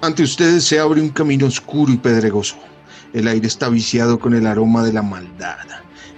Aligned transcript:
Ante 0.00 0.22
ustedes 0.22 0.64
se 0.64 0.78
abre 0.78 1.00
un 1.00 1.08
camino 1.08 1.46
oscuro 1.46 1.92
y 1.92 1.96
pedregoso. 1.96 2.54
El 3.12 3.26
aire 3.26 3.48
está 3.48 3.68
viciado 3.68 4.20
con 4.20 4.32
el 4.34 4.46
aroma 4.46 4.84
de 4.84 4.92
la 4.92 5.02
maldad. 5.02 5.66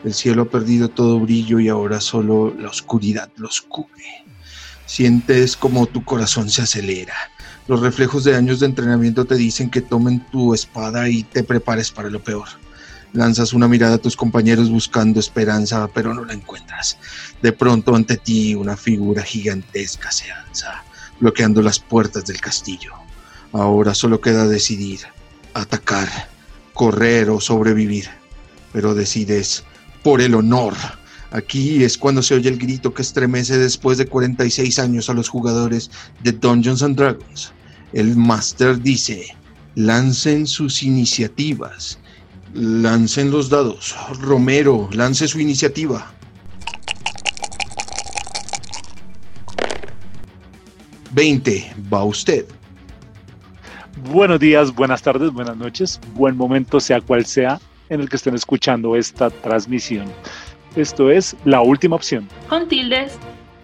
El 0.04 0.12
cielo 0.12 0.42
ha 0.42 0.50
perdido 0.50 0.90
todo 0.90 1.18
brillo 1.18 1.60
y 1.60 1.68
ahora 1.68 2.02
solo 2.02 2.54
la 2.58 2.68
oscuridad 2.68 3.30
los 3.36 3.62
cubre. 3.62 4.26
Sientes 4.84 5.56
como 5.56 5.86
tu 5.86 6.04
corazón 6.04 6.50
se 6.50 6.60
acelera. 6.60 7.14
Los 7.68 7.80
reflejos 7.80 8.24
de 8.24 8.36
años 8.36 8.60
de 8.60 8.66
entrenamiento 8.66 9.24
te 9.24 9.36
dicen 9.36 9.70
que 9.70 9.80
tomen 9.80 10.20
tu 10.26 10.52
espada 10.52 11.08
y 11.08 11.22
te 11.22 11.42
prepares 11.42 11.90
para 11.90 12.10
lo 12.10 12.22
peor. 12.22 12.65
Lanzas 13.16 13.54
una 13.54 13.66
mirada 13.66 13.94
a 13.94 13.98
tus 13.98 14.14
compañeros 14.14 14.68
buscando 14.68 15.20
esperanza, 15.20 15.88
pero 15.94 16.12
no 16.12 16.22
la 16.26 16.34
encuentras. 16.34 16.98
De 17.40 17.50
pronto 17.50 17.96
ante 17.96 18.18
ti 18.18 18.54
una 18.54 18.76
figura 18.76 19.22
gigantesca 19.22 20.12
se 20.12 20.30
alza, 20.30 20.84
bloqueando 21.18 21.62
las 21.62 21.78
puertas 21.78 22.26
del 22.26 22.42
castillo. 22.42 22.92
Ahora 23.54 23.94
solo 23.94 24.20
queda 24.20 24.46
decidir, 24.46 25.00
atacar, 25.54 26.08
correr 26.74 27.30
o 27.30 27.40
sobrevivir. 27.40 28.10
Pero 28.74 28.94
decides 28.94 29.64
por 30.02 30.20
el 30.20 30.34
honor. 30.34 30.74
Aquí 31.30 31.82
es 31.84 31.96
cuando 31.96 32.22
se 32.22 32.34
oye 32.34 32.50
el 32.50 32.58
grito 32.58 32.92
que 32.92 33.00
estremece 33.00 33.56
después 33.56 33.96
de 33.96 34.04
46 34.04 34.78
años 34.78 35.08
a 35.08 35.14
los 35.14 35.30
jugadores 35.30 35.90
de 36.22 36.32
Dungeons 36.32 36.84
Dragons. 36.94 37.50
El 37.94 38.14
Master 38.14 38.78
dice, 38.78 39.34
lancen 39.74 40.46
sus 40.46 40.82
iniciativas. 40.82 41.98
Lancen 42.58 43.30
los 43.30 43.50
dados. 43.50 43.94
Romero, 44.18 44.88
lance 44.92 45.28
su 45.28 45.38
iniciativa. 45.38 46.10
20. 51.10 51.74
Va 51.92 52.02
usted. 52.04 52.46
Buenos 54.10 54.40
días, 54.40 54.74
buenas 54.74 55.02
tardes, 55.02 55.32
buenas 55.32 55.58
noches, 55.58 56.00
buen 56.14 56.34
momento 56.34 56.80
sea 56.80 57.02
cual 57.02 57.26
sea 57.26 57.60
en 57.90 58.00
el 58.00 58.08
que 58.08 58.16
estén 58.16 58.34
escuchando 58.34 58.96
esta 58.96 59.28
transmisión. 59.28 60.06
Esto 60.76 61.10
es 61.10 61.36
La 61.44 61.60
Última 61.60 61.96
Opción. 61.96 62.26
Con 62.48 62.68
tildes. 62.68 63.18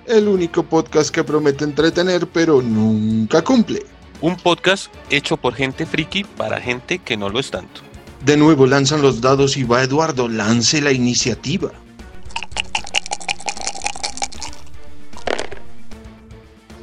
El 0.04 0.28
único 0.28 0.64
podcast 0.64 1.08
que 1.08 1.24
promete 1.24 1.64
entretener 1.64 2.26
pero 2.26 2.60
nunca 2.60 3.42
cumple. 3.42 3.86
Un 4.20 4.36
podcast 4.36 4.92
hecho 5.08 5.38
por 5.38 5.54
gente 5.54 5.86
friki 5.86 6.24
para 6.24 6.60
gente 6.60 6.98
que 6.98 7.16
no 7.16 7.30
lo 7.30 7.40
es 7.40 7.50
tanto. 7.50 7.91
De 8.24 8.36
nuevo 8.36 8.66
lanzan 8.66 9.02
los 9.02 9.20
dados 9.20 9.56
y 9.56 9.64
va 9.64 9.82
Eduardo, 9.82 10.28
lance 10.28 10.80
la 10.80 10.92
iniciativa. 10.92 11.72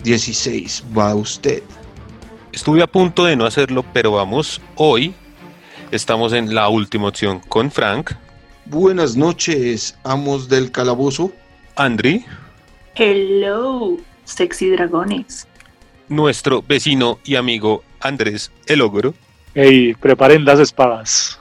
Dieciséis, 0.04 0.84
va 0.98 1.14
usted. 1.16 1.62
Estuve 2.52 2.82
a 2.82 2.88
punto 2.88 3.26
de 3.26 3.36
no 3.36 3.46
hacerlo, 3.46 3.86
pero 3.94 4.12
vamos, 4.12 4.62
hoy 4.76 5.14
estamos 5.92 6.34
en 6.34 6.54
la 6.54 6.68
última 6.70 7.08
opción 7.10 7.40
con 7.48 7.72
Frank, 7.72 8.12
Buenas 8.66 9.16
noches, 9.16 9.98
amos 10.04 10.48
del 10.48 10.72
calabozo. 10.72 11.32
Andri, 11.76 12.24
Hello, 12.96 13.98
sexy 14.26 14.70
dragones. 14.70 15.48
nuestro 16.08 16.62
vecino 16.62 17.18
y 17.24 17.36
amigo 17.36 17.84
Andrés 18.00 18.52
el 18.68 18.82
Ogro, 18.82 19.16
Ey, 19.56 19.96
preparen 19.96 20.46
las 20.46 20.60
espadas. 20.60 21.40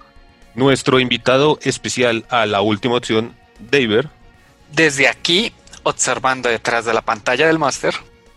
nuestro 0.55 0.99
invitado 0.99 1.59
especial 1.63 2.25
a 2.31 2.47
la 2.47 2.61
última 2.63 2.97
opción, 2.97 3.35
David, 3.71 4.07
Desde 4.73 5.09
aquí, 5.09 5.53
observando 5.83 6.49
detrás 6.49 6.85
de 6.85 6.95
la 6.95 7.03
pantalla 7.03 7.47
del 7.47 7.59
máster, 7.59 7.95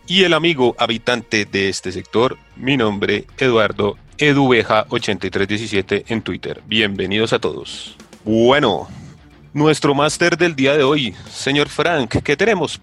y 0.08 0.24
el 0.24 0.34
amigo 0.34 0.76
habitante 0.78 1.46
de 1.46 1.70
este 1.70 1.92
sector, 1.92 2.38
mi 2.56 2.76
nombre, 2.78 3.26
Eduardo 3.38 3.98
Eduveja8317 4.18 6.04
en 6.08 6.22
Twitter. 6.22 6.62
Bienvenidos 6.68 7.34
a 7.34 7.40
todos. 7.40 7.96
Bueno, 8.24 8.88
nuestro 9.54 9.96
máster 9.96 10.38
del 10.38 10.56
día 10.56 10.76
de 10.78 10.84
hoy, 10.84 11.16
señor 11.30 11.70
Frank, 11.70 12.18
¿qué 12.24 12.36
tenemos? 12.36 12.80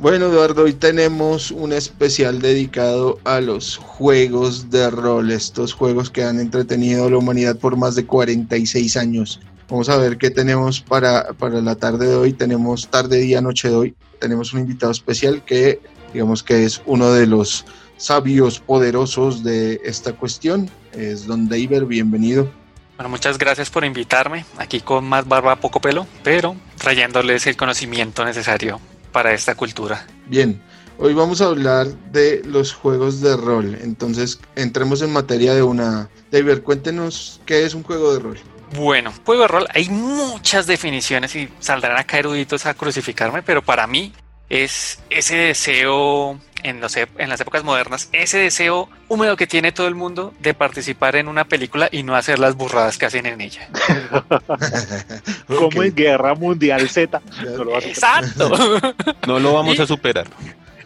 Bueno, 0.00 0.26
Eduardo, 0.26 0.62
hoy 0.62 0.74
tenemos 0.74 1.50
un 1.50 1.72
especial 1.72 2.40
dedicado 2.40 3.18
a 3.24 3.40
los 3.40 3.78
juegos 3.78 4.70
de 4.70 4.88
rol, 4.90 5.32
estos 5.32 5.72
juegos 5.72 6.08
que 6.08 6.22
han 6.22 6.38
entretenido 6.38 7.06
a 7.06 7.10
la 7.10 7.16
humanidad 7.18 7.56
por 7.56 7.76
más 7.76 7.96
de 7.96 8.06
46 8.06 8.96
años. 8.96 9.40
Vamos 9.68 9.88
a 9.88 9.96
ver 9.96 10.16
qué 10.16 10.30
tenemos 10.30 10.80
para, 10.80 11.32
para 11.32 11.60
la 11.60 11.74
tarde 11.74 12.06
de 12.06 12.14
hoy. 12.14 12.32
Tenemos 12.32 12.86
tarde, 12.86 13.18
día, 13.18 13.40
noche 13.40 13.70
de 13.70 13.74
hoy. 13.74 13.96
Tenemos 14.20 14.52
un 14.52 14.60
invitado 14.60 14.92
especial 14.92 15.44
que 15.44 15.80
digamos 16.12 16.44
que 16.44 16.64
es 16.64 16.80
uno 16.86 17.10
de 17.10 17.26
los 17.26 17.64
sabios 17.96 18.60
poderosos 18.60 19.42
de 19.42 19.80
esta 19.84 20.12
cuestión. 20.12 20.70
Es 20.92 21.26
Don 21.26 21.48
David, 21.48 21.82
bienvenido. 21.88 22.48
bueno, 22.96 23.08
muchas 23.08 23.36
gracias 23.36 23.68
por 23.68 23.84
invitarme, 23.84 24.44
aquí 24.58 24.78
con 24.78 25.08
más 25.08 25.26
barba, 25.26 25.56
poco 25.56 25.80
pelo, 25.80 26.06
pero 26.22 26.54
trayéndoles 26.76 27.48
el 27.48 27.56
conocimiento 27.56 28.24
necesario 28.24 28.78
para 29.18 29.34
esta 29.34 29.56
cultura. 29.56 30.06
Bien, 30.26 30.62
hoy 30.96 31.12
vamos 31.12 31.40
a 31.40 31.46
hablar 31.46 31.88
de 32.12 32.40
los 32.44 32.72
juegos 32.72 33.20
de 33.20 33.36
rol. 33.36 33.76
Entonces, 33.82 34.38
entremos 34.54 35.02
en 35.02 35.12
materia 35.12 35.56
de 35.56 35.62
una. 35.64 36.08
David, 36.30 36.60
cuéntenos 36.60 37.40
qué 37.44 37.64
es 37.64 37.74
un 37.74 37.82
juego 37.82 38.14
de 38.14 38.20
rol. 38.20 38.38
Bueno, 38.76 39.12
juego 39.24 39.42
de 39.42 39.48
rol, 39.48 39.66
hay 39.74 39.88
muchas 39.88 40.68
definiciones 40.68 41.34
y 41.34 41.48
saldrán 41.58 41.98
acá 41.98 42.20
eruditos 42.20 42.64
a 42.64 42.74
crucificarme, 42.74 43.42
pero 43.42 43.60
para 43.60 43.88
mí 43.88 44.12
es 44.48 45.00
ese 45.10 45.34
deseo 45.34 46.38
en, 46.62 46.80
los 46.80 46.96
ep- 46.96 47.08
en 47.18 47.28
las 47.28 47.40
épocas 47.40 47.64
modernas, 47.64 48.08
ese 48.12 48.38
deseo 48.38 48.88
húmedo 49.08 49.36
que 49.36 49.46
tiene 49.46 49.72
todo 49.72 49.86
el 49.88 49.94
mundo 49.94 50.34
de 50.40 50.54
participar 50.54 51.16
en 51.16 51.28
una 51.28 51.44
película 51.44 51.88
y 51.92 52.02
no 52.02 52.14
hacer 52.16 52.38
las 52.38 52.54
burradas 52.56 52.98
que 52.98 53.06
hacen 53.06 53.26
en 53.26 53.40
ella. 53.40 53.68
Como 55.46 55.82
en 55.82 55.94
Guerra 55.94 56.34
Mundial 56.34 56.88
Z. 56.88 57.20
No 57.44 57.64
lo 57.64 57.78
Exacto. 57.78 58.50
No 59.26 59.38
lo 59.38 59.54
vamos 59.54 59.76
Y- 59.78 59.82
a 59.82 59.86
superar. 59.86 60.26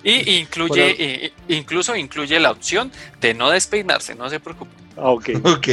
Y 0.04 0.38
incluye, 0.40 1.32
incluso 1.46 1.94
incluye 1.94 2.40
la 2.40 2.50
opción 2.50 2.90
de 3.20 3.34
no 3.34 3.50
despeinarse, 3.50 4.16
no 4.16 4.28
se 4.28 4.40
preocupe. 4.40 4.72
Ok. 4.96 5.30
Ok, 5.44 5.68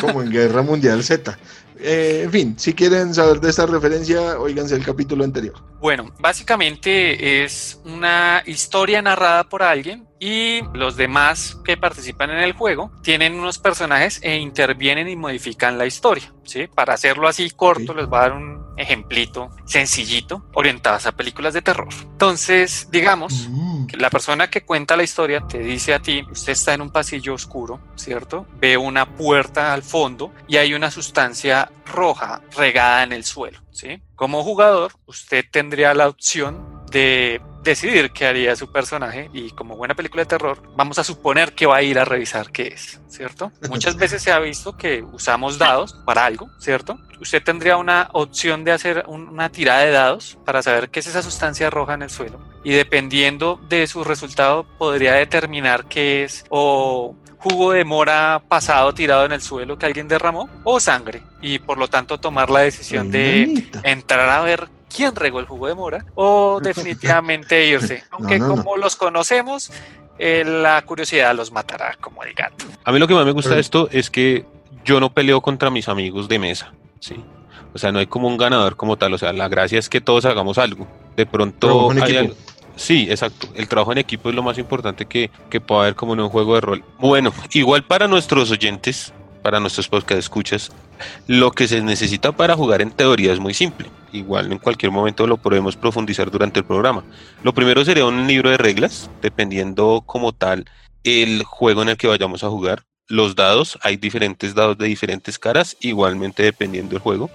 como 0.00 0.22
en 0.22 0.30
Guerra 0.30 0.62
Mundial 0.62 1.02
Z. 1.02 1.36
Eh, 1.78 2.22
en 2.24 2.30
fin, 2.30 2.58
si 2.58 2.74
quieren 2.74 3.14
saber 3.14 3.40
de 3.40 3.50
esta 3.50 3.66
referencia, 3.66 4.38
oíganse 4.38 4.74
el 4.74 4.84
capítulo 4.84 5.24
anterior. 5.24 5.54
Bueno, 5.80 6.14
básicamente 6.18 7.44
es 7.44 7.80
una 7.84 8.42
historia 8.46 9.02
narrada 9.02 9.44
por 9.44 9.62
alguien 9.62 10.08
y 10.18 10.60
los 10.72 10.96
demás 10.96 11.58
que 11.64 11.76
participan 11.76 12.30
en 12.30 12.38
el 12.38 12.52
juego 12.52 12.90
tienen 13.02 13.34
unos 13.34 13.58
personajes 13.58 14.18
e 14.22 14.36
intervienen 14.36 15.08
y 15.08 15.16
modifican 15.16 15.76
la 15.76 15.86
historia. 15.86 16.32
¿sí? 16.44 16.66
Para 16.74 16.94
hacerlo 16.94 17.28
así 17.28 17.50
corto, 17.50 17.92
les 17.92 18.06
voy 18.06 18.18
a 18.18 18.22
dar 18.22 18.32
un 18.32 18.63
ejemplito 18.76 19.50
sencillito 19.64 20.44
orientadas 20.54 21.06
a 21.06 21.12
películas 21.12 21.54
de 21.54 21.62
terror. 21.62 21.88
Entonces, 22.12 22.88
digamos, 22.90 23.48
Mm, 23.48 23.86
que 23.86 23.96
la 23.96 24.10
persona 24.10 24.48
que 24.48 24.64
cuenta 24.64 24.96
la 24.96 25.02
historia 25.02 25.40
te 25.40 25.58
dice 25.58 25.94
a 25.94 26.00
ti, 26.00 26.24
usted 26.30 26.52
está 26.52 26.74
en 26.74 26.82
un 26.82 26.90
pasillo 26.90 27.34
oscuro, 27.34 27.80
¿cierto? 27.96 28.46
Ve 28.58 28.76
una 28.76 29.16
puerta 29.16 29.72
al 29.72 29.82
fondo 29.82 30.32
y 30.48 30.56
hay 30.56 30.74
una 30.74 30.90
sustancia 30.90 31.70
roja 31.86 32.42
regada 32.56 33.02
en 33.02 33.12
el 33.12 33.24
suelo, 33.24 33.60
¿sí? 33.70 34.02
Como 34.14 34.42
jugador, 34.42 34.92
usted 35.06 35.44
tendría 35.50 35.94
la 35.94 36.08
opción 36.08 36.84
de 36.90 37.40
decidir 37.64 38.10
qué 38.12 38.26
haría 38.26 38.54
su 38.56 38.70
personaje 38.70 39.30
y 39.32 39.50
como 39.50 39.76
buena 39.76 39.94
película 39.94 40.22
de 40.22 40.26
terror, 40.26 40.62
vamos 40.76 40.98
a 40.98 41.04
suponer 41.04 41.54
que 41.54 41.66
va 41.66 41.76
a 41.76 41.82
ir 41.82 41.98
a 41.98 42.04
revisar 42.04 42.50
qué 42.52 42.68
es, 42.68 43.00
¿cierto? 43.08 43.50
Muchas 43.68 43.96
veces 43.96 44.22
se 44.22 44.30
ha 44.30 44.38
visto 44.38 44.76
que 44.76 45.02
usamos 45.02 45.58
dados 45.58 45.94
para 46.04 46.24
algo, 46.26 46.48
¿cierto? 46.60 46.98
Usted 47.20 47.42
tendría 47.42 47.76
una 47.76 48.08
opción 48.12 48.64
de 48.64 48.72
hacer 48.72 49.04
un- 49.08 49.28
una 49.28 49.48
tirada 49.50 49.80
de 49.80 49.90
dados 49.92 50.36
para 50.44 50.62
saber 50.62 50.90
qué 50.90 51.00
es 51.00 51.06
esa 51.06 51.22
sustancia 51.22 51.70
roja 51.70 51.94
en 51.94 52.02
el 52.02 52.10
suelo 52.10 52.38
y 52.62 52.72
dependiendo 52.72 53.58
de 53.68 53.86
su 53.86 54.04
resultado 54.04 54.64
podría 54.78 55.14
determinar 55.14 55.86
qué 55.86 56.24
es 56.24 56.44
o 56.50 57.16
jugo 57.38 57.72
de 57.72 57.84
mora 57.84 58.42
pasado 58.48 58.94
tirado 58.94 59.26
en 59.26 59.32
el 59.32 59.40
suelo 59.42 59.78
que 59.78 59.84
alguien 59.86 60.08
derramó 60.08 60.48
o 60.64 60.80
sangre 60.80 61.22
y 61.42 61.58
por 61.58 61.76
lo 61.78 61.88
tanto 61.88 62.18
tomar 62.18 62.48
la 62.50 62.60
decisión 62.60 63.10
de 63.10 63.42
entrar 63.84 64.28
a 64.30 64.40
ver 64.40 64.68
quién 64.94 65.14
regó 65.14 65.40
el 65.40 65.46
jugo 65.46 65.66
de 65.66 65.74
mora 65.74 66.04
o 66.14 66.60
definitivamente 66.62 67.66
irse. 67.66 68.04
Aunque 68.10 68.38
no, 68.38 68.48
no. 68.48 68.56
como 68.56 68.76
los 68.76 68.96
conocemos, 68.96 69.70
eh, 70.18 70.44
la 70.44 70.80
curiosidad 70.82 71.34
los 71.34 71.50
matará 71.52 71.96
como 72.00 72.22
el 72.22 72.34
gato. 72.34 72.64
A 72.84 72.92
mí 72.92 72.98
lo 72.98 73.08
que 73.08 73.14
más 73.14 73.24
me 73.26 73.32
gusta 73.32 73.54
de 73.54 73.60
esto 73.60 73.88
es 73.90 74.10
que 74.10 74.44
yo 74.84 75.00
no 75.00 75.12
peleo 75.12 75.40
contra 75.40 75.70
mis 75.70 75.88
amigos 75.88 76.28
de 76.28 76.38
mesa, 76.38 76.72
¿sí? 77.00 77.16
O 77.74 77.78
sea, 77.78 77.90
no 77.90 77.98
hay 77.98 78.06
como 78.06 78.28
un 78.28 78.36
ganador 78.36 78.76
como 78.76 78.96
tal, 78.96 79.14
o 79.14 79.18
sea, 79.18 79.32
la 79.32 79.48
gracia 79.48 79.78
es 79.78 79.88
que 79.88 80.00
todos 80.00 80.24
hagamos 80.26 80.58
algo. 80.58 80.86
De 81.16 81.26
pronto 81.26 81.90
hay 81.90 82.16
equipo. 82.16 82.18
al- 82.20 82.36
Sí, 82.76 83.06
exacto. 83.08 83.46
El 83.54 83.68
trabajo 83.68 83.92
en 83.92 83.98
equipo 83.98 84.28
es 84.30 84.34
lo 84.34 84.42
más 84.42 84.58
importante 84.58 85.06
que, 85.06 85.30
que 85.48 85.60
pueda 85.60 85.82
haber 85.82 85.94
como 85.94 86.14
en 86.14 86.20
un 86.20 86.28
juego 86.28 86.56
de 86.56 86.60
rol. 86.60 86.84
Bueno, 86.98 87.32
igual 87.52 87.84
para 87.84 88.08
nuestros 88.08 88.50
oyentes, 88.50 89.12
para 89.44 89.60
nuestros 89.60 89.88
podcast 89.88 90.18
escuchas, 90.18 90.72
lo 91.26 91.50
que 91.50 91.68
se 91.68 91.82
necesita 91.82 92.32
para 92.32 92.56
jugar 92.56 92.80
en 92.80 92.90
teoría 92.90 93.30
es 93.30 93.38
muy 93.38 93.52
simple. 93.52 93.90
Igual 94.10 94.50
en 94.50 94.58
cualquier 94.58 94.90
momento 94.90 95.26
lo 95.26 95.36
podemos 95.36 95.76
profundizar 95.76 96.30
durante 96.30 96.60
el 96.60 96.64
programa. 96.64 97.04
Lo 97.42 97.52
primero 97.52 97.84
sería 97.84 98.06
un 98.06 98.26
libro 98.26 98.48
de 98.48 98.56
reglas, 98.56 99.10
dependiendo 99.20 100.02
como 100.06 100.32
tal 100.32 100.64
el 101.04 101.44
juego 101.44 101.82
en 101.82 101.90
el 101.90 101.98
que 101.98 102.06
vayamos 102.06 102.42
a 102.42 102.48
jugar. 102.48 102.84
Los 103.06 103.36
dados, 103.36 103.78
hay 103.82 103.98
diferentes 103.98 104.54
dados 104.54 104.78
de 104.78 104.86
diferentes 104.86 105.38
caras, 105.38 105.76
igualmente 105.80 106.42
dependiendo 106.42 106.92
del 106.92 107.00
juego. 107.00 107.28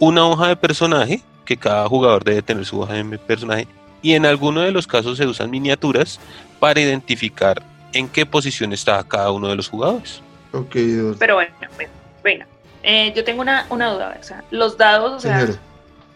Una 0.00 0.26
hoja 0.26 0.48
de 0.48 0.56
personaje, 0.56 1.22
que 1.44 1.56
cada 1.56 1.86
jugador 1.86 2.24
debe 2.24 2.42
tener 2.42 2.64
su 2.66 2.80
hoja 2.80 2.94
de 2.94 3.18
personaje. 3.18 3.68
Y 4.02 4.14
en 4.14 4.26
alguno 4.26 4.62
de 4.62 4.72
los 4.72 4.88
casos 4.88 5.16
se 5.16 5.28
usan 5.28 5.52
miniaturas 5.52 6.18
para 6.58 6.80
identificar 6.80 7.62
en 7.92 8.08
qué 8.08 8.26
posición 8.26 8.72
está 8.72 9.00
cada 9.04 9.30
uno 9.30 9.46
de 9.46 9.54
los 9.54 9.68
jugadores. 9.68 10.22
Ok, 10.52 10.76
Pero 11.18 11.34
bueno, 11.34 11.54
bueno, 11.76 11.92
bueno. 12.22 12.46
Eh, 12.82 13.12
yo 13.14 13.24
tengo 13.24 13.42
una, 13.42 13.66
una 13.70 13.92
duda, 13.92 14.16
o 14.18 14.22
sea, 14.22 14.44
los 14.50 14.76
dados, 14.76 15.12
o 15.12 15.20
sea, 15.20 15.40
señora. 15.40 15.60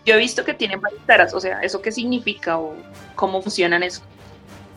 yo 0.04 0.14
he 0.14 0.18
visto 0.18 0.44
que 0.44 0.52
tienen 0.52 0.80
varias 0.80 1.02
caras, 1.06 1.32
o 1.32 1.40
sea, 1.40 1.60
¿eso 1.60 1.80
qué 1.80 1.92
significa 1.92 2.58
o 2.58 2.74
cómo 3.14 3.40
funcionan 3.40 3.82
eso? 3.82 4.02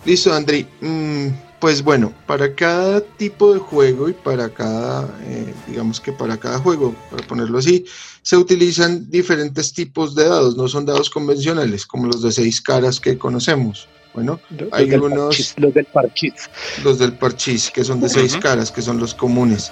Listo, 0.06 0.34
Andri. 0.34 0.68
Mm, 0.82 1.30
pues 1.60 1.84
bueno, 1.84 2.14
para 2.26 2.56
cada 2.56 3.02
tipo 3.02 3.54
de 3.54 3.60
juego 3.60 4.08
y 4.08 4.14
para 4.14 4.50
cada, 4.50 5.10
eh, 5.24 5.54
digamos 5.68 6.00
que 6.00 6.14
para 6.14 6.38
cada 6.38 6.60
juego, 6.60 6.96
para 7.12 7.28
ponerlo 7.28 7.58
así, 7.58 7.86
se 8.22 8.38
utilizan 8.38 9.10
diferentes 9.10 9.74
tipos 9.74 10.16
de 10.16 10.26
dados, 10.26 10.56
no 10.56 10.68
son 10.70 10.86
dados 10.86 11.10
convencionales 11.10 11.86
como 11.86 12.08
los 12.08 12.22
de 12.22 12.32
seis 12.32 12.62
caras 12.62 13.00
que 13.00 13.18
conocemos. 13.18 13.90
Bueno, 14.14 14.40
Los 14.50 14.70
Hay 14.74 14.90
del 14.90 15.02
unos- 15.04 15.26
parchís, 15.28 15.54
los 15.58 15.74
del 15.74 15.86
parchís. 15.86 16.34
los 16.84 16.98
del 17.00 17.14
parchís, 17.14 17.70
que 17.70 17.84
son 17.84 18.00
de 18.02 18.10
seis 18.10 18.36
caras, 18.38 18.72
que 18.72 18.82
son 18.82 18.98
los 19.00 19.14
comunes. 19.14 19.72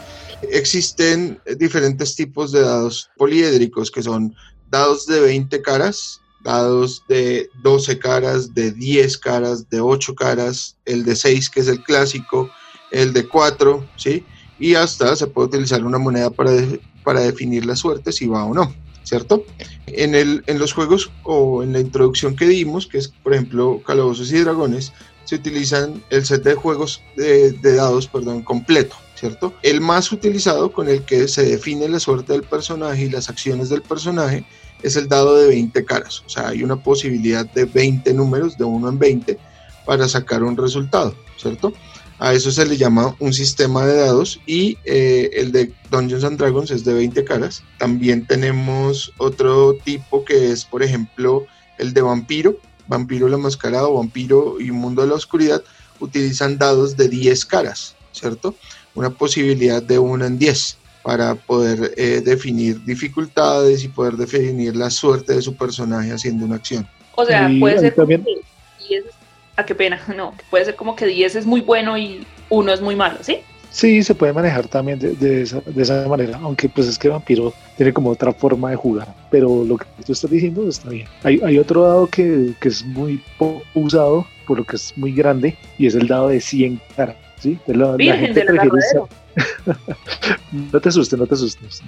Existen 0.52 1.40
diferentes 1.58 2.16
tipos 2.16 2.52
de 2.52 2.62
dados 2.62 3.10
poliédricos, 3.18 3.90
que 3.92 4.04
son 4.04 4.36
dados 4.70 5.06
de 5.08 5.20
20 5.22 5.62
caras, 5.62 6.20
dados 6.44 7.04
de 7.08 7.50
12 7.64 7.98
caras, 8.00 8.54
de 8.54 8.72
10 8.72 9.18
caras, 9.18 9.70
de 9.70 9.82
8 9.82 10.14
caras, 10.16 10.78
el 10.86 11.04
de 11.04 11.16
6, 11.16 11.50
que 11.50 11.62
es 11.62 11.68
el 11.68 11.84
clásico, 11.84 12.50
el 12.92 13.14
de 13.14 13.28
4, 13.28 13.86
¿sí? 13.98 14.24
Y 14.60 14.76
hasta 14.76 15.16
se 15.16 15.28
puede 15.28 15.48
utilizar 15.48 15.84
una 15.84 15.98
moneda 15.98 16.30
para, 16.30 16.52
de- 16.52 16.80
para 17.04 17.22
definir 17.22 17.66
la 17.66 17.76
suerte, 17.76 18.12
si 18.12 18.28
va 18.28 18.44
o 18.46 18.54
no, 18.54 18.74
¿cierto? 19.08 19.46
En, 19.88 20.16
el, 20.16 20.44
en 20.48 20.60
los 20.60 20.74
juegos 20.74 21.12
o 21.24 21.64
en 21.64 21.74
la 21.74 21.80
introducción 21.80 22.36
que 22.36 22.46
dimos, 22.46 22.88
que 22.88 22.98
es, 22.98 23.08
por 23.08 23.34
ejemplo, 23.34 23.82
Calabozos 23.86 24.32
y 24.32 24.40
Dragones, 24.40 24.92
se 25.24 25.36
utilizan 25.36 26.04
el 26.10 26.26
set 26.26 26.44
de 26.44 26.56
juegos 26.56 27.02
de, 27.16 27.52
de 27.52 27.76
dados, 27.76 28.08
perdón, 28.08 28.44
completo, 28.44 28.96
¿cierto? 29.16 29.54
El 29.64 29.82
más 29.82 30.12
utilizado 30.12 30.72
con 30.72 30.90
el 30.90 31.04
que 31.04 31.28
se 31.28 31.44
define 31.44 31.88
la 31.88 32.00
suerte 32.00 32.34
del 32.34 32.44
personaje 32.44 33.04
y 33.06 33.10
las 33.10 33.30
acciones 33.30 33.70
del 33.70 33.82
personaje 33.82 34.46
es 34.84 34.96
el 34.96 35.08
dado 35.08 35.36
de 35.36 35.48
20 35.48 35.86
caras, 35.86 36.24
o 36.26 36.30
sea, 36.30 36.50
hay 36.50 36.64
una 36.64 36.76
posibilidad 36.76 37.46
de 37.46 37.66
20 37.66 38.14
números, 38.14 38.58
de 38.58 38.64
1 38.64 38.90
en 38.90 39.00
20, 39.00 39.38
para 39.86 40.08
sacar 40.08 40.44
un 40.44 40.56
resultado, 40.56 41.16
¿cierto? 41.38 41.74
A 42.20 42.34
eso 42.34 42.52
se 42.52 42.66
le 42.66 42.78
llama 42.78 43.16
un 43.20 43.32
sistema 43.32 43.86
de 43.86 43.96
dados 43.98 44.40
y 44.48 44.78
eh, 44.86 45.30
el 45.34 45.52
de 45.52 45.72
Dungeons 45.92 46.24
and 46.24 46.40
Dragons 46.40 46.72
es 46.72 46.84
de 46.84 46.94
20 46.96 47.24
caras. 47.24 47.64
También 47.78 48.26
tenemos 48.26 49.14
otro 49.18 49.76
tipo 49.84 50.26
que 50.26 50.52
es, 50.52 50.66
por 50.66 50.82
ejemplo, 50.82 51.46
el 51.78 51.94
de 51.94 52.02
vampiro, 52.02 52.58
vampiro 52.88 53.28
la 53.28 53.38
mascarada 53.38 53.88
o 53.88 53.96
vampiro 53.98 54.60
y 54.60 54.72
mundo 54.72 55.04
de 55.04 55.10
la 55.10 55.14
oscuridad, 55.14 55.62
utilizan 56.00 56.58
dados 56.58 56.98
de 56.98 57.08
10 57.08 57.46
caras, 57.46 57.96
¿cierto? 58.12 58.56
Una 58.96 59.12
posibilidad 59.12 59.84
de 59.84 60.00
1 60.00 60.26
en 60.26 60.40
10 60.40 60.78
para 61.04 61.36
poder 61.36 61.94
eh, 61.98 62.22
definir 62.26 62.84
dificultades 62.84 63.84
y 63.84 63.90
poder 63.90 64.16
definir 64.16 64.76
la 64.76 64.90
suerte 64.90 65.34
de 65.34 65.42
su 65.44 65.56
personaje 65.56 66.12
haciendo 66.12 66.46
una 66.46 66.56
acción. 66.56 66.88
O 67.16 67.26
sea, 67.26 67.50
puede 67.60 67.80
ser 67.80 67.94
también- 67.96 68.24
que 68.24 68.42
10, 68.90 69.06
ah, 69.58 69.66
qué 69.66 69.76
pena, 69.76 70.00
no, 70.16 70.34
puede 70.50 70.66
ser 70.66 70.76
como 70.76 70.96
que 70.96 71.06
10 71.06 71.36
es 71.36 71.46
muy 71.46 71.62
bueno 71.62 71.98
y 71.98 72.26
1 72.50 72.74
es 72.74 72.82
muy 72.82 72.96
malo, 72.96 73.18
¿sí? 73.22 73.40
Sí, 73.70 74.02
se 74.02 74.16
puede 74.16 74.32
manejar 74.34 74.68
también 74.68 74.98
de, 74.98 75.12
de 75.14 75.42
esa, 75.42 75.60
de 75.62 75.84
esa 75.84 76.08
manera, 76.08 76.40
aunque 76.42 76.70
pues 76.70 76.88
es 76.88 76.98
que 76.98 77.10
Vampiro 77.10 77.54
tiene 77.76 77.92
como 77.94 78.10
otra 78.10 78.32
forma 78.32 78.70
de 78.72 78.76
jugar, 78.78 79.14
pero 79.30 79.64
lo 79.66 79.78
que 79.78 79.86
tú 80.06 80.14
estás 80.14 80.32
diciendo 80.32 80.68
está 80.68 80.90
bien. 80.90 81.06
Hay, 81.24 81.40
hay 81.44 81.60
otro 81.60 81.84
dado 81.84 82.08
que, 82.08 82.54
que 82.62 82.70
es 82.70 82.84
muy 82.86 83.22
poco 83.38 83.62
usado, 83.76 84.26
por 84.48 84.58
lo 84.58 84.64
que 84.64 84.78
es 84.78 84.94
muy 84.96 85.12
grande, 85.12 85.58
y 85.78 85.86
es 85.86 85.94
el 85.96 86.08
dado 86.08 86.30
de 86.30 86.40
100 86.40 86.80
caras, 86.96 87.18
¿sí? 87.40 87.60
La, 87.68 87.76
la 87.90 87.96
Virgen 87.98 88.34
gente 88.34 88.46
del 88.46 88.58
no 90.72 90.80
te 90.82 90.90
asustes, 90.90 91.20
no 91.20 91.28
te 91.28 91.34
asustes, 91.36 91.82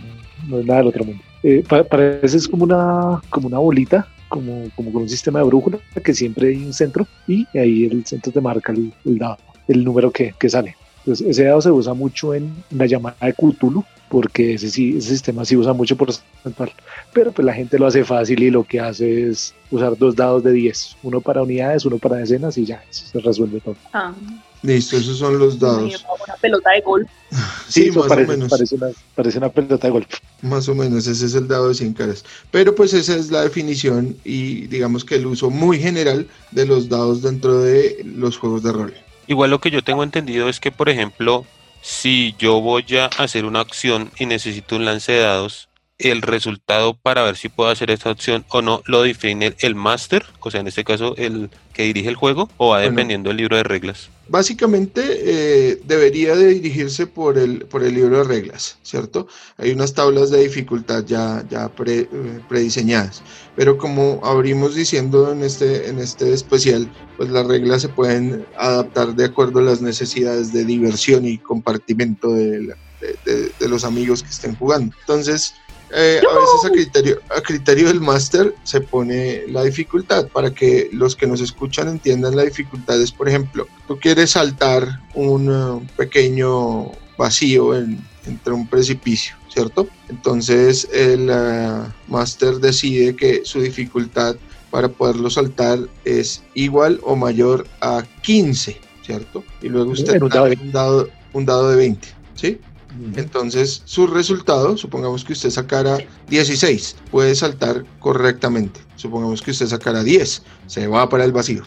no, 0.47 0.55
no 0.55 0.59
es 0.59 0.65
nada 0.65 0.79
del 0.79 0.87
otro 0.89 1.03
mundo. 1.05 1.23
Eh, 1.41 1.63
pa- 1.67 1.83
parece 1.83 2.37
es 2.37 2.47
como 2.47 2.65
una, 2.65 3.21
como 3.29 3.47
una 3.47 3.57
bolita, 3.57 4.07
como, 4.29 4.69
como 4.75 4.91
con 4.93 5.01
un 5.03 5.09
sistema 5.09 5.39
de 5.39 5.45
brújula, 5.45 5.79
que 6.03 6.13
siempre 6.13 6.49
hay 6.49 6.63
un 6.63 6.73
centro, 6.73 7.07
y 7.27 7.45
ahí 7.57 7.85
el 7.85 8.05
centro 8.05 8.31
te 8.31 8.39
marca 8.39 8.71
el, 8.71 8.93
dado, 9.17 9.37
el 9.67 9.83
número 9.83 10.11
que, 10.11 10.33
que 10.39 10.49
sale. 10.49 10.75
Entonces, 10.99 11.27
ese 11.27 11.45
dado 11.45 11.61
se 11.61 11.71
usa 11.71 11.93
mucho 11.93 12.33
en 12.33 12.53
la 12.71 12.85
llamada 12.85 13.17
de 13.21 13.33
Cthulhu, 13.33 13.83
porque 14.09 14.55
ese, 14.55 14.69
sí, 14.69 14.97
ese 14.97 15.09
sistema 15.09 15.45
sí 15.45 15.55
usa 15.55 15.73
mucho 15.73 15.95
porcentual. 15.95 16.71
Pero 17.13 17.31
pues 17.31 17.45
la 17.45 17.53
gente 17.53 17.79
lo 17.79 17.87
hace 17.87 18.03
fácil 18.03 18.41
y 18.43 18.49
lo 18.49 18.63
que 18.63 18.79
hace 18.79 19.29
es 19.29 19.53
usar 19.71 19.97
dos 19.97 20.15
dados 20.15 20.43
de 20.43 20.51
10, 20.51 20.97
uno 21.03 21.21
para 21.21 21.43
unidades, 21.43 21.85
uno 21.85 21.97
para 21.97 22.17
decenas 22.17 22.57
y 22.57 22.65
ya, 22.65 22.83
se 22.89 23.19
resuelve 23.19 23.59
todo. 23.61 23.75
Ah, 23.93 24.13
Listo, 24.61 24.97
esos 24.97 25.17
son 25.17 25.39
los 25.39 25.57
dados. 25.57 26.05
una 26.25 26.35
pelota 26.35 26.71
de 26.71 26.81
golf. 26.81 27.09
Sí, 27.69 27.91
más 27.91 28.07
parece, 28.07 28.31
o 28.31 28.35
menos. 28.35 28.49
Parece 28.49 28.75
una, 28.75 28.87
parece 29.13 29.37
una 29.37 29.49
pelota 29.49 29.87
de 29.87 29.91
golf. 29.91 30.07
Más 30.41 30.67
o 30.67 30.73
menos, 30.73 31.05
ese 31.05 31.27
es 31.27 31.35
el 31.35 31.47
dado 31.47 31.69
de 31.69 31.75
100 31.75 31.93
caras. 31.93 32.25
Pero 32.49 32.73
pues 32.73 32.93
esa 32.93 33.15
es 33.15 33.29
la 33.29 33.43
definición 33.43 34.17
y 34.23 34.65
digamos 34.65 35.05
que 35.05 35.15
el 35.15 35.27
uso 35.27 35.51
muy 35.51 35.79
general 35.79 36.27
de 36.49 36.65
los 36.65 36.89
dados 36.89 37.21
dentro 37.21 37.61
de 37.61 38.01
los 38.03 38.39
juegos 38.39 38.63
de 38.63 38.71
rol. 38.71 38.93
Igual 39.27 39.51
lo 39.51 39.61
que 39.61 39.69
yo 39.69 39.83
tengo 39.83 40.01
entendido 40.03 40.49
es 40.49 40.59
que, 40.59 40.71
por 40.71 40.89
ejemplo, 40.89 41.45
si 41.81 42.35
yo 42.39 42.59
voy 42.59 42.85
a 42.97 43.05
hacer 43.05 43.45
una 43.45 43.59
acción 43.59 44.11
y 44.17 44.25
necesito 44.25 44.75
un 44.75 44.85
lance 44.85 45.11
de 45.11 45.19
dados, 45.19 45.68
el 45.99 46.21
resultado 46.21 46.93
para 46.95 47.23
ver 47.23 47.35
si 47.35 47.49
puedo 47.49 47.69
hacer 47.69 47.91
esta 47.91 48.09
acción 48.09 48.45
o 48.49 48.61
no 48.61 48.81
lo 48.85 49.03
define 49.03 49.53
el 49.59 49.75
máster, 49.75 50.25
o 50.39 50.49
sea, 50.49 50.61
en 50.61 50.67
este 50.67 50.83
caso 50.85 51.13
el 51.17 51.49
que 51.73 51.83
dirige 51.83 52.09
el 52.09 52.15
juego, 52.15 52.49
o 52.57 52.69
va 52.69 52.79
dependiendo 52.81 53.29
del 53.29 53.37
libro 53.37 53.57
de 53.57 53.63
reglas. 53.63 54.09
Básicamente 54.29 55.01
eh, 55.05 55.81
debería 55.85 56.35
de 56.35 56.53
dirigirse 56.53 57.07
por 57.07 57.37
el, 57.37 57.65
por 57.65 57.83
el 57.83 57.95
libro 57.95 58.17
de 58.19 58.23
reglas, 58.23 58.77
¿cierto? 58.83 59.27
Hay 59.57 59.71
unas 59.71 59.93
tablas 59.93 60.29
de 60.29 60.41
dificultad 60.43 61.03
ya, 61.05 61.43
ya 61.49 61.67
pre- 61.69 62.01
eh, 62.01 62.39
prediseñadas, 62.47 63.21
pero 63.55 63.77
como 63.77 64.21
abrimos 64.23 64.75
diciendo 64.75 65.31
en 65.31 65.43
este, 65.43 65.89
en 65.89 65.99
este 65.99 66.31
especial, 66.33 66.89
pues 67.17 67.29
las 67.29 67.45
reglas 67.45 67.81
se 67.81 67.89
pueden 67.89 68.45
adaptar 68.57 69.15
de 69.15 69.25
acuerdo 69.25 69.59
a 69.59 69.63
las 69.63 69.81
necesidades 69.81 70.53
de 70.53 70.63
diversión 70.63 71.25
y 71.25 71.37
compartimento 71.39 72.31
de, 72.33 72.61
la- 72.63 72.77
de- 73.01 73.17
de- 73.25 73.51
de 73.59 73.67
los 73.67 73.83
amigos 73.83 74.23
que 74.23 74.29
estén 74.29 74.55
jugando. 74.55 74.95
Entonces, 75.01 75.55
eh, 75.93 76.19
a 76.19 76.33
veces 76.35 76.65
a 76.65 76.69
criterio, 76.69 77.19
a 77.35 77.41
criterio 77.41 77.87
del 77.87 77.99
máster 78.01 78.53
se 78.63 78.81
pone 78.81 79.43
la 79.47 79.63
dificultad 79.63 80.27
para 80.27 80.53
que 80.53 80.89
los 80.91 81.15
que 81.15 81.27
nos 81.27 81.41
escuchan 81.41 81.87
entiendan 81.87 82.35
la 82.35 82.43
dificultad. 82.43 83.01
Es, 83.01 83.11
por 83.11 83.27
ejemplo, 83.27 83.67
tú 83.87 83.99
quieres 83.99 84.31
saltar 84.31 84.87
un 85.15 85.49
uh, 85.49 85.81
pequeño 85.97 86.91
vacío 87.17 87.75
en- 87.75 87.99
entre 88.25 88.53
un 88.53 88.67
precipicio, 88.67 89.35
¿cierto? 89.51 89.87
Entonces 90.09 90.87
el 90.93 91.29
uh, 91.29 91.91
máster 92.11 92.55
decide 92.55 93.15
que 93.15 93.41
su 93.43 93.61
dificultad 93.61 94.35
para 94.69 94.87
poderlo 94.89 95.29
saltar 95.31 95.79
es 96.05 96.43
igual 96.53 96.99
o 97.03 97.15
mayor 97.15 97.65
a 97.81 98.03
15, 98.21 98.79
¿cierto? 99.03 99.43
Y 99.63 99.69
luego 99.69 99.91
usted 100.03 100.19
da 100.29 100.43
un 100.61 100.71
dado, 100.71 101.09
un 101.33 101.45
dado 101.45 101.69
de 101.71 101.75
20, 101.77 102.07
¿sí? 102.35 102.59
Entonces, 103.15 103.81
su 103.85 104.07
resultado, 104.07 104.75
supongamos 104.77 105.23
que 105.23 105.33
usted 105.33 105.49
sacara 105.49 105.97
16, 106.27 106.95
puede 107.11 107.35
saltar 107.35 107.85
correctamente. 107.99 108.81
Supongamos 108.95 109.41
que 109.41 109.51
usted 109.51 109.67
sacara 109.67 110.03
10, 110.03 110.43
se 110.67 110.87
va 110.87 111.07
para 111.07 111.23
el 111.23 111.31
vacío. 111.31 111.63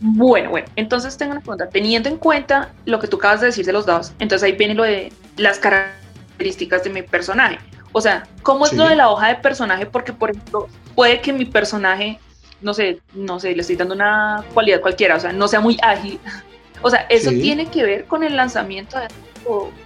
Bueno, 0.00 0.50
bueno, 0.50 0.66
entonces 0.76 1.16
tengo 1.16 1.32
una 1.32 1.40
pregunta. 1.40 1.68
Teniendo 1.68 2.08
en 2.08 2.16
cuenta 2.18 2.72
lo 2.84 2.98
que 2.98 3.06
tú 3.06 3.16
acabas 3.16 3.40
de 3.40 3.46
decir 3.46 3.64
de 3.64 3.72
los 3.72 3.86
dados, 3.86 4.12
entonces 4.18 4.44
ahí 4.44 4.52
viene 4.52 4.74
lo 4.74 4.82
de 4.82 5.12
las 5.36 5.58
características 5.58 6.84
de 6.84 6.90
mi 6.90 7.02
personaje. 7.02 7.58
O 7.92 8.00
sea, 8.00 8.26
¿cómo 8.42 8.64
es 8.64 8.72
Sí. 8.72 8.76
lo 8.76 8.88
de 8.88 8.96
la 8.96 9.08
hoja 9.08 9.28
de 9.28 9.36
personaje? 9.36 9.86
Porque, 9.86 10.12
por 10.12 10.30
ejemplo, 10.30 10.68
puede 10.94 11.20
que 11.20 11.32
mi 11.32 11.44
personaje, 11.44 12.18
no 12.60 12.74
sé, 12.74 13.00
no 13.14 13.38
sé, 13.40 13.54
le 13.54 13.60
estoy 13.62 13.76
dando 13.76 13.94
una 13.94 14.44
cualidad 14.52 14.80
cualquiera, 14.80 15.16
o 15.16 15.20
sea, 15.20 15.32
no 15.32 15.48
sea 15.48 15.60
muy 15.60 15.78
ágil. 15.80 16.18
O 16.84 16.90
sea, 16.90 17.00
¿eso 17.08 17.30
Sí. 17.30 17.40
tiene 17.40 17.66
que 17.70 17.82
ver 17.82 18.04
con 18.04 18.22
el 18.22 18.36
lanzamiento 18.36 18.98
de 18.98 19.06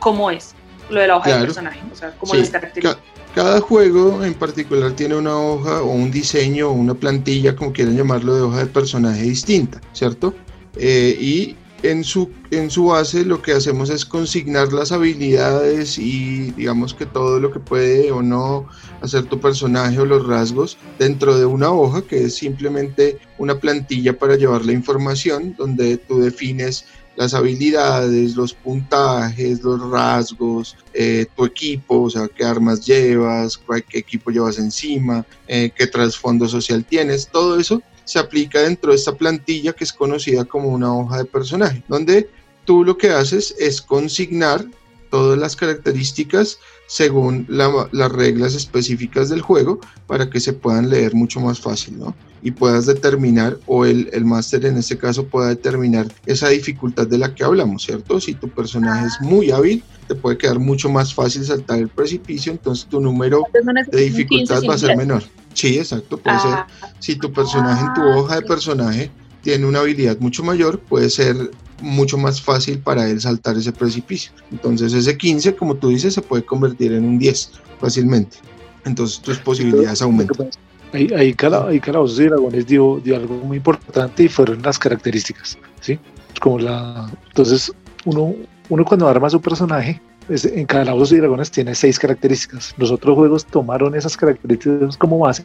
cómo 0.00 0.30
es 0.30 0.54
lo 0.90 1.00
de 1.00 1.06
la 1.06 1.16
hoja 1.16 1.26
Claro. 1.26 1.40
de 1.40 1.46
personaje? 1.46 1.80
O 1.92 1.96
sea, 1.96 2.12
¿cómo 2.18 2.34
Sí, 2.34 2.40
las 2.40 2.50
características? 2.50 2.96
ca- 2.96 3.34
cada 3.34 3.60
juego 3.60 4.24
en 4.24 4.34
particular 4.34 4.92
tiene 4.92 5.14
una 5.14 5.38
hoja 5.38 5.82
o 5.82 5.92
un 5.92 6.10
diseño 6.10 6.68
o 6.70 6.72
una 6.72 6.94
plantilla, 6.94 7.54
como 7.54 7.72
quieran 7.72 7.96
llamarlo, 7.96 8.34
de 8.34 8.42
hoja 8.42 8.58
de 8.58 8.66
personaje 8.66 9.22
distinta, 9.22 9.80
¿cierto? 9.92 10.34
Eh, 10.76 11.16
y 11.20 11.56
en 11.82 12.02
su, 12.02 12.30
en 12.50 12.70
su 12.70 12.86
base 12.86 13.24
lo 13.24 13.40
que 13.40 13.52
hacemos 13.52 13.90
es 13.90 14.04
consignar 14.04 14.72
las 14.72 14.90
habilidades 14.90 15.98
y 15.98 16.50
digamos 16.52 16.92
que 16.92 17.06
todo 17.06 17.38
lo 17.38 17.52
que 17.52 17.60
puede 17.60 18.10
o 18.10 18.22
no 18.22 18.66
hacer 19.00 19.24
tu 19.24 19.40
personaje 19.40 19.98
o 20.00 20.04
los 20.04 20.26
rasgos 20.26 20.76
dentro 20.98 21.38
de 21.38 21.44
una 21.44 21.70
hoja 21.70 22.02
que 22.02 22.24
es 22.24 22.34
simplemente 22.34 23.18
una 23.38 23.58
plantilla 23.60 24.18
para 24.18 24.36
llevar 24.36 24.64
la 24.64 24.72
información 24.72 25.54
donde 25.56 25.98
tú 25.98 26.20
defines 26.20 26.84
las 27.16 27.34
habilidades, 27.34 28.36
los 28.36 28.54
puntajes, 28.54 29.62
los 29.62 29.80
rasgos, 29.90 30.76
eh, 30.94 31.26
tu 31.36 31.44
equipo, 31.46 32.02
o 32.02 32.10
sea, 32.10 32.28
qué 32.28 32.44
armas 32.44 32.86
llevas, 32.86 33.60
qué 33.88 33.98
equipo 33.98 34.30
llevas 34.30 34.58
encima, 34.58 35.26
eh, 35.48 35.72
qué 35.74 35.88
trasfondo 35.88 36.46
social 36.46 36.84
tienes, 36.84 37.28
todo 37.28 37.58
eso 37.58 37.82
se 38.08 38.18
aplica 38.18 38.62
dentro 38.62 38.90
de 38.90 38.96
esta 38.96 39.12
plantilla 39.12 39.74
que 39.74 39.84
es 39.84 39.92
conocida 39.92 40.46
como 40.46 40.68
una 40.68 40.94
hoja 40.94 41.18
de 41.18 41.26
personaje, 41.26 41.82
donde 41.88 42.30
tú 42.64 42.82
lo 42.82 42.96
que 42.96 43.10
haces 43.10 43.54
es 43.58 43.82
consignar 43.82 44.64
todas 45.10 45.38
las 45.38 45.56
características 45.56 46.58
según 46.86 47.46
las 47.48 48.12
reglas 48.12 48.54
específicas 48.54 49.28
del 49.28 49.42
juego 49.42 49.80
para 50.06 50.30
que 50.30 50.40
se 50.40 50.54
puedan 50.54 50.88
leer 50.88 51.14
mucho 51.14 51.38
más 51.38 51.60
fácil, 51.60 51.98
¿no? 51.98 52.14
Y 52.42 52.52
puedas 52.52 52.86
determinar, 52.86 53.58
o 53.66 53.84
el, 53.84 54.08
el 54.14 54.24
máster 54.24 54.64
en 54.64 54.78
este 54.78 54.96
caso 54.96 55.26
pueda 55.26 55.48
determinar 55.48 56.06
esa 56.24 56.48
dificultad 56.48 57.06
de 57.06 57.18
la 57.18 57.34
que 57.34 57.44
hablamos, 57.44 57.82
¿cierto? 57.82 58.20
Si 58.20 58.32
tu 58.34 58.48
personaje 58.48 59.06
es 59.06 59.20
muy 59.20 59.50
hábil, 59.50 59.82
te 60.06 60.14
puede 60.14 60.38
quedar 60.38 60.58
mucho 60.58 60.88
más 60.88 61.12
fácil 61.12 61.44
saltar 61.44 61.78
el 61.78 61.88
precipicio, 61.88 62.52
entonces 62.52 62.86
tu 62.86 63.00
número 63.02 63.44
de 63.90 64.00
dificultad 64.00 64.62
va 64.66 64.76
a 64.76 64.78
ser 64.78 64.96
menor. 64.96 65.24
Sí, 65.58 65.76
exacto, 65.76 66.18
puede 66.18 66.38
ser. 66.38 66.52
Ah. 66.52 66.66
Si 67.00 67.16
tu 67.16 67.32
personaje 67.32 67.84
en 67.84 67.92
tu 67.94 68.02
ah, 68.02 68.16
hoja 68.16 68.36
de 68.36 68.42
personaje 68.42 69.10
tiene 69.42 69.66
una 69.66 69.80
habilidad 69.80 70.16
mucho 70.20 70.44
mayor, 70.44 70.78
puede 70.78 71.10
ser 71.10 71.50
mucho 71.82 72.16
más 72.16 72.40
fácil 72.40 72.78
para 72.78 73.08
él 73.08 73.20
saltar 73.20 73.56
ese 73.56 73.72
precipicio. 73.72 74.30
Entonces 74.52 74.92
ese 74.92 75.18
15, 75.18 75.56
como 75.56 75.74
tú 75.74 75.88
dices, 75.88 76.14
se 76.14 76.22
puede 76.22 76.44
convertir 76.44 76.92
en 76.92 77.04
un 77.04 77.18
10 77.18 77.50
fácilmente. 77.80 78.36
Entonces 78.84 79.20
tus 79.20 79.38
posibilidades 79.38 80.00
aumentan. 80.00 80.50
Ahí, 80.92 81.08
ahí, 81.16 81.34
cada, 81.34 81.66
ahí 81.66 81.80
Calabozos 81.80 82.20
y 82.20 82.24
Dragones 82.26 82.64
dio, 82.64 83.00
dio, 83.02 83.16
algo 83.16 83.34
muy 83.38 83.56
importante 83.56 84.22
y 84.22 84.28
fueron 84.28 84.62
las 84.62 84.78
características. 84.78 85.58
¿sí? 85.80 85.98
Como 86.40 86.60
la, 86.60 87.10
entonces 87.26 87.72
uno, 88.04 88.32
uno 88.68 88.84
cuando 88.84 89.08
arma 89.08 89.28
su 89.28 89.40
personaje, 89.40 90.00
en 90.28 90.66
Calabozos 90.66 91.12
y 91.12 91.16
Dragones 91.16 91.50
tiene 91.50 91.74
seis 91.74 91.98
características. 91.98 92.74
Los 92.76 92.90
otros 92.90 93.16
juegos 93.16 93.44
tomaron 93.46 93.94
esas 93.94 94.16
características 94.16 94.96
como 94.96 95.18
base 95.18 95.44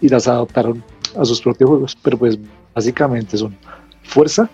y 0.00 0.08
las 0.08 0.28
adaptaron 0.28 0.82
a 1.16 1.24
sus 1.24 1.40
propios 1.40 1.70
juegos, 1.70 1.98
pero 2.02 2.18
pues 2.18 2.38
básicamente 2.74 3.36
son 3.36 3.56
fuerza, 4.02 4.48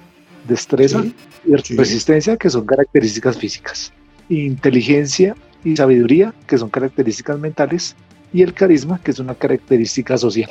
destreza 0.46 1.02
y 1.44 1.56
resistencia, 1.76 2.36
que 2.36 2.50
son 2.50 2.66
características 2.66 3.36
físicas, 3.36 3.92
inteligencia 4.28 5.34
y 5.64 5.76
sabiduría, 5.76 6.32
que 6.46 6.58
son 6.58 6.68
características 6.70 7.38
mentales, 7.38 7.96
y 8.32 8.42
el 8.42 8.52
carisma, 8.52 9.00
que 9.02 9.10
es 9.10 9.18
una 9.18 9.34
característica 9.34 10.18
social. 10.18 10.50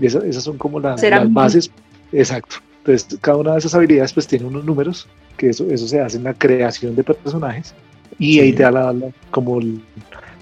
esas, 0.00 0.42
son 0.42 0.58
como 0.58 0.80
las 0.80 1.00
bases. 1.30 1.70
Exacto. 2.12 2.56
Entonces, 2.78 3.18
cada 3.20 3.36
una 3.38 3.52
de 3.52 3.58
esas 3.58 3.74
habilidades 3.74 4.12
pues 4.12 4.26
tiene 4.26 4.46
unos 4.46 4.64
números, 4.64 5.06
que 5.36 5.50
eso, 5.50 5.66
eso 5.70 5.86
se 5.86 6.00
hace 6.00 6.16
en 6.16 6.24
la 6.24 6.34
creación 6.34 6.96
de 6.96 7.04
personajes, 7.04 7.74
y 8.18 8.40
ahí 8.40 8.52
te 8.52 8.62
da 8.62 8.70
la, 8.70 8.94
como, 9.30 9.60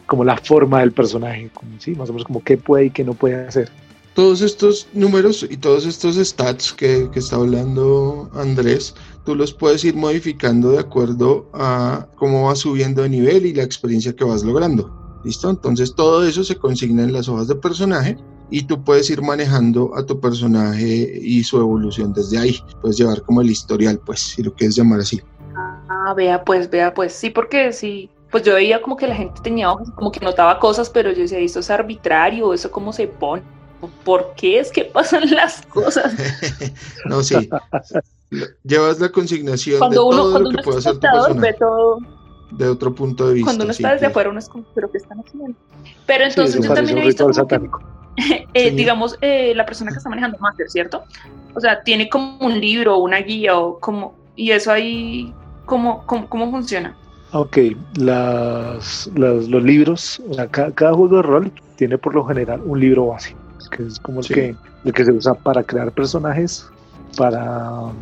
como 0.07 0.25
la 0.25 0.37
forma 0.37 0.81
del 0.81 0.93
personaje, 0.93 1.51
como, 1.53 1.73
¿sí? 1.79 1.93
más 1.93 2.09
o 2.11 2.13
menos 2.13 2.27
como 2.27 2.43
qué 2.43 2.57
puede 2.57 2.87
y 2.87 2.91
qué 2.91 3.05
no 3.05 3.15
puede 3.15 3.47
hacer 3.47 3.71
todos 4.19 4.41
estos 4.41 4.89
números 4.95 5.47
y 5.49 5.57
todos 5.59 5.87
estos 5.87 6.17
stats 6.17 6.73
que, 6.73 7.09
está 7.15 7.37
hablando 7.37 8.29
Andrés, 8.35 8.93
tú 9.25 9.37
los 9.37 9.53
puedes 9.53 9.85
ir 9.85 9.95
modificando 9.95 10.73
de 10.73 10.81
acuerdo 10.81 11.49
a 11.55 12.05
cómo 12.17 12.47
vas 12.47 12.59
subiendo 12.59 13.03
de 13.03 13.11
nivel 13.11 13.47
y 13.47 13.55
la 13.55 13.63
experiencia 13.63 14.13
que 14.13 14.25
vas 14.25 14.43
logrando. 14.43 14.93
¿Listo? 15.25 15.49
Entonces 15.49 15.95
todo 15.95 16.27
eso 16.27 16.43
se 16.43 16.57
consigna 16.57 17.05
en 17.05 17.13
las 17.13 17.29
hojas 17.29 17.47
de 17.47 17.55
personaje 17.55 18.17
y 18.51 18.63
tú 18.63 18.83
puedes 18.83 19.09
ir 19.09 19.23
manejando 19.23 19.93
a 19.95 20.05
tu 20.05 20.19
personaje 20.19 21.21
y 21.23 21.45
su 21.45 21.59
evolución 21.59 22.13
desde 22.13 22.39
ahí. 22.39 22.59
Puedes 22.81 22.99
llevar 22.99 23.23
como 23.23 23.41
el 23.41 23.51
historial, 23.51 24.01
pues, 24.05 24.19
si 24.19 24.43
lo 24.43 24.53
quieres 24.53 24.75
llamar 24.75 24.99
así. 24.99 25.21
Ah, 25.88 26.14
vea, 26.14 26.45
pues, 26.45 26.68
vea, 26.71 26.92
pues, 26.92 27.12
sí, 27.12 27.30
porque 27.30 27.73
sí, 27.73 28.11
pues 28.30 28.42
yo 28.45 28.54
veía 28.54 28.83
como 28.83 28.97
que 28.97 29.07
la 29.07 29.14
gente 29.14 29.40
tenía 29.42 29.68
como 29.95 30.12
que 30.12 30.21
notaba 30.21 30.59
cosas, 30.59 30.90
pero 30.90 31.11
yo 31.12 31.23
decía, 31.23 31.38
esto 31.38 31.61
es 31.61 31.71
arbitrario, 31.71 32.52
eso 32.52 32.71
cómo 32.71 32.92
se 32.92 33.09
pone 33.09 33.42
por 34.04 34.35
qué 34.35 34.59
es 34.59 34.71
que 34.71 34.85
pasan 34.92 35.30
las 35.30 35.64
cosas. 35.66 36.12
no, 37.07 37.23
sí. 37.23 37.49
Llevas 38.62 39.00
la 39.00 39.11
consignación 39.11 39.88
de 39.90 39.97
todo 39.97 40.38
lo 40.38 40.50
que 40.50 40.62
puede 40.62 40.78
hacer 40.78 40.99
tu 40.99 41.35
ve 41.37 41.54
todo 41.54 41.99
de 42.50 42.68
otro 42.68 42.95
punto 42.95 43.28
de 43.28 43.35
vista. 43.35 43.47
Cuando 43.47 43.64
uno 43.64 43.73
está 43.73 43.92
desde 43.92 44.07
afuera, 44.07 44.30
uno 44.30 44.38
es 44.38 44.49
como, 44.49 44.64
¿pero 44.75 44.90
qué 44.90 44.99
están 44.99 45.21
haciendo? 45.21 45.59
Pero 46.07 46.25
entonces 46.25 46.62
yo 46.62 46.75
también 46.75 46.99
he 46.99 47.07
visto 47.07 47.28
eh, 48.54 48.71
digamos, 48.73 49.16
eh, 49.21 49.52
la 49.54 49.64
persona 49.64 49.92
que 49.92 49.99
está 49.99 50.11
manejando 50.11 50.38
Master, 50.38 50.68
¿cierto? 50.68 51.04
O 51.54 51.61
sea, 51.61 51.83
tiene 51.83 52.09
como 52.09 52.38
un 52.38 52.61
libro, 52.61 52.99
una 52.99 53.18
guía 53.18 53.57
o 53.57 53.78
como, 53.78 54.14
y 54.35 54.50
eso 54.50 54.73
ahí, 54.73 55.33
¿cómo, 55.69 56.05
cómo, 56.07 56.51
funciona? 56.51 56.97
Ok, 57.33 57.59
las, 57.97 59.09
los 59.15 59.63
libros, 59.63 60.21
o 60.29 60.35
sea, 60.35 60.49
cada, 60.49 60.73
cada, 60.73 60.95
juego 60.95 61.17
de 61.17 61.23
rol 61.23 61.53
tiene 61.77 61.99
por 61.99 62.15
lo 62.15 62.25
general 62.25 62.61
un 62.65 62.81
libro 62.81 63.07
base 63.07 63.37
que 63.69 63.85
es 63.85 63.99
como 64.01 64.21
el, 64.21 64.27
que, 64.27 64.57
el 64.85 64.93
que 64.93 65.05
se 65.05 65.13
usa 65.13 65.35
para 65.35 65.63
crear 65.63 65.93
personajes, 65.93 66.67
para, 67.17 67.93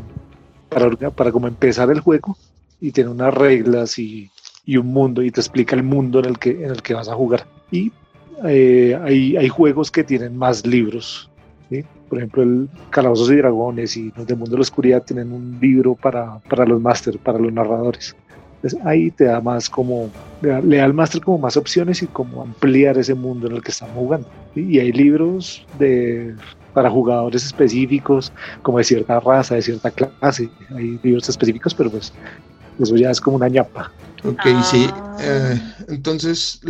para, 0.68 1.10
para 1.10 1.32
como 1.32 1.48
empezar 1.48 1.90
el 1.90 2.00
juego 2.00 2.36
y 2.80 2.92
tiene 2.92 3.10
unas 3.10 3.34
reglas 3.34 3.98
y, 3.98 4.30
y, 4.64 4.76
un 4.76 4.88
mundo 4.88 5.22
y 5.22 5.30
te 5.30 5.40
explica 5.40 5.74
el 5.74 5.82
mundo 5.82 6.20
en 6.20 6.26
el 6.26 6.38
que, 6.38 6.50
en 6.50 6.70
el 6.70 6.82
que 6.82 6.94
vas 6.94 7.08
a 7.08 7.14
jugar. 7.14 7.46
Y 7.70 7.92
eh, 8.44 8.98
hay, 9.02 9.36
hay 9.36 9.48
juegos 9.48 9.90
que 9.90 10.04
tienen 10.04 10.36
más 10.36 10.66
libros. 10.66 11.30
Por 12.08 12.18
ejemplo, 12.18 12.42
el 12.42 12.68
Calabozos 12.90 13.30
y 13.30 13.36
Dragones 13.36 13.96
y 13.96 14.12
los 14.16 14.26
de 14.26 14.34
Mundo 14.34 14.52
de 14.52 14.58
la 14.58 14.62
Oscuridad 14.62 15.02
tienen 15.02 15.32
un 15.32 15.58
libro 15.60 15.94
para, 15.94 16.38
para 16.48 16.64
los 16.64 16.80
máster, 16.80 17.18
para 17.18 17.38
los 17.38 17.52
narradores 17.52 18.14
ahí 18.84 19.10
te 19.10 19.24
da 19.24 19.40
más 19.40 19.68
como, 19.68 20.10
le 20.40 20.76
da, 20.76 20.84
al 20.84 20.94
máster 20.94 21.20
como 21.20 21.38
más 21.38 21.56
opciones 21.56 22.02
y 22.02 22.06
como 22.06 22.42
ampliar 22.42 22.98
ese 22.98 23.14
mundo 23.14 23.46
en 23.46 23.56
el 23.56 23.62
que 23.62 23.70
estamos 23.70 23.94
jugando. 23.94 24.28
Y 24.54 24.78
hay 24.78 24.92
libros 24.92 25.66
de 25.78 26.34
para 26.72 26.90
jugadores 26.90 27.44
específicos, 27.44 28.32
como 28.60 28.78
de 28.78 28.84
cierta 28.84 29.18
raza, 29.20 29.54
de 29.54 29.62
cierta 29.62 29.90
clase. 29.90 30.50
Hay 30.74 30.98
libros 31.02 31.26
específicos, 31.28 31.74
pero 31.74 31.90
pues 31.90 32.12
eso 32.78 32.96
ya 32.96 33.10
es 33.10 33.20
como 33.20 33.36
una 33.36 33.48
ñapa. 33.48 33.92
Ok, 34.24 34.42
sí. 34.64 34.88
Eh, 35.20 35.60
entonces, 35.88 36.60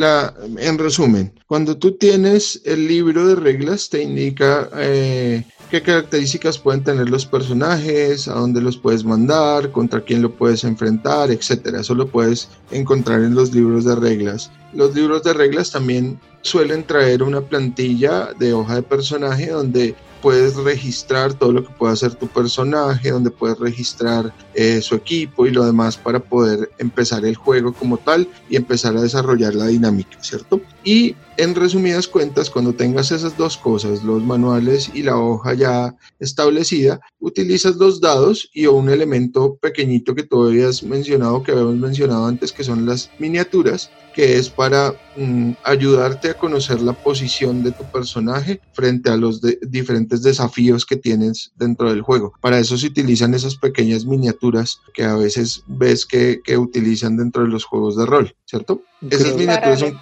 en 0.59 0.79
resumen, 0.79 1.33
cuando 1.47 1.77
tú 1.77 1.93
tienes 1.93 2.61
el 2.65 2.87
libro 2.87 3.27
de 3.27 3.35
reglas, 3.35 3.89
te 3.89 4.03
indica 4.03 4.69
eh, 4.77 5.45
qué 5.71 5.83
características 5.83 6.59
pueden 6.59 6.85
tener 6.85 7.09
los 7.09 7.25
personajes, 7.25 8.29
a 8.29 8.35
dónde 8.35 8.61
los 8.61 8.77
puedes 8.77 9.05
mandar, 9.05 9.73
contra 9.73 10.03
quién 10.03 10.23
lo 10.23 10.33
puedes 10.33 10.65
enfrentar, 10.65 11.31
etcétera. 11.31 11.81
Eso 11.81 11.95
lo 11.95 12.09
puedes 12.09 12.49
encontrar 12.71 13.23
en 13.23 13.35
los 13.35 13.55
libros 13.55 13.85
de 13.85 13.97
reglas. 13.97 14.51
Los 14.73 14.95
libros 14.95 15.23
de 15.23 15.33
reglas 15.33 15.71
también 15.71 16.21
suelen 16.43 16.85
traer 16.85 17.23
una 17.23 17.41
plantilla 17.41 18.31
de 18.39 18.53
hoja 18.53 18.77
de 18.77 18.83
personaje 18.83 19.51
donde 19.51 19.95
puedes 20.23 20.57
registrar 20.57 21.35
todo 21.35 21.53
lo 21.53 21.65
que 21.65 21.73
puede 21.75 21.93
hacer 21.93 22.15
tu 22.15 22.27
personaje, 22.27 23.11
donde 23.11 23.31
puedes 23.31 23.59
registrar 23.59 24.33
eh, 24.55 24.81
su 24.81 24.95
equipo 24.95 25.47
y 25.47 25.51
lo 25.51 25.65
demás 25.65 25.97
para 25.97 26.21
poder 26.21 26.71
empezar 26.79 27.25
el 27.25 27.37
juego 27.37 27.73
como 27.73 27.99
tal 27.99 28.29
y 28.49 28.57
empezar 28.57 28.97
a 28.97 29.03
desarrollar 29.03 29.55
la 29.55 29.67
dinámica, 29.67 30.23
¿cierto? 30.23 30.61
Y 30.85 31.17
en 31.37 31.55
resumidas 31.55 32.09
cuentas, 32.09 32.49
cuando 32.49 32.73
tengas 32.73 33.11
esas 33.11 33.37
dos 33.37 33.57
cosas, 33.57 34.03
los 34.03 34.23
manuales 34.23 34.91
y 34.95 35.03
la 35.03 35.17
hoja 35.17 35.55
ya 35.55 35.95
establecida, 36.19 37.01
utilizas 37.21 37.77
dos 37.77 38.01
dados 38.01 38.49
y 38.55 38.67
un 38.67 38.89
elemento 38.89 39.57
pequeñito 39.57 40.15
que 40.15 40.23
tú 40.23 40.45
habías 40.45 40.83
mencionado, 40.83 41.43
que 41.43 41.53
habíamos 41.53 41.77
mencionado 41.77 42.27
antes, 42.27 42.53
que 42.53 42.65
son 42.65 42.87
las 42.87 43.11
miniaturas, 43.19 43.91
que 44.17 44.39
es 44.39 44.51
para 44.51 44.95
mm, 45.17 45.53
ayudarte 45.63 46.31
a 46.31 46.35
conocer 46.35 46.81
la 46.81 46.95
posición 46.95 47.63
de 47.63 47.71
tu 47.71 47.85
personaje 47.85 48.61
frente 48.73 49.11
a 49.11 49.17
los 49.17 49.41
diferentes 49.63 50.23
desafíos 50.23 50.85
que 50.85 50.97
tienes 50.97 51.53
dentro 51.55 51.91
del 51.91 52.03
juego. 52.03 52.33
Para 52.41 52.59
eso 52.59 52.77
se 52.77 52.89
utilizan 52.89 53.35
esas 53.35 53.57
pequeñas 53.57 54.07
miniaturas 54.07 54.81
que 54.95 55.05
a 55.05 55.15
veces 55.15 55.63
ves 55.69 56.07
que, 56.07 56.41
que 56.43 56.57
utilizan 56.59 57.17
dentro 57.17 57.45
de 57.45 57.51
los 57.51 57.65
juegos 57.65 57.97
de 57.97 58.07
rol, 58.07 58.35
¿cierto? 58.47 58.83
esas 59.09 59.37
miniaturas 59.37 59.81
son... 59.81 60.01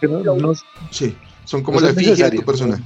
sí 0.90 1.14
son 1.44 1.62
como 1.62 1.80
la 1.80 1.90
efigie 1.90 2.16
de 2.16 2.30
tu 2.30 2.42
personaje. 2.42 2.82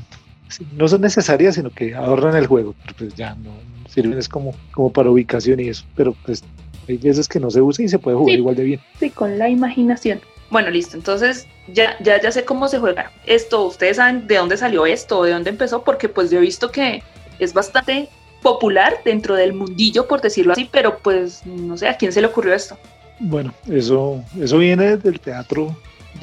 No 0.77 0.89
son 0.89 1.03
necesarias, 1.03 1.55
sino 1.55 1.71
que 1.71 1.95
ahorran 1.95 2.37
el 2.37 2.47
juego. 2.47 2.75
pues 2.97 3.15
ya 3.15 3.35
no 3.35 3.53
sirven, 3.89 4.19
es 4.19 4.29
como, 4.29 4.55
como 4.73 4.93
para 4.93 5.11
ubicación 5.11 5.61
y 5.61 5.69
eso. 5.69 5.85
Pero 5.95 6.15
pues 6.25 6.43
hay 6.89 6.97
veces 6.97 7.29
que 7.29 7.41
no 7.41 7.51
se 7.51 7.61
usa 7.61 7.85
y 7.85 7.89
se 7.89 7.99
puede 7.99 8.17
jugar 8.17 8.37
igual 8.37 8.57
de 8.57 8.65
bien. 8.65 8.81
Sí, 8.99 9.11
con 9.11 9.39
la 9.39 9.49
imaginación. 9.49 10.21
Bueno, 10.51 10.71
listo. 10.71 10.97
Entonces, 10.97 11.47
ya, 11.67 11.97
ya, 12.01 12.21
ya 12.21 12.33
sé 12.33 12.45
cómo 12.45 12.69
se 12.69 12.79
juega. 12.79 13.13
Esto, 13.27 13.67
ustedes 13.67 13.97
saben 13.97 14.27
de 14.27 14.37
dónde 14.37 14.57
salió 14.57 14.87
esto, 14.87 15.23
de 15.23 15.33
dónde 15.33 15.51
empezó, 15.51 15.83
porque 15.83 16.09
pues 16.09 16.31
yo 16.31 16.39
he 16.39 16.43
visto 16.43 16.71
que 16.71 17.03
es 17.39 17.53
bastante 17.53 18.09
popular 18.43 19.01
dentro 19.05 19.35
del 19.35 19.53
mundillo, 19.53 20.07
por 20.07 20.21
decirlo 20.21 20.53
así, 20.53 20.69
pero 20.71 20.99
pues 20.99 21.45
no 21.45 21.77
sé, 21.77 21.89
¿a 21.89 21.97
quién 21.97 22.13
se 22.13 22.21
le 22.21 22.29
ocurrió 22.29 22.55
esto? 22.55 22.79
Bueno, 23.21 23.53
eso, 23.69 24.23
eso 24.41 24.59
viene 24.59 24.97
del 24.97 25.21
teatro, 25.21 25.77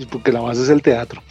porque 0.10 0.32
la 0.32 0.42
base 0.42 0.64
es 0.64 0.70
el 0.70 0.82
teatro. 0.82 1.22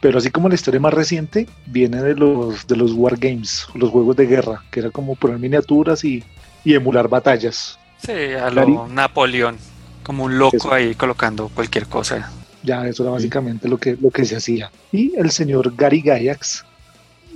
Pero 0.00 0.18
así 0.18 0.30
como 0.30 0.48
la 0.48 0.54
historia 0.54 0.78
más 0.78 0.94
reciente, 0.94 1.48
viene 1.66 2.00
de 2.02 2.14
los, 2.14 2.66
de 2.68 2.76
los 2.76 2.92
Wargames, 2.92 3.66
los 3.74 3.90
juegos 3.90 4.14
de 4.16 4.26
guerra, 4.26 4.62
que 4.70 4.80
era 4.80 4.90
como 4.90 5.16
poner 5.16 5.38
miniaturas 5.38 6.04
y, 6.04 6.22
emular 6.64 7.08
batallas. 7.08 7.78
Sí, 7.96 8.12
a 8.12 8.50
lo 8.50 8.86
Napoleón, 8.88 9.56
como 10.02 10.24
un 10.24 10.38
loco 10.38 10.72
ahí 10.72 10.94
colocando 10.94 11.48
cualquier 11.48 11.86
cosa. 11.86 12.30
Ya, 12.62 12.86
eso 12.86 13.02
era 13.02 13.12
básicamente 13.12 13.68
lo 13.68 13.78
que, 13.78 13.96
lo 14.00 14.10
que 14.10 14.24
se 14.24 14.36
hacía. 14.36 14.70
Y 14.92 15.14
el 15.16 15.30
señor 15.30 15.74
Gary 15.76 16.02
Gygax 16.02 16.64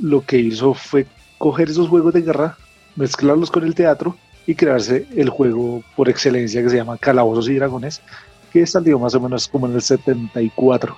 lo 0.00 0.24
que 0.24 0.38
hizo 0.38 0.74
fue 0.74 1.06
coger 1.38 1.70
esos 1.70 1.88
juegos 1.88 2.14
de 2.14 2.22
guerra, 2.22 2.56
mezclarlos 2.96 3.50
con 3.50 3.64
el 3.64 3.74
teatro 3.74 4.16
y 4.46 4.54
crearse 4.54 5.06
el 5.16 5.28
juego 5.28 5.82
por 5.96 6.08
excelencia 6.08 6.62
que 6.62 6.70
se 6.70 6.76
llama 6.76 6.98
Calabozos 6.98 7.48
y 7.48 7.54
Dragones, 7.54 8.00
que 8.52 8.66
salió 8.66 8.98
más 8.98 9.14
o 9.14 9.20
menos 9.20 9.48
como 9.48 9.66
en 9.66 9.74
el 9.74 9.82
74. 9.82 10.96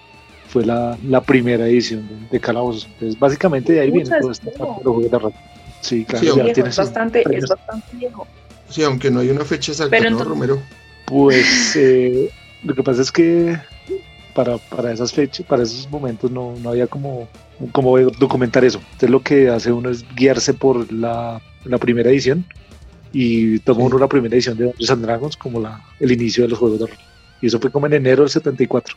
Fue 0.48 0.64
la, 0.64 0.96
la 1.04 1.20
primera 1.20 1.66
edición 1.66 2.08
de, 2.30 2.40
Calabozos. 2.40 2.86
Entonces, 2.86 3.18
básicamente 3.18 3.72
de 3.72 3.80
ahí 3.80 3.90
viene 3.90 4.10
todo 4.20 4.30
este 4.30 4.50
juego 4.52 5.00
de 5.00 5.18
rol. 5.18 5.32
Sí, 5.80 6.04
claro, 6.04 6.24
ya 6.36 6.44
es, 6.44 6.76
bastante, 6.76 7.24
es 7.30 7.48
bastante 7.48 7.96
viejo. 7.96 8.26
Sí, 8.70 8.82
aunque 8.82 9.10
no 9.10 9.20
hay 9.20 9.28
una 9.28 9.44
fecha 9.44 9.72
exacta, 9.72 10.10
¿no, 10.10 10.24
Romero? 10.24 10.58
Pues 11.06 11.76
eh, 11.76 12.30
lo 12.62 12.74
que 12.74 12.82
pasa 12.82 13.02
es 13.02 13.12
que 13.12 13.58
para, 14.34 14.58
para 14.58 14.92
esas 14.92 15.12
fechas, 15.12 15.46
para 15.46 15.62
esos 15.62 15.90
momentos 15.90 16.30
no, 16.30 16.54
no 16.62 16.70
había 16.70 16.86
como, 16.86 17.28
como 17.72 17.98
documentar 17.98 18.64
eso. 18.64 18.78
Entonces 18.78 19.10
lo 19.10 19.22
que 19.22 19.48
hace 19.48 19.72
uno 19.72 19.90
es 19.90 20.04
guiarse 20.14 20.52
por 20.52 20.92
la, 20.92 21.40
la 21.64 21.78
primera 21.78 22.10
edición 22.10 22.44
y 23.12 23.60
tomó 23.60 23.86
una 23.86 24.08
primera 24.08 24.34
edición 24.34 24.58
de 24.58 24.64
Dungeons 24.64 24.90
and 24.90 25.02
Dragons 25.02 25.36
como 25.36 25.60
la, 25.60 25.82
el 26.00 26.12
inicio 26.12 26.44
de 26.44 26.50
los 26.50 26.58
juegos 26.58 26.80
de 26.80 26.86
rol. 26.86 26.98
Y 27.40 27.46
eso 27.46 27.60
fue 27.60 27.70
como 27.70 27.86
en 27.86 27.94
enero 27.94 28.22
del 28.22 28.30
74. 28.30 28.96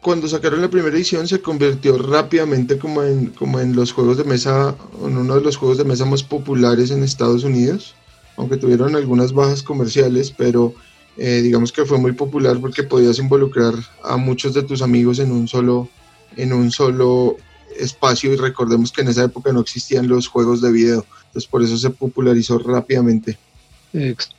Cuando 0.00 0.28
sacaron 0.28 0.62
la 0.62 0.70
primera 0.70 0.94
edición 0.94 1.26
se 1.26 1.40
convirtió 1.40 1.98
rápidamente 1.98 2.78
como 2.78 3.02
en, 3.02 3.26
como 3.30 3.58
en 3.58 3.74
los 3.74 3.92
juegos 3.92 4.18
de 4.18 4.24
mesa, 4.24 4.76
en 5.04 5.16
uno 5.16 5.34
de 5.34 5.40
los 5.40 5.56
juegos 5.56 5.78
de 5.78 5.84
mesa 5.84 6.04
más 6.04 6.22
populares 6.22 6.92
en 6.92 7.02
Estados 7.02 7.42
Unidos, 7.42 7.94
aunque 8.36 8.56
tuvieron 8.56 8.94
algunas 8.94 9.32
bajas 9.32 9.64
comerciales, 9.64 10.30
pero 10.30 10.74
eh, 11.16 11.40
digamos 11.42 11.72
que 11.72 11.84
fue 11.84 11.98
muy 11.98 12.12
popular 12.12 12.58
porque 12.60 12.82
podías 12.82 13.18
involucrar 13.18 13.74
a 14.04 14.16
muchos 14.16 14.54
de 14.54 14.62
tus 14.62 14.82
amigos 14.82 15.18
en 15.18 15.30
un 15.30 15.48
solo, 15.48 15.88
en 16.36 16.52
un 16.52 16.70
solo 16.70 17.36
espacio 17.78 18.32
y 18.32 18.36
recordemos 18.36 18.92
que 18.92 19.02
en 19.02 19.08
esa 19.08 19.24
época 19.24 19.52
no 19.52 19.60
existían 19.60 20.08
los 20.08 20.28
juegos 20.28 20.60
de 20.60 20.72
video, 20.72 21.06
entonces 21.26 21.46
por 21.46 21.62
eso 21.62 21.76
se 21.76 21.90
popularizó 21.90 22.58
rápidamente 22.58 23.38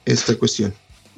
esta 0.05 0.35
cuestión. 0.37 0.73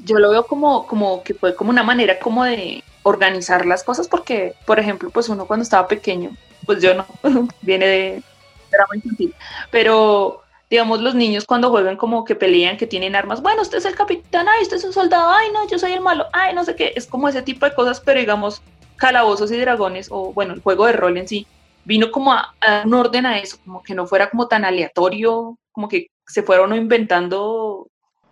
Yo 0.06 0.18
lo 0.18 0.30
veo 0.30 0.46
como, 0.46 0.88
como 0.88 1.24
que 1.24 1.34
fue 1.34 1.56
como 1.56 1.72
una 1.72 1.84
manera 1.84 2.20
como 2.20 2.46
de 2.46 2.84
organizar 3.04 3.66
las 3.66 3.84
cosas 3.84 4.08
porque, 4.08 4.54
por 4.66 4.80
ejemplo, 4.80 5.10
pues 5.10 5.28
uno 5.28 5.46
cuando 5.46 5.64
estaba 5.64 5.88
pequeño, 5.88 6.32
pues 6.66 6.82
yo 6.82 6.94
no, 6.94 7.06
viene 7.62 7.86
de 7.86 8.24
drama 8.72 8.96
infantil, 8.96 9.34
pero 9.72 10.42
digamos 10.70 11.02
los 11.02 11.16
niños 11.16 11.46
cuando 11.46 11.70
juegan 11.70 11.98
como 11.98 12.24
que 12.24 12.36
pelean, 12.36 12.78
que 12.78 12.88
tienen 12.88 13.16
armas, 13.16 13.42
bueno, 13.42 13.62
usted 13.62 13.80
es 13.80 13.86
el 13.86 13.96
capitán, 13.96 14.48
ay, 14.48 14.62
usted 14.62 14.78
es 14.78 14.84
un 14.84 14.94
soldado, 14.94 15.32
ay, 15.32 15.48
no, 15.52 15.68
yo 15.68 15.80
soy 15.80 15.94
el 15.94 16.02
malo, 16.02 16.26
ay, 16.32 16.54
no 16.54 16.64
sé 16.64 16.76
qué, 16.76 16.94
es 16.96 17.08
como 17.08 17.28
ese 17.28 17.42
tipo 17.42 17.66
de 17.66 17.74
cosas, 17.74 18.00
pero 18.00 18.20
digamos, 18.20 18.62
calabozos 18.96 19.52
y 19.52 19.58
dragones, 19.58 20.10
o 20.12 20.32
bueno, 20.34 20.54
el 20.54 20.62
juego 20.62 20.86
de 20.86 20.94
rol 20.94 21.18
en 21.18 21.28
sí, 21.28 21.48
vino 21.86 22.12
como 22.12 22.34
a, 22.34 22.54
dar 22.62 22.86
un 22.86 22.94
orden 22.94 23.26
a 23.26 23.40
eso, 23.40 23.58
como 23.66 23.82
que 23.82 23.96
no 23.96 24.06
fuera 24.06 24.30
como 24.30 24.48
tan 24.48 24.64
aleatorio, 24.64 25.58
como 25.72 25.88
que 25.88 26.08
se 26.28 26.44
fueron 26.44 26.76
inventando 26.76 27.88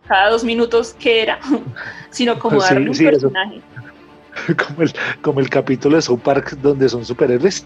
cada 0.08 0.30
dos 0.30 0.44
minutos 0.44 0.96
qué 1.00 1.24
era, 1.24 1.40
sino 2.12 2.38
como 2.38 2.62
darle 2.62 2.90
un 2.92 2.98
personaje. 2.98 3.62
Como 4.56 4.84
el, 4.84 4.94
como 5.24 5.40
el 5.40 5.50
capítulo 5.50 5.96
de 5.96 6.02
South 6.04 6.20
Park 6.20 6.52
donde 6.62 6.88
son 6.88 7.04
superhéroes, 7.04 7.66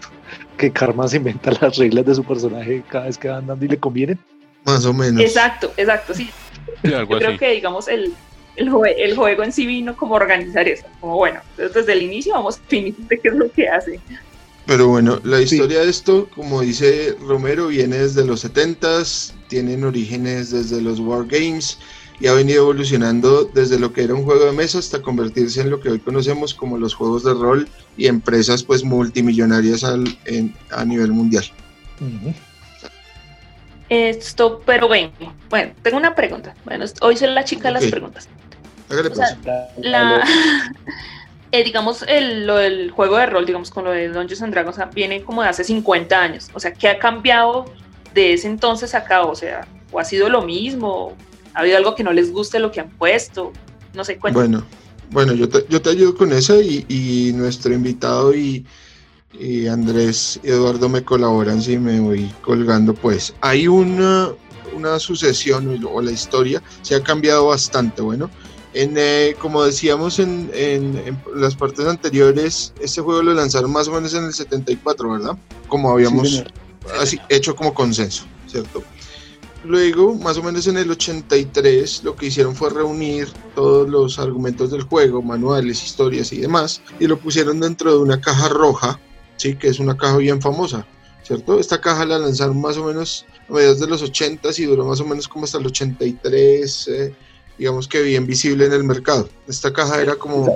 que 0.56 0.72
Karma 0.72 1.06
se 1.06 1.18
inventa 1.18 1.52
las 1.60 1.76
reglas 1.76 2.06
de 2.06 2.14
su 2.14 2.24
personaje 2.24 2.82
cada 2.88 3.04
vez 3.04 3.18
que 3.18 3.28
va 3.28 3.36
andando 3.36 3.62
y 3.66 3.68
le 3.68 3.76
convienen. 3.78 4.18
Más 4.64 4.84
o 4.84 4.92
menos. 4.92 5.22
Exacto, 5.22 5.72
exacto, 5.76 6.14
sí. 6.14 6.30
Yo 6.82 7.06
creo 7.06 7.38
que, 7.38 7.50
digamos, 7.50 7.88
el, 7.88 8.14
el, 8.56 8.68
el, 8.98 9.16
juego 9.16 9.42
en 9.42 9.52
sí 9.52 9.66
vino 9.66 9.96
como 9.96 10.14
organizar 10.14 10.68
eso, 10.68 10.84
como 11.00 11.16
bueno, 11.16 11.40
desde 11.56 11.92
el 11.92 12.02
inicio 12.02 12.34
vamos 12.34 12.56
a 12.56 12.60
definir 12.60 12.94
qué 13.08 13.28
es 13.28 13.34
lo 13.34 13.50
que 13.50 13.68
hace. 13.68 14.00
Pero 14.66 14.88
bueno, 14.88 15.20
la 15.24 15.40
historia 15.40 15.80
de 15.80 15.90
esto, 15.90 16.28
como 16.34 16.60
dice 16.60 17.16
Romero, 17.20 17.68
viene 17.68 17.98
desde 17.98 18.24
los 18.24 18.44
70s, 18.44 19.32
tienen 19.48 19.84
orígenes 19.84 20.50
desde 20.50 20.80
los 20.80 21.00
Wargames 21.00 21.78
y 22.20 22.28
ha 22.28 22.34
venido 22.34 22.62
evolucionando 22.62 23.44
desde 23.44 23.80
lo 23.80 23.92
que 23.92 24.04
era 24.04 24.14
un 24.14 24.22
juego 24.22 24.44
de 24.44 24.52
mesa 24.52 24.78
hasta 24.78 25.02
convertirse 25.02 25.60
en 25.62 25.70
lo 25.70 25.80
que 25.80 25.90
hoy 25.90 25.98
conocemos 25.98 26.54
como 26.54 26.78
los 26.78 26.94
juegos 26.94 27.24
de 27.24 27.34
rol 27.34 27.68
y 27.96 28.06
empresas 28.06 28.62
pues 28.62 28.84
multimillonarias 28.84 29.82
al, 29.82 30.04
a 30.70 30.84
nivel 30.84 31.10
mundial. 31.10 31.44
Esto, 33.92 34.62
pero 34.64 34.88
bueno, 34.88 35.12
bueno, 35.50 35.74
tengo 35.82 35.98
una 35.98 36.14
pregunta. 36.14 36.54
Bueno, 36.64 36.86
hoy 37.02 37.14
soy 37.14 37.28
la 37.28 37.44
chica 37.44 37.68
de 37.68 37.74
las 37.74 37.86
preguntas. 37.90 38.26
la, 39.76 40.24
eh, 41.52 41.62
digamos, 41.62 42.02
el, 42.08 42.46
lo 42.46 42.56
del 42.56 42.90
juego 42.90 43.18
de 43.18 43.26
rol, 43.26 43.44
digamos, 43.44 43.70
con 43.70 43.84
lo 43.84 43.90
de 43.90 44.08
Dungeons 44.08 44.40
and 44.40 44.54
Dragons, 44.54 44.78
viene 44.94 45.22
como 45.22 45.42
de 45.42 45.50
hace 45.50 45.62
50 45.62 46.18
años. 46.18 46.48
O 46.54 46.60
sea, 46.60 46.72
¿qué 46.72 46.88
ha 46.88 46.98
cambiado 46.98 47.66
de 48.14 48.32
ese 48.32 48.46
entonces 48.46 48.94
acá? 48.94 49.26
O 49.26 49.34
sea, 49.34 49.68
¿o 49.90 50.00
ha 50.00 50.04
sido 50.04 50.30
lo 50.30 50.40
mismo? 50.40 51.14
¿Ha 51.52 51.60
habido 51.60 51.76
algo 51.76 51.94
que 51.94 52.02
no 52.02 52.14
les 52.14 52.32
guste 52.32 52.60
lo 52.60 52.72
que 52.72 52.80
han 52.80 52.88
puesto? 52.88 53.52
No 53.92 54.04
sé, 54.04 54.16
cuéntame. 54.16 54.46
Bueno, 54.48 54.66
bueno 55.10 55.34
yo, 55.34 55.50
te, 55.50 55.66
yo 55.68 55.82
te 55.82 55.90
ayudo 55.90 56.16
con 56.16 56.32
eso 56.32 56.62
y, 56.62 57.32
nuestro 57.34 57.74
invitado 57.74 58.34
y, 58.34 58.64
Andrés 59.70 60.38
y 60.42 60.50
Eduardo 60.50 60.88
me 60.88 61.04
colaboran 61.04 61.62
si 61.62 61.78
me 61.78 62.00
voy 62.00 62.32
colgando. 62.42 62.94
Pues 62.94 63.34
hay 63.40 63.66
una, 63.68 64.30
una 64.74 64.98
sucesión 64.98 65.84
o 65.90 66.02
la 66.02 66.12
historia 66.12 66.62
se 66.82 66.94
ha 66.94 67.02
cambiado 67.02 67.46
bastante. 67.46 68.02
Bueno, 68.02 68.30
en, 68.74 68.94
eh, 68.96 69.34
como 69.38 69.64
decíamos 69.64 70.18
en, 70.18 70.50
en, 70.54 71.20
las 71.34 71.54
partes 71.54 71.86
anteriores, 71.86 72.72
este 72.80 73.00
juego 73.00 73.22
lo 73.22 73.34
lanzaron 73.34 73.72
más 73.72 73.88
o 73.88 73.92
menos 73.92 74.14
en 74.14 74.24
el 74.24 74.32
74, 74.32 75.10
¿verdad? 75.10 75.36
Como 75.68 75.90
habíamos 75.90 76.44
así, 76.98 77.18
hecho 77.28 77.54
como 77.54 77.74
consenso, 77.74 78.24
¿cierto? 78.46 78.82
Luego, 79.64 80.14
más 80.14 80.38
o 80.38 80.42
menos 80.42 80.66
en 80.66 80.76
el 80.76 80.90
83, 80.90 82.02
lo 82.02 82.16
que 82.16 82.26
hicieron 82.26 82.56
fue 82.56 82.70
reunir 82.70 83.28
todos 83.54 83.88
los 83.88 84.18
argumentos 84.18 84.72
del 84.72 84.82
juego, 84.82 85.22
manuales, 85.22 85.84
historias 85.84 86.32
y 86.32 86.40
demás, 86.40 86.82
y 86.98 87.06
lo 87.06 87.16
pusieron 87.16 87.60
dentro 87.60 87.92
de 87.92 87.98
una 87.98 88.20
caja 88.20 88.48
roja, 88.48 88.98
¿sí? 89.42 89.56
que 89.56 89.68
es 89.68 89.80
una 89.80 89.96
caja 89.96 90.18
bien 90.18 90.40
famosa, 90.40 90.86
¿cierto? 91.24 91.58
Esta 91.58 91.80
caja 91.80 92.06
la 92.06 92.18
lanzaron 92.18 92.60
más 92.60 92.76
o 92.76 92.84
menos 92.84 93.26
a 93.48 93.52
mediados 93.52 93.80
de 93.80 93.88
los 93.88 94.00
80 94.02 94.48
y 94.56 94.64
duró 94.64 94.84
más 94.84 95.00
o 95.00 95.04
menos 95.04 95.26
como 95.26 95.44
hasta 95.44 95.58
el 95.58 95.66
83, 95.66 96.88
eh, 96.88 97.14
digamos 97.58 97.88
que 97.88 98.02
bien 98.02 98.24
visible 98.24 98.66
en 98.66 98.72
el 98.72 98.84
mercado. 98.84 99.28
Esta 99.48 99.72
caja 99.72 100.00
era 100.00 100.14
como... 100.14 100.46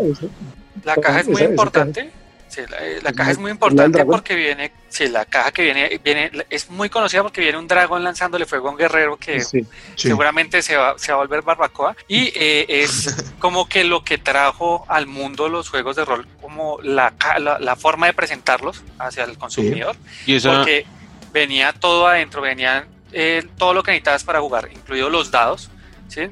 La 0.84 0.94
caja 0.96 1.20
es 1.20 1.28
muy 1.28 1.42
importante. 1.42 2.12
Sí, 2.48 2.62
la, 3.02 3.12
caja 3.12 3.32
es 3.32 3.38
muy 3.38 3.50
importante 3.50 4.04
porque 4.04 4.34
viene, 4.34 4.72
sí, 4.88 5.08
la 5.08 5.24
caja 5.24 5.50
que 5.50 5.62
viene, 5.62 6.00
viene, 6.02 6.30
es 6.48 6.70
muy 6.70 6.88
conocida 6.88 7.22
porque 7.22 7.40
viene 7.40 7.58
un 7.58 7.66
dragón 7.66 8.04
lanzándole 8.04 8.46
fuego 8.46 8.68
a 8.68 8.70
un 8.70 8.76
guerrero 8.76 9.16
que 9.16 9.42
seguramente 9.96 10.62
se 10.62 10.76
va, 10.76 10.98
se 10.98 11.12
va 11.12 11.18
a 11.18 11.20
volver 11.22 11.42
barbacoa. 11.42 11.96
Y 12.08 12.32
eh, 12.34 12.66
es 12.68 13.32
como 13.40 13.68
que 13.68 13.84
lo 13.84 14.04
que 14.04 14.18
trajo 14.18 14.84
al 14.88 15.06
mundo 15.06 15.48
los 15.48 15.68
juegos 15.68 15.96
de 15.96 16.04
rol, 16.04 16.26
como 16.40 16.78
la, 16.82 17.12
la, 17.38 17.76
forma 17.76 18.06
de 18.06 18.14
presentarlos 18.14 18.82
hacia 18.98 19.24
el 19.24 19.36
consumidor, 19.36 19.96
¿Y 20.24 20.40
porque 20.40 20.86
venía 21.32 21.72
todo 21.72 22.06
adentro, 22.06 22.40
venían 22.40 22.86
eh, 23.12 23.46
todo 23.58 23.74
lo 23.74 23.82
que 23.82 23.90
necesitabas 23.90 24.24
para 24.24 24.40
jugar, 24.40 24.68
incluidos 24.72 25.10
los 25.10 25.30
dados, 25.30 25.70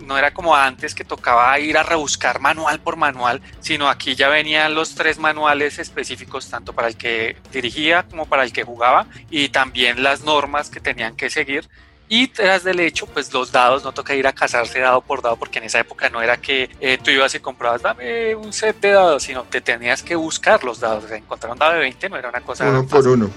no 0.00 0.16
era 0.18 0.32
como 0.32 0.54
antes 0.54 0.94
que 0.94 1.04
tocaba 1.04 1.58
ir 1.58 1.76
a 1.76 1.82
rebuscar 1.82 2.40
manual 2.40 2.80
por 2.80 2.96
manual, 2.96 3.40
sino 3.60 3.88
aquí 3.88 4.14
ya 4.14 4.28
venían 4.28 4.74
los 4.74 4.94
tres 4.94 5.18
manuales 5.18 5.78
específicos, 5.78 6.48
tanto 6.48 6.72
para 6.72 6.88
el 6.88 6.96
que 6.96 7.36
dirigía 7.52 8.04
como 8.04 8.26
para 8.26 8.44
el 8.44 8.52
que 8.52 8.64
jugaba, 8.64 9.06
y 9.30 9.48
también 9.48 10.02
las 10.02 10.22
normas 10.22 10.70
que 10.70 10.80
tenían 10.80 11.16
que 11.16 11.30
seguir. 11.30 11.68
Y 12.08 12.28
tras 12.28 12.64
del 12.64 12.80
hecho, 12.80 13.06
pues 13.06 13.32
los 13.32 13.50
dados, 13.50 13.82
no 13.82 13.92
toca 13.92 14.14
ir 14.14 14.26
a 14.26 14.32
casarse 14.32 14.78
dado 14.78 15.00
por 15.00 15.22
dado, 15.22 15.36
porque 15.36 15.58
en 15.58 15.64
esa 15.64 15.80
época 15.80 16.10
no 16.10 16.20
era 16.22 16.36
que 16.36 16.70
eh, 16.80 16.98
tú 17.02 17.10
ibas 17.10 17.34
y 17.34 17.40
comprabas, 17.40 17.82
dame 17.82 18.34
un 18.34 18.52
set 18.52 18.78
de 18.80 18.90
dados, 18.90 19.22
sino 19.22 19.44
te 19.44 19.60
tenías 19.60 20.02
que 20.02 20.14
buscar 20.14 20.62
los 20.64 20.80
dados. 20.80 21.10
encontrar 21.10 21.52
un 21.52 21.58
dado 21.58 21.72
de 21.72 21.80
20 21.80 22.08
no 22.10 22.16
era 22.16 22.28
una 22.28 22.42
cosa. 22.42 22.68
Uno 22.68 22.86
por 22.86 23.08
uno. 23.08 23.30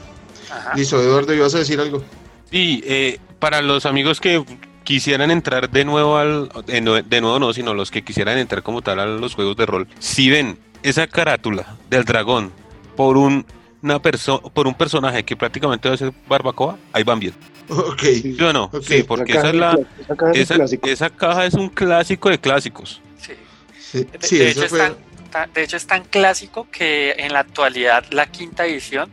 Listo, 0.76 1.02
Eduardo, 1.02 1.34
¿ibas 1.34 1.56
a 1.56 1.60
decir 1.60 1.80
algo? 1.80 2.04
Sí, 2.52 2.82
eh, 2.86 3.20
para 3.40 3.62
los 3.62 3.86
amigos 3.86 4.20
que 4.20 4.44
quisieran 4.88 5.32
entrar 5.32 5.70
de 5.70 5.84
nuevo 5.84 6.16
al, 6.16 6.50
de 6.66 7.20
nuevo 7.20 7.40
no, 7.40 7.52
sino 7.52 7.74
los 7.74 7.92
que 7.92 8.06
quisieran 8.06 8.38
entrar 8.38 8.64
como 8.64 8.82
tal 8.82 9.02
a 9.02 9.06
los 9.06 9.36
juegos 9.36 9.58
de 9.58 9.66
rol, 9.66 9.86
si 10.00 10.30
ven 10.30 10.58
esa 10.82 11.08
carátula 11.08 11.76
del 11.90 12.06
dragón 12.06 12.54
por 12.96 13.18
un, 13.18 13.46
una 13.82 14.02
persona 14.02 14.40
por 14.40 14.66
un 14.66 14.74
personaje 14.74 15.26
que 15.26 15.36
prácticamente 15.36 15.90
va 15.90 15.96
a 15.96 15.98
ser 15.98 16.14
barbacoa, 16.30 16.78
ahí 16.94 17.04
van 17.04 17.20
bien. 17.20 17.34
Ok. 17.68 18.02
¿Sí 18.02 18.38
o 18.42 18.54
no? 18.54 18.72
Sí, 18.82 19.04
porque 19.04 19.34
esa, 19.34 19.50
es 19.50 19.56
la, 19.56 19.78
esa, 20.84 21.10
caja 21.10 21.46
es 21.46 21.56
un 21.56 21.68
clásico 21.68 22.30
de 22.30 22.40
clásicos. 22.40 23.02
Sí. 23.18 24.08
de, 24.38 24.52
hecho 24.52 24.64
es 24.64 24.72
tan, 24.72 24.96
de, 25.54 25.64
hecho 25.64 25.76
es 25.76 25.86
tan, 25.86 26.06
clásico 26.06 26.70
que 26.72 27.12
en 27.18 27.34
la 27.34 27.40
actualidad 27.40 28.06
la 28.12 28.28
quinta 28.28 28.66
edición 28.66 29.12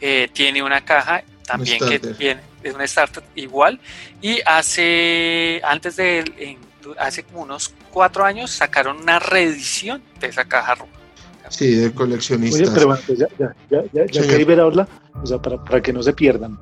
eh, 0.00 0.28
tiene 0.32 0.62
una 0.62 0.84
caja 0.84 1.24
también 1.46 1.78
que 1.78 1.98
tiene, 1.98 2.40
es 2.62 2.74
un 2.74 2.86
starter 2.86 3.22
igual. 3.34 3.80
Y 4.20 4.40
hace, 4.44 5.60
antes 5.64 5.96
de, 5.96 6.58
hace 6.98 7.22
como 7.24 7.42
unos 7.42 7.74
cuatro 7.90 8.24
años 8.24 8.50
sacaron 8.50 8.98
una 8.98 9.18
reedición 9.18 10.02
de 10.20 10.28
esa 10.28 10.44
caja 10.44 10.74
roja. 10.74 10.92
Sí, 11.48 11.74
de 11.74 11.92
coleccionistas. 11.92 12.68
Oye, 12.68 12.70
pero 12.74 12.98
ya, 13.16 13.28
ya, 13.38 13.56
ya, 13.70 13.84
ya, 13.92 14.06
ya 14.06 14.26
que 14.26 14.44
ver 14.44 14.60
habla, 14.60 14.88
o 15.22 15.26
sea, 15.26 15.40
para, 15.40 15.62
para 15.62 15.80
que 15.80 15.92
no 15.92 16.02
se 16.02 16.12
pierdan 16.12 16.58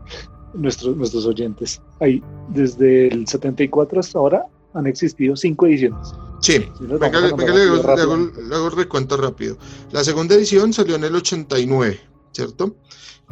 nuestros, 0.55 0.97
nuestros 0.97 1.27
oyentes. 1.27 1.81
Ahí, 2.01 2.23
desde 2.49 3.09
el 3.09 3.27
74 3.27 4.01
hasta 4.01 4.19
ahora 4.19 4.47
han 4.75 4.87
existido 4.87 5.37
cinco 5.37 5.67
ediciones. 5.67 6.13
Sí, 6.41 6.67
venga, 6.81 7.21
le, 7.21 7.29
hago, 7.29 8.71
recuento 8.71 9.17
rápido. 9.17 9.57
La 9.93 10.05
segunda 10.05 10.35
edición 10.35 10.73
salió 10.73 10.97
en 10.97 11.05
el 11.05 11.15
89, 11.15 12.01
¿cierto? 12.35 12.77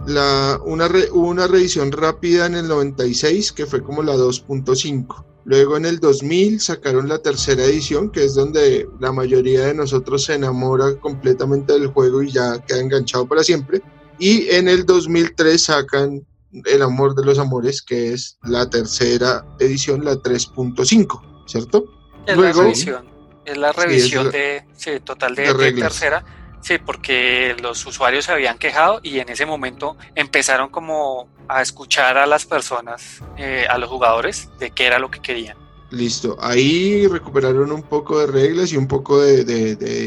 La, 0.06 0.58
una, 0.64 0.88
una 1.12 1.46
reedición 1.46 1.92
rápida 1.92 2.46
en 2.46 2.54
el 2.54 2.68
96 2.68 3.52
que 3.52 3.66
fue 3.66 3.82
como 3.82 4.02
la 4.02 4.14
2.5. 4.14 5.24
Luego 5.44 5.76
en 5.76 5.86
el 5.86 5.98
2000 5.98 6.60
sacaron 6.60 7.08
la 7.08 7.18
tercera 7.18 7.64
edición, 7.64 8.10
que 8.10 8.24
es 8.24 8.34
donde 8.34 8.88
la 9.00 9.12
mayoría 9.12 9.66
de 9.66 9.74
nosotros 9.74 10.24
se 10.24 10.34
enamora 10.34 10.94
completamente 11.00 11.72
del 11.72 11.88
juego 11.88 12.22
y 12.22 12.30
ya 12.30 12.58
queda 12.64 12.78
enganchado 12.78 13.26
para 13.26 13.42
siempre. 13.42 13.82
Y 14.18 14.48
en 14.50 14.68
el 14.68 14.86
2003 14.86 15.60
sacan 15.60 16.24
El 16.66 16.82
amor 16.82 17.14
de 17.14 17.24
los 17.24 17.38
amores, 17.38 17.80
que 17.80 18.12
es 18.12 18.38
la 18.42 18.68
tercera 18.68 19.44
edición, 19.58 20.04
la 20.04 20.16
3.5, 20.16 21.46
¿cierto? 21.46 21.86
Es 22.26 22.36
Luego, 22.36 22.58
la 22.58 22.64
revisión, 22.64 23.04
es 23.46 23.56
la 23.56 23.72
revisión 23.72 24.30
de, 24.30 24.64
total 25.02 25.34
de, 25.34 25.54
de 25.54 25.72
tercera 25.72 26.24
Sí, 26.62 26.78
porque 26.78 27.56
los 27.60 27.84
usuarios 27.86 28.24
se 28.24 28.32
habían 28.32 28.56
quejado 28.56 29.00
y 29.02 29.18
en 29.18 29.28
ese 29.28 29.44
momento 29.46 29.96
empezaron 30.14 30.70
como 30.70 31.28
a 31.48 31.60
escuchar 31.60 32.16
a 32.16 32.26
las 32.26 32.46
personas, 32.46 33.20
eh, 33.36 33.66
a 33.68 33.78
los 33.78 33.90
jugadores, 33.90 34.48
de 34.60 34.70
qué 34.70 34.86
era 34.86 35.00
lo 35.00 35.10
que 35.10 35.20
querían. 35.20 35.56
Listo, 35.90 36.38
ahí 36.40 37.06
recuperaron 37.08 37.72
un 37.72 37.82
poco 37.82 38.20
de 38.20 38.28
reglas 38.28 38.72
y 38.72 38.76
un 38.76 38.86
poco 38.86 39.20
de, 39.20 39.44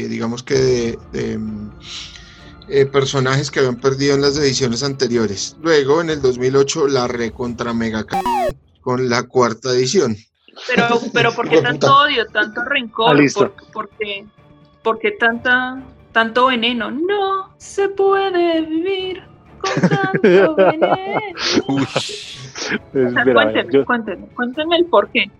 digamos 0.08 0.42
que 0.42 0.98
de, 1.12 1.38
eh, 2.68 2.86
personajes 2.86 3.50
que 3.50 3.60
habían 3.60 3.76
perdido 3.76 4.14
en 4.14 4.22
las 4.22 4.36
ediciones 4.38 4.82
anteriores. 4.82 5.56
Luego, 5.60 6.00
en 6.00 6.10
el 6.10 6.22
2008, 6.22 6.88
la 6.88 7.06
recontra 7.06 7.74
mega 7.74 8.04
con 8.80 9.08
la 9.08 9.24
cuarta 9.24 9.70
edición. 9.70 10.16
Pero, 10.66 11.00
pero 11.12 11.34
¿por 11.34 11.48
qué 11.48 11.60
tanto 11.62 11.94
odio, 11.94 12.26
tanto 12.32 12.64
rencor? 12.64 13.20
Ah, 13.20 13.52
¿Por, 13.72 13.90
qué, 13.90 14.26
¿Por 14.82 14.98
qué 14.98 15.12
tanta 15.12 15.82
tanto 16.16 16.46
veneno. 16.46 16.90
No 16.90 17.54
se 17.58 17.90
puede 17.90 18.62
vivir 18.62 19.22
con 19.60 19.86
tanto 19.86 20.56
veneno. 20.56 21.20
cuéntenme, 23.34 23.84
cuéntenme, 23.84 24.26
cuéntenme 24.28 24.76
el 24.76 24.86
por 24.86 25.10
qué. 25.10 25.30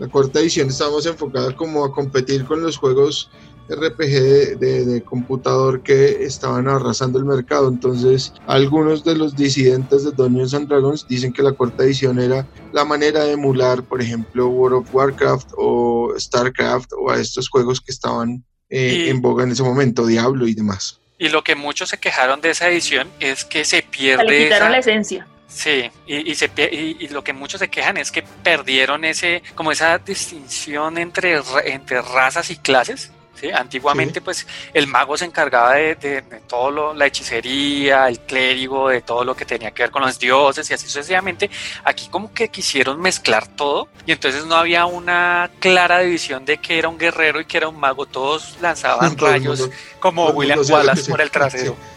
La 0.00 0.08
cuarta 0.08 0.40
edición 0.40 0.70
estamos 0.70 1.06
enfocados 1.06 1.54
como 1.54 1.84
a 1.84 1.92
competir 1.92 2.44
con 2.46 2.60
los 2.64 2.76
juegos 2.76 3.30
RPG 3.68 4.58
de, 4.58 5.04
computador 5.04 5.82
que 5.82 6.24
estaban 6.24 6.66
arrasando 6.66 7.20
el 7.20 7.26
mercado. 7.26 7.68
Entonces, 7.68 8.32
algunos 8.48 9.04
de 9.04 9.14
los 9.14 9.36
disidentes 9.36 10.02
de 10.02 10.10
Dungeons 10.10 10.52
and 10.52 10.66
Dragons 10.66 11.06
dicen 11.06 11.32
que 11.32 11.44
la 11.44 11.52
cuarta 11.52 11.84
edición 11.84 12.18
era 12.18 12.44
la 12.72 12.84
manera 12.84 13.22
de 13.22 13.34
emular, 13.34 13.84
por 13.84 14.02
ejemplo, 14.02 14.48
World 14.48 14.78
of 14.78 14.92
Warcraft 14.92 15.52
o 15.56 16.12
StarCraft 16.18 16.92
o 16.98 17.12
a 17.12 17.20
estos 17.20 17.48
juegos 17.48 17.80
que 17.80 17.92
estaban 17.92 18.42
eh, 18.74 19.08
en 19.08 19.22
boga 19.22 19.44
en 19.44 19.52
ese 19.52 19.62
momento, 19.62 20.06
Diablo 20.06 20.48
y 20.48 20.54
demás. 20.54 21.00
Y 21.18 21.28
lo 21.28 21.44
que 21.44 21.54
muchos 21.54 21.90
se 21.90 21.98
quejaron 21.98 22.40
de 22.40 22.50
esa 22.50 22.68
edición 22.68 23.08
es 23.20 23.44
que 23.44 23.64
se 23.64 23.82
pierde. 23.82 24.24
Le 24.24 24.44
quitaron 24.44 24.72
la 24.72 24.78
esencia. 24.78 25.26
Sí, 25.46 25.88
y, 26.06 26.32
y, 26.32 26.34
se, 26.34 26.50
y, 26.72 27.06
lo 27.08 27.22
que 27.22 27.32
muchos 27.32 27.60
se 27.60 27.68
quejan 27.68 27.96
es 27.96 28.10
que 28.10 28.24
perdieron 28.42 29.04
ese, 29.04 29.42
como 29.54 29.70
esa 29.70 29.98
distinción 29.98 30.98
entre, 30.98 31.40
entre 31.66 32.02
razas 32.02 32.50
y 32.50 32.56
clases. 32.56 33.12
Antiguamente, 33.54 34.20
pues 34.20 34.46
el 34.72 34.86
mago 34.86 35.16
se 35.16 35.24
encargaba 35.24 35.74
de, 35.74 35.94
de, 35.96 36.22
todo 36.48 36.70
lo, 36.70 36.94
la 36.94 37.06
hechicería, 37.06 38.08
el 38.08 38.20
clérigo, 38.20 38.88
de 38.88 39.02
todo 39.02 39.24
lo 39.24 39.34
que 39.34 39.44
tenía 39.44 39.70
que 39.72 39.82
ver 39.82 39.90
con 39.90 40.02
los 40.02 40.18
dioses 40.18 40.68
y 40.70 40.74
así 40.74 40.86
sucesivamente. 40.86 41.50
Aquí 41.84 42.08
como 42.08 42.32
que 42.32 42.48
quisieron 42.48 43.00
mezclar 43.00 43.46
todo 43.48 43.88
y 44.06 44.12
entonces 44.12 44.46
no 44.46 44.54
había 44.56 44.86
una 44.86 45.50
clara 45.60 46.00
división 46.00 46.44
de 46.44 46.58
que 46.58 46.78
era 46.78 46.88
un 46.88 46.98
guerrero 46.98 47.40
y 47.40 47.44
que 47.44 47.56
era 47.56 47.68
un 47.68 47.78
mago. 47.78 48.06
Todos 48.06 48.56
lanzaban 48.60 49.16
rayos 49.18 49.68
como 50.00 50.30
William 50.30 50.60
Wallace 50.68 51.10
por 51.10 51.20
el 51.20 51.30
trasero. 51.30 51.76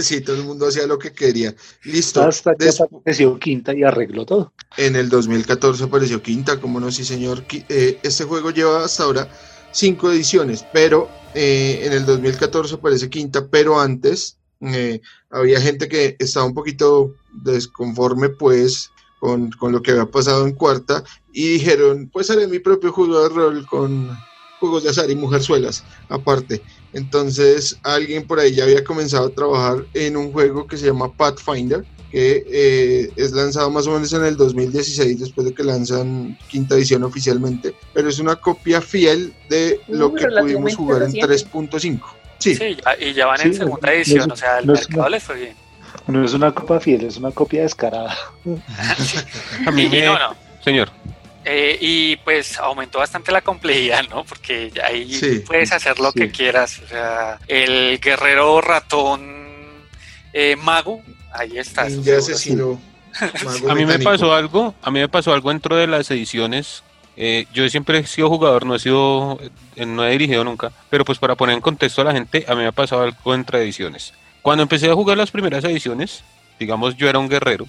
Sí. 0.00 0.20
todo 0.20 0.36
el 0.36 0.44
mundo 0.44 0.66
hacía 0.66 0.86
lo 0.86 0.98
que 0.98 1.12
quería. 1.12 1.54
Listo. 1.84 2.22
Hasta 2.22 2.54
que 2.54 2.68
apareció 2.68 3.38
Quinta 3.38 3.72
y 3.72 3.84
arregló 3.84 4.26
todo. 4.26 4.52
En 4.76 4.96
el 4.96 5.08
2014 5.08 5.84
apareció 5.84 6.22
Quinta, 6.22 6.60
como 6.60 6.80
no, 6.80 6.90
sí, 6.90 7.04
señor. 7.04 7.44
Eh, 7.68 7.98
este 8.02 8.24
juego 8.24 8.50
lleva 8.50 8.84
hasta 8.84 9.04
ahora 9.04 9.28
cinco 9.72 10.10
ediciones, 10.10 10.64
pero 10.72 11.08
eh, 11.34 11.82
en 11.84 11.92
el 11.92 12.06
2014 12.06 12.74
aparece 12.74 13.08
quinta, 13.08 13.46
pero 13.48 13.80
antes 13.80 14.36
eh, 14.60 15.00
había 15.30 15.60
gente 15.60 15.88
que 15.88 16.16
estaba 16.18 16.46
un 16.46 16.54
poquito 16.54 17.14
desconforme 17.44 18.28
pues 18.28 18.90
con, 19.20 19.50
lo 19.60 19.82
que 19.82 19.92
había 19.92 20.06
pasado 20.06 20.46
en 20.46 20.54
cuarta 20.54 21.04
y 21.32 21.48
dijeron, 21.48 22.10
pues 22.12 22.30
haré 22.30 22.46
mi 22.46 22.58
propio 22.58 22.92
juego 22.92 23.22
de 23.22 23.28
rol 23.28 23.66
con 23.66 24.10
juegos 24.58 24.82
de 24.82 24.90
azar 24.90 25.10
y 25.10 25.14
mujerzuelas 25.14 25.84
aparte. 26.08 26.62
Entonces 26.92 27.78
alguien 27.82 28.26
por 28.26 28.40
ahí 28.40 28.54
ya 28.54 28.64
había 28.64 28.82
comenzado 28.82 29.26
a 29.26 29.34
trabajar 29.34 29.86
en 29.94 30.16
un 30.16 30.32
juego 30.32 30.66
que 30.66 30.76
se 30.76 30.86
llama 30.86 31.12
Pathfinder, 31.12 31.84
que 32.10 32.44
eh, 32.50 33.10
es 33.16 33.32
lanzado 33.32 33.70
más 33.70 33.86
o 33.86 33.92
menos 33.92 34.12
en 34.12 34.24
el 34.24 34.36
2016 34.36 35.20
después 35.20 35.46
de 35.46 35.54
que 35.54 35.62
lanzan 35.62 36.36
quinta 36.48 36.74
edición 36.74 37.04
oficialmente, 37.04 37.74
pero 37.92 38.08
es 38.08 38.18
una 38.18 38.36
copia 38.36 38.80
fiel 38.80 39.32
de 39.48 39.80
lo 39.88 40.12
que 40.12 40.26
pudimos 40.26 40.74
jugar 40.76 41.02
en 41.02 41.12
3.5. 41.12 42.00
Sí. 42.38 42.58
y 43.00 43.12
ya 43.12 43.26
van 43.26 43.40
en 43.42 43.54
segunda 43.54 43.92
edición, 43.92 44.30
o 44.30 44.36
sea, 44.36 44.58
el 44.58 44.66
mercado 44.66 45.08
le 45.08 45.20
fue 45.20 45.36
bien. 45.36 45.54
No 46.06 46.24
es 46.24 46.32
una 46.32 46.52
copia 46.52 46.80
fiel, 46.80 47.04
es 47.04 47.16
una 47.16 47.30
copia 47.30 47.62
descarada. 47.62 48.16
A 49.66 49.70
mí 49.70 49.88
no, 49.88 50.18
no. 50.18 50.36
Señor. 50.64 50.90
Eh, 51.44 51.78
y 51.80 52.16
pues 52.16 52.58
aumentó 52.58 52.98
bastante 52.98 53.32
la 53.32 53.40
complejidad, 53.40 54.02
¿no? 54.10 54.24
Porque 54.24 54.70
ahí 54.84 55.42
puedes 55.46 55.72
hacer 55.72 55.98
lo 55.98 56.12
que 56.12 56.30
quieras. 56.30 56.80
O 56.84 56.86
sea, 56.86 57.38
el 57.48 57.98
guerrero 57.98 58.60
ratón 58.60 59.86
eh, 60.32 60.56
mago 60.56 61.02
Ahí 61.32 61.58
está. 61.58 61.88
Ya 61.88 62.18
asesinó. 62.18 62.80
a 63.68 63.74
mí 63.74 63.86
me 63.86 63.98
pasó 63.98 64.34
algo, 64.34 64.74
a 64.82 64.90
mí 64.90 65.00
me 65.00 65.08
pasó 65.08 65.32
algo 65.32 65.50
dentro 65.50 65.76
de 65.76 65.86
las 65.86 66.10
ediciones. 66.10 66.82
Eh, 67.16 67.46
yo 67.52 67.68
siempre 67.68 67.98
he 67.98 68.06
sido 68.06 68.28
jugador, 68.28 68.64
no 68.64 68.74
he 68.74 68.78
sido, 68.78 69.38
eh, 69.76 69.84
no 69.84 70.04
he 70.04 70.12
dirigido 70.12 70.44
nunca, 70.44 70.72
pero 70.88 71.04
pues 71.04 71.18
para 71.18 71.34
poner 71.34 71.56
en 71.56 71.60
contexto 71.60 72.00
a 72.00 72.04
la 72.04 72.12
gente, 72.12 72.44
a 72.48 72.54
mí 72.54 72.62
me 72.62 72.68
ha 72.68 72.72
pasado 72.72 73.02
algo 73.02 73.34
entre 73.34 73.60
ediciones. 73.60 74.14
Cuando 74.42 74.62
empecé 74.62 74.88
a 74.90 74.94
jugar 74.94 75.18
las 75.18 75.30
primeras 75.30 75.64
ediciones, 75.64 76.22
digamos 76.58 76.96
yo 76.96 77.08
era 77.08 77.18
un 77.18 77.28
guerrero, 77.28 77.66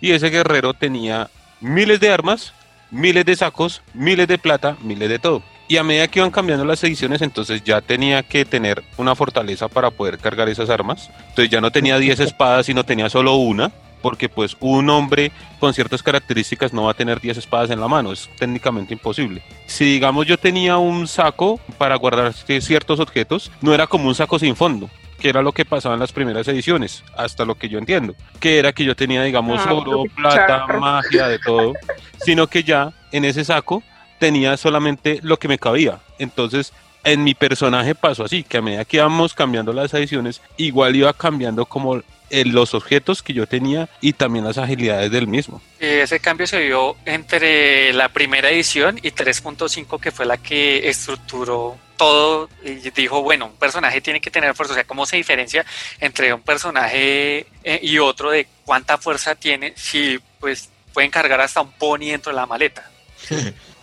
y 0.00 0.12
ese 0.12 0.30
guerrero 0.30 0.72
tenía 0.72 1.28
miles 1.60 2.00
de 2.00 2.10
armas, 2.10 2.54
miles 2.90 3.26
de 3.26 3.36
sacos, 3.36 3.82
miles 3.92 4.28
de 4.28 4.38
plata, 4.38 4.76
miles 4.80 5.08
de 5.08 5.18
todo. 5.18 5.42
Y 5.66 5.78
a 5.78 5.82
medida 5.82 6.08
que 6.08 6.18
iban 6.18 6.30
cambiando 6.30 6.64
las 6.64 6.84
ediciones, 6.84 7.22
entonces 7.22 7.64
ya 7.64 7.80
tenía 7.80 8.22
que 8.22 8.44
tener 8.44 8.84
una 8.98 9.14
fortaleza 9.14 9.68
para 9.68 9.90
poder 9.90 10.18
cargar 10.18 10.48
esas 10.48 10.68
armas. 10.68 11.10
Entonces 11.20 11.48
ya 11.48 11.60
no 11.60 11.70
tenía 11.70 11.98
10 11.98 12.20
espadas, 12.20 12.66
sino 12.66 12.84
tenía 12.84 13.08
solo 13.08 13.34
una, 13.36 13.72
porque 14.04 14.28
pues 14.28 14.54
un 14.60 14.90
hombre 14.90 15.32
con 15.58 15.72
ciertas 15.72 16.02
características 16.02 16.74
no 16.74 16.84
va 16.84 16.90
a 16.90 16.94
tener 16.94 17.22
10 17.22 17.38
espadas 17.38 17.70
en 17.70 17.80
la 17.80 17.88
mano, 17.88 18.12
es 18.12 18.28
técnicamente 18.38 18.92
imposible. 18.92 19.42
Si 19.64 19.86
digamos 19.86 20.26
yo 20.26 20.36
tenía 20.36 20.76
un 20.76 21.08
saco 21.08 21.58
para 21.78 21.96
guardar 21.96 22.34
ciertos 22.34 23.00
objetos, 23.00 23.50
no 23.62 23.72
era 23.72 23.86
como 23.86 24.06
un 24.06 24.14
saco 24.14 24.38
sin 24.38 24.56
fondo, 24.56 24.90
que 25.18 25.30
era 25.30 25.40
lo 25.40 25.52
que 25.52 25.64
pasaba 25.64 25.94
en 25.94 26.00
las 26.00 26.12
primeras 26.12 26.46
ediciones, 26.48 27.02
hasta 27.16 27.46
lo 27.46 27.54
que 27.54 27.70
yo 27.70 27.78
entiendo, 27.78 28.14
que 28.40 28.58
era 28.58 28.74
que 28.74 28.84
yo 28.84 28.94
tenía, 28.94 29.22
digamos, 29.22 29.62
ah, 29.64 29.72
oro, 29.72 30.02
plata, 30.14 30.66
magia, 30.78 31.26
de 31.26 31.38
todo, 31.38 31.72
sino 32.18 32.46
que 32.46 32.62
ya 32.62 32.92
en 33.10 33.24
ese 33.24 33.42
saco 33.42 33.82
tenía 34.24 34.56
solamente 34.56 35.20
lo 35.22 35.38
que 35.38 35.48
me 35.48 35.58
cabía. 35.58 35.98
Entonces, 36.18 36.72
en 37.04 37.24
mi 37.24 37.34
personaje 37.34 37.94
pasó 37.94 38.24
así, 38.24 38.42
que 38.42 38.56
a 38.56 38.62
medida 38.62 38.86
que 38.86 38.96
íbamos 38.96 39.34
cambiando 39.34 39.70
las 39.74 39.92
ediciones, 39.92 40.40
igual 40.56 40.96
iba 40.96 41.12
cambiando 41.12 41.66
como 41.66 42.00
los 42.30 42.72
objetos 42.72 43.22
que 43.22 43.34
yo 43.34 43.46
tenía 43.46 43.86
y 44.00 44.14
también 44.14 44.46
las 44.46 44.56
agilidades 44.56 45.10
del 45.10 45.26
mismo. 45.26 45.60
Ese 45.78 46.20
cambio 46.20 46.46
se 46.46 46.58
vio 46.60 46.96
entre 47.04 47.92
la 47.92 48.08
primera 48.08 48.48
edición 48.48 48.98
y 49.02 49.10
3.5, 49.10 50.00
que 50.00 50.10
fue 50.10 50.24
la 50.24 50.38
que 50.38 50.88
estructuró 50.88 51.76
todo 51.98 52.48
y 52.64 52.76
dijo, 52.92 53.22
bueno, 53.22 53.48
un 53.48 53.56
personaje 53.56 54.00
tiene 54.00 54.22
que 54.22 54.30
tener 54.30 54.54
fuerza. 54.54 54.72
O 54.72 54.74
sea, 54.74 54.84
¿cómo 54.84 55.04
se 55.04 55.18
diferencia 55.18 55.66
entre 56.00 56.32
un 56.32 56.40
personaje 56.40 57.46
eh, 57.62 57.80
y 57.82 57.98
otro 57.98 58.30
de 58.30 58.46
cuánta 58.64 58.96
fuerza 58.96 59.34
tiene? 59.34 59.74
Si 59.76 60.18
pues 60.40 60.70
pueden 60.94 61.10
cargar 61.10 61.42
hasta 61.42 61.60
un 61.60 61.72
pony 61.72 62.06
dentro 62.06 62.32
de 62.32 62.36
la 62.36 62.46
maleta. 62.46 62.90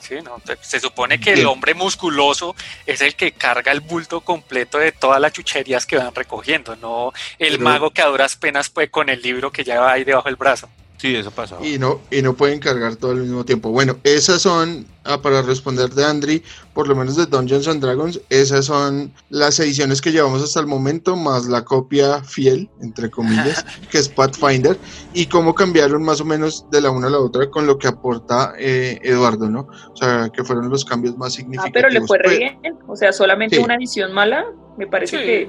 Se 0.62 0.80
supone 0.80 1.20
que 1.20 1.34
el 1.34 1.46
hombre 1.46 1.74
musculoso 1.74 2.56
es 2.86 3.02
el 3.02 3.16
que 3.16 3.32
carga 3.32 3.72
el 3.72 3.80
bulto 3.80 4.22
completo 4.22 4.78
de 4.78 4.92
todas 4.92 5.22
las 5.22 5.34
chucherías 5.34 5.86
que 5.86 5.98
van 5.98 6.14
recogiendo, 6.14 6.76
no 6.76 7.14
el 7.40 7.60
mago 7.60 7.92
que 7.92 8.02
a 8.02 8.08
duras 8.08 8.36
penas 8.36 8.70
puede 8.70 8.90
con 8.90 9.10
el 9.10 9.22
libro 9.22 9.52
que 9.52 9.64
ya 9.64 9.90
ahí 9.90 10.04
debajo 10.04 10.28
del 10.28 10.36
brazo. 10.36 10.70
Sí, 11.02 11.16
eso 11.16 11.32
pasa. 11.32 11.58
Y 11.64 11.80
no, 11.80 12.00
y 12.12 12.22
no 12.22 12.36
pueden 12.36 12.60
cargar 12.60 12.96
todo 12.96 13.12
al 13.12 13.22
mismo 13.22 13.44
tiempo. 13.44 13.72
Bueno, 13.72 13.98
esas 14.04 14.44
son, 14.44 14.86
ah, 15.06 15.22
para 15.22 15.42
responder 15.42 15.90
de 15.90 16.06
Andri, 16.06 16.44
por 16.74 16.88
lo 16.88 16.96
menos 16.96 17.16
de 17.16 17.26
Dungeons 17.26 17.68
and 17.68 17.82
Dragons, 17.82 18.20
esas 18.30 18.66
son 18.66 19.12
las 19.30 19.60
ediciones 19.60 20.02
que 20.02 20.12
llevamos 20.12 20.42
hasta 20.42 20.60
el 20.60 20.68
momento, 20.68 21.16
más 21.16 21.46
la 21.46 21.64
copia 21.64 22.24
fiel, 22.24 22.70
entre 22.82 23.10
comillas, 23.10 23.66
que 23.92 23.98
es 23.98 24.10
Pathfinder, 24.10 24.78
y 25.14 25.26
cómo 25.26 25.54
cambiaron 25.54 26.04
más 26.04 26.22
o 26.22 26.26
menos 26.26 26.66
de 26.72 26.82
la 26.82 26.92
una 26.92 27.08
a 27.08 27.12
la 27.12 27.20
otra 27.20 27.50
con 27.50 27.68
lo 27.68 27.78
que 27.78 27.88
aporta 27.88 28.54
eh, 28.58 29.00
Eduardo, 29.04 29.50
¿no? 29.50 29.68
O 29.92 29.96
sea, 29.96 30.30
que 30.34 30.44
fueron 30.44 30.70
los 30.70 30.86
cambios 30.86 31.18
más 31.18 31.34
significativos. 31.34 31.70
Ah, 31.70 31.74
pero 31.74 31.90
le 31.90 32.08
fue 32.08 32.18
re 32.18 32.38
bien, 32.38 32.60
o 32.88 32.96
sea, 32.96 33.12
solamente 33.12 33.60
una 33.60 33.76
edición 33.76 34.14
mala, 34.14 34.46
me 34.78 34.88
parece 34.88 35.18
que 35.18 35.46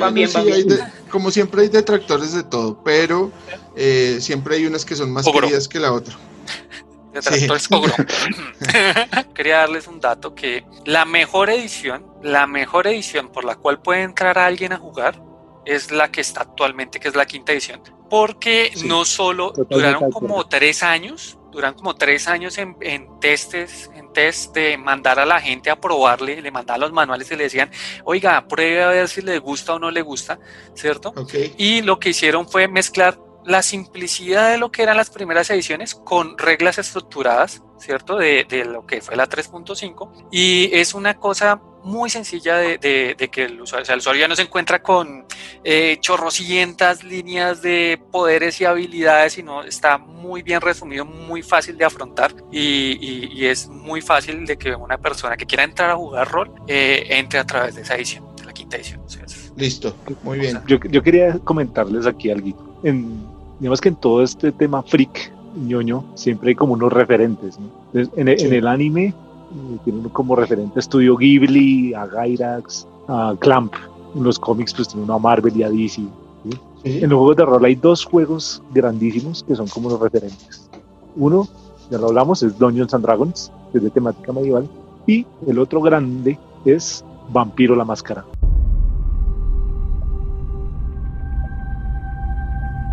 va 0.00 0.10
bien, 0.10 0.30
va 0.34 0.42
bien. 0.42 0.66
como 1.10 1.30
siempre 1.30 1.62
hay 1.62 1.68
detractores 1.68 2.32
de 2.32 2.42
todo, 2.42 2.82
pero 2.82 3.30
eh, 3.76 4.18
siempre 4.20 4.56
hay 4.56 4.66
unas 4.66 4.84
que 4.84 4.96
son 4.96 5.10
más 5.10 5.26
queridas 5.26 5.68
que 5.68 5.78
la 5.78 5.92
otra. 5.92 6.14
Detractores 7.12 7.68
Quería 9.34 9.58
darles 9.58 9.86
un 9.86 10.00
dato 10.00 10.34
que 10.34 10.64
la 10.84 11.04
mejor 11.04 11.50
edición, 11.50 12.06
la 12.22 12.46
mejor 12.46 12.86
edición 12.86 13.30
por 13.30 13.44
la 13.44 13.56
cual 13.56 13.80
puede 13.80 14.02
entrar 14.02 14.38
alguien 14.38 14.72
a 14.72 14.78
jugar 14.78 15.22
es 15.64 15.90
la 15.90 16.10
que 16.10 16.20
está 16.20 16.42
actualmente, 16.42 16.98
que 16.98 17.08
es 17.08 17.14
la 17.14 17.26
quinta 17.26 17.52
edición. 17.52 17.82
Porque 18.10 18.72
no 18.84 19.04
solo 19.04 19.52
duraron 19.52 20.10
como 20.10 20.46
tres 20.46 20.82
años, 20.82 21.38
duran 21.50 21.74
como 21.74 21.94
tres 21.94 22.28
años 22.28 22.58
en, 22.58 22.76
en 22.80 23.08
testes, 23.20 23.90
test 24.12 24.54
de 24.54 24.76
mandar 24.76 25.18
a 25.18 25.26
la 25.26 25.40
gente 25.40 25.70
a 25.70 25.80
probarle, 25.80 26.40
le 26.40 26.50
mandaban 26.50 26.80
los 26.80 26.92
manuales 26.92 27.30
y 27.30 27.36
le 27.36 27.44
decían, 27.44 27.70
oiga, 28.04 28.46
pruebe 28.46 28.82
a 28.82 28.88
ver 28.88 29.08
si 29.08 29.22
le 29.22 29.38
gusta 29.38 29.74
o 29.74 29.78
no 29.78 29.90
le 29.90 30.02
gusta, 30.02 30.38
¿cierto? 30.74 31.12
Y 31.56 31.82
lo 31.82 31.98
que 31.98 32.10
hicieron 32.10 32.48
fue 32.48 32.68
mezclar 32.68 33.18
la 33.44 33.62
simplicidad 33.62 34.50
de 34.50 34.58
lo 34.58 34.70
que 34.70 34.82
eran 34.82 34.96
las 34.96 35.10
primeras 35.10 35.50
ediciones 35.50 35.94
con 35.94 36.38
reglas 36.38 36.78
estructuradas, 36.78 37.62
¿cierto? 37.78 38.16
De, 38.16 38.46
de 38.48 38.64
lo 38.64 38.86
que 38.86 39.00
fue 39.00 39.16
la 39.16 39.28
3.5. 39.28 40.28
Y 40.30 40.70
es 40.72 40.94
una 40.94 41.14
cosa 41.18 41.60
muy 41.84 42.10
sencilla 42.10 42.56
de, 42.56 42.78
de, 42.78 43.28
que 43.28 43.44
el 43.44 43.60
usuario, 43.60 43.82
o 43.82 43.86
sea, 43.86 43.94
el 43.94 43.98
usuario 44.00 44.20
ya 44.20 44.28
no 44.28 44.36
se 44.36 44.42
encuentra 44.42 44.82
con 44.82 45.24
eh, 45.64 45.96
chorrocientas 46.00 47.02
líneas 47.02 47.62
de 47.62 48.00
poderes 48.10 48.60
y 48.60 48.64
habilidades, 48.64 49.34
sino 49.34 49.62
está 49.64 49.98
muy 49.98 50.42
bien 50.42 50.60
resumido, 50.60 51.04
muy 51.04 51.42
fácil 51.42 51.76
de 51.76 51.84
afrontar 51.84 52.34
y, 52.50 52.98
y, 53.32 53.46
es 53.46 53.68
muy 53.68 54.00
fácil 54.00 54.46
de 54.46 54.56
que 54.56 54.74
una 54.74 54.98
persona 54.98 55.36
que 55.36 55.46
quiera 55.46 55.64
entrar 55.64 55.90
a 55.90 55.96
jugar 55.96 56.30
rol 56.30 56.52
eh, 56.68 57.06
entre 57.10 57.40
a 57.40 57.44
través 57.44 57.74
de 57.74 57.82
esa 57.82 57.96
edición, 57.96 58.24
de 58.36 58.44
la 58.44 58.52
quinta 58.52 58.76
edición. 58.76 59.00
Listo, 59.56 59.94
muy 60.22 60.38
bien. 60.38 60.60
yo, 60.66 60.78
yo, 60.88 61.02
quería 61.02 61.38
comentarles 61.40 62.06
aquí 62.06 62.30
algo. 62.30 62.78
En, 62.82 63.31
digamos 63.62 63.80
que 63.80 63.90
en 63.90 63.94
todo 63.94 64.24
este 64.24 64.50
tema 64.50 64.82
freak, 64.82 65.32
ñoño, 65.54 66.02
siempre 66.16 66.48
hay 66.48 66.54
como 66.56 66.72
unos 66.72 66.92
referentes. 66.92 67.60
¿no? 67.60 67.68
en, 67.92 68.28
en 68.28 68.52
el 68.52 68.66
anime 68.66 69.14
tiene 69.84 70.08
como 70.12 70.34
referente 70.34 70.72
a 70.76 70.80
Estudio 70.80 71.16
Ghibli, 71.16 71.94
a 71.94 72.08
Gyrax, 72.08 72.88
a 73.06 73.36
Clamp. 73.38 73.72
En 74.16 74.24
los 74.24 74.36
cómics 74.36 74.74
pues 74.74 74.88
tiene 74.88 75.04
uno 75.04 75.14
a 75.14 75.18
Marvel 75.20 75.56
y 75.56 75.62
a 75.62 75.70
DC. 75.70 76.02
En 76.82 77.08
los 77.08 77.18
juegos 77.18 77.36
de 77.36 77.44
rol 77.44 77.64
hay 77.64 77.76
dos 77.76 78.04
juegos 78.04 78.60
grandísimos 78.74 79.44
que 79.44 79.54
son 79.54 79.68
como 79.68 79.90
los 79.90 80.00
referentes. 80.00 80.68
Uno, 81.14 81.46
ya 81.88 81.98
lo 81.98 82.08
hablamos, 82.08 82.42
es 82.42 82.58
Dungeons 82.58 82.92
and 82.94 83.04
Dragons, 83.04 83.52
que 83.70 83.78
es 83.78 83.84
de 83.84 83.90
temática 83.90 84.32
medieval. 84.32 84.68
Y 85.06 85.24
el 85.46 85.60
otro 85.60 85.80
grande 85.80 86.36
es 86.64 87.04
Vampiro 87.30 87.76
la 87.76 87.84
Máscara. 87.84 88.24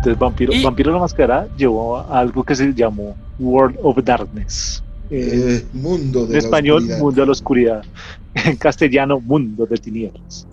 Entonces 0.00 0.18
Vampiro, 0.18 0.52
Vampiro 0.62 0.92
la 0.92 0.98
Máscara 0.98 1.46
llevó 1.58 1.98
a 1.98 2.18
algo 2.18 2.42
que 2.42 2.54
se 2.54 2.72
llamó 2.72 3.14
World 3.38 3.76
of 3.82 3.98
Darkness 4.02 4.82
eh, 5.10 5.62
mundo 5.74 6.26
de 6.26 6.38
en 6.38 6.44
español, 6.44 6.84
Mundo 6.84 7.20
de 7.20 7.26
la 7.26 7.32
Oscuridad. 7.32 7.84
En 8.32 8.56
castellano, 8.56 9.20
Mundo 9.20 9.66
de 9.66 9.76
Tinieblas. 9.76 10.46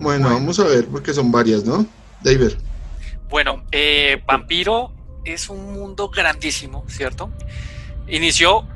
Bueno, 0.00 0.28
vamos 0.28 0.58
a 0.58 0.64
ver, 0.64 0.86
porque 0.86 1.14
son 1.14 1.30
varias, 1.30 1.64
¿no? 1.64 1.86
David. 2.24 2.54
Bueno, 3.30 3.62
eh, 3.70 4.20
Vampiro 4.26 4.92
es 5.24 5.48
un 5.48 5.72
mundo 5.72 6.08
grandísimo, 6.10 6.84
¿cierto? 6.88 7.30
Inició 8.08 8.66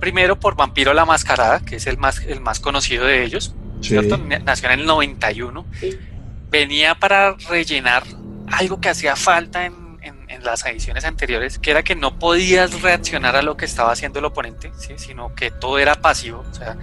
primero 0.00 0.38
por 0.40 0.56
Vampiro 0.56 0.92
la 0.94 1.04
Mascarada, 1.04 1.60
que 1.60 1.76
es 1.76 1.86
el 1.86 1.96
más, 1.96 2.22
el 2.26 2.40
más 2.40 2.58
conocido 2.58 3.04
de 3.04 3.24
ellos, 3.24 3.54
¿cierto? 3.80 4.18
Nació 4.18 4.70
en 4.70 4.80
el 4.80 4.86
91. 4.86 5.64
Venía 6.50 6.96
para 6.96 7.36
rellenar 7.48 8.02
algo 8.52 8.80
que 8.80 8.88
hacía 8.88 9.16
falta 9.16 9.66
en 9.66 9.82
en 10.32 10.44
las 10.44 10.64
ediciones 10.66 11.04
anteriores, 11.04 11.58
que 11.58 11.70
era 11.70 11.82
que 11.82 11.94
no 11.94 12.18
podías 12.18 12.80
reaccionar 12.80 13.36
a 13.36 13.42
lo 13.42 13.56
que 13.56 13.64
estaba 13.64 13.92
haciendo 13.92 14.18
el 14.18 14.24
oponente, 14.24 14.72
¿sí? 14.76 14.94
sino 14.96 15.34
que 15.34 15.50
todo 15.50 15.78
era 15.78 15.94
pasivo. 15.96 16.44
O 16.50 16.54
sea, 16.54 16.76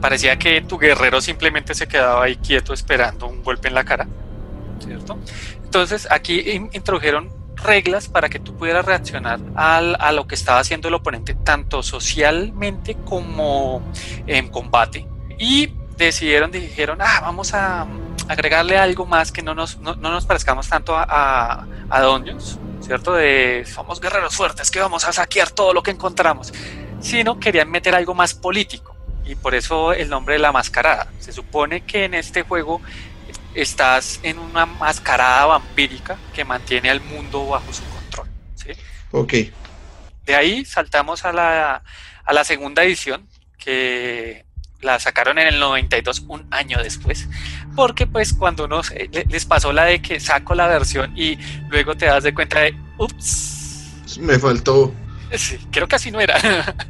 parecía 0.00 0.38
que 0.38 0.60
tu 0.62 0.78
guerrero 0.78 1.20
simplemente 1.20 1.74
se 1.74 1.86
quedaba 1.86 2.24
ahí 2.24 2.36
quieto 2.36 2.74
esperando 2.74 3.26
un 3.26 3.42
golpe 3.42 3.68
en 3.68 3.74
la 3.74 3.84
cara. 3.84 4.06
¿cierto? 4.80 5.18
Entonces 5.64 6.06
aquí 6.10 6.68
introdujeron 6.72 7.30
reglas 7.56 8.08
para 8.08 8.28
que 8.28 8.38
tú 8.38 8.54
pudieras 8.56 8.84
reaccionar 8.84 9.40
al, 9.54 9.96
a 9.98 10.12
lo 10.12 10.26
que 10.26 10.34
estaba 10.34 10.58
haciendo 10.60 10.88
el 10.88 10.94
oponente, 10.94 11.34
tanto 11.34 11.82
socialmente 11.82 12.96
como 13.04 13.82
en 14.26 14.48
combate. 14.48 15.06
Y 15.38 15.72
decidieron, 15.96 16.50
dijeron, 16.50 16.98
ah, 17.00 17.20
vamos 17.22 17.54
a 17.54 17.86
agregarle 18.28 18.78
algo 18.78 19.06
más 19.06 19.32
que 19.32 19.42
no 19.42 19.54
nos, 19.54 19.78
no, 19.78 19.94
nos 19.94 20.26
parezcamos 20.26 20.68
tanto 20.68 20.96
a, 20.96 21.04
a, 21.08 21.66
a 21.90 22.00
Dungeons, 22.02 22.58
¿cierto? 22.80 23.14
De 23.14 23.64
somos 23.66 24.00
guerreros 24.00 24.34
fuertes 24.34 24.70
que 24.70 24.80
vamos 24.80 25.04
a 25.04 25.12
saquear 25.12 25.50
todo 25.50 25.72
lo 25.72 25.82
que 25.82 25.90
encontramos, 25.90 26.52
sino 27.00 27.38
querían 27.38 27.70
meter 27.70 27.94
algo 27.94 28.14
más 28.14 28.34
político 28.34 28.96
y 29.26 29.34
por 29.34 29.54
eso 29.54 29.92
el 29.92 30.08
nombre 30.08 30.34
de 30.34 30.38
la 30.38 30.52
mascarada. 30.52 31.08
Se 31.18 31.32
supone 31.32 31.82
que 31.82 32.04
en 32.04 32.14
este 32.14 32.42
juego 32.42 32.80
estás 33.54 34.20
en 34.22 34.38
una 34.38 34.66
mascarada 34.66 35.46
vampírica 35.46 36.16
que 36.32 36.44
mantiene 36.44 36.90
al 36.90 37.00
mundo 37.00 37.46
bajo 37.48 37.72
su 37.72 37.82
control. 37.84 38.28
¿sí? 38.54 38.68
Ok. 39.10 39.34
De 40.24 40.34
ahí 40.34 40.64
saltamos 40.64 41.24
a 41.24 41.32
la, 41.32 41.82
a 42.24 42.32
la 42.32 42.44
segunda 42.44 42.84
edición, 42.84 43.26
que 43.58 44.44
la 44.80 45.00
sacaron 45.00 45.38
en 45.38 45.48
el 45.48 45.58
92, 45.58 46.24
un 46.28 46.46
año 46.50 46.82
después, 46.82 47.28
porque 47.76 48.06
pues 48.06 48.32
cuando 48.32 48.64
uno 48.64 48.80
les 49.28 49.44
pasó 49.44 49.72
la 49.72 49.84
de 49.84 50.02
que 50.02 50.18
saco 50.18 50.54
la 50.54 50.66
versión 50.66 51.16
y 51.16 51.38
luego 51.68 51.94
te 51.96 52.06
das 52.06 52.24
de 52.24 52.34
cuenta 52.34 52.60
de, 52.60 52.74
ups. 52.98 54.16
Me 54.18 54.38
faltó. 54.38 54.92
Sí, 55.34 55.58
creo 55.70 55.86
que 55.86 55.96
así 55.96 56.10
no 56.10 56.20
era. 56.20 56.36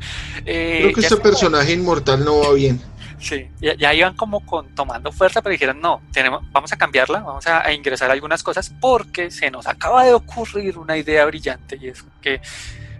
Eh, 0.49 0.79
creo 0.83 0.95
que 0.95 1.01
este 1.01 1.17
personaje 1.17 1.73
inmortal 1.73 2.25
no 2.25 2.39
va 2.39 2.53
bien. 2.53 2.81
Sí, 3.19 3.49
ya, 3.61 3.93
iban 3.95 4.15
como 4.15 4.47
con, 4.47 4.73
tomando 4.77 5.11
fuerza, 5.11 5.43
pero 5.43 5.51
dijeron, 5.51 5.81
no, 5.81 6.03
tenemos, 6.13 6.45
vamos 6.53 6.73
a 6.73 6.77
cambiarla, 6.77 7.19
vamos 7.21 7.47
a, 7.49 7.73
ingresar 7.73 8.13
algunas 8.13 8.45
cosas 8.45 8.73
porque 8.81 9.33
se 9.33 9.51
nos 9.51 9.67
acaba 9.67 10.05
de 10.05 10.13
ocurrir 10.13 10.79
una 10.79 10.97
idea 10.97 11.25
brillante 11.25 11.79
y 11.81 11.89
es 11.89 12.05
que 12.21 12.41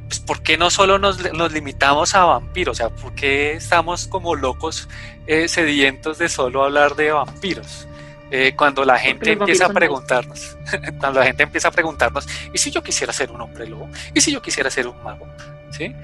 pues, 0.09 0.21
¿por 0.21 0.43
qué 0.43 0.57
no 0.57 0.71
solo 0.71 0.99
nos, 0.99 1.21
limitamos 1.53 2.15
a 2.15 2.25
vampiros? 2.25 2.77
O 2.77 2.79
sea, 2.79 2.89
¿por 2.91 3.15
qué 3.15 3.53
estamos 3.53 4.09
como 4.09 4.35
locos 4.35 4.89
eh, 5.27 5.49
sedientos 5.49 6.19
de 6.19 6.29
solo 6.29 6.65
hablar 6.65 6.97
de 6.97 7.13
vampiros? 7.13 7.87
Eh, 8.31 8.55
cuando 8.57 8.85
la 8.85 8.99
gente 8.99 9.33
empieza 9.33 9.67
a 9.67 9.69
preguntarnos, 9.69 10.57
cuando 10.99 11.21
la 11.21 11.27
gente 11.27 11.45
empieza 11.45 11.69
a 11.69 11.71
preguntarnos, 11.71 12.27
¿y 12.53 12.59
si 12.59 12.71
yo 12.71 12.83
quisiera 12.83 13.13
ser 13.13 13.31
un 13.31 13.41
hombre 13.41 13.67
lobo? 13.69 13.89
¿Y 14.15 14.21
si 14.21 14.33
yo 14.33 14.43
quisiera 14.43 14.69
ser 14.71 14.89
un 14.89 15.01
mago? 15.03 15.29
¿Sí? 15.71 15.95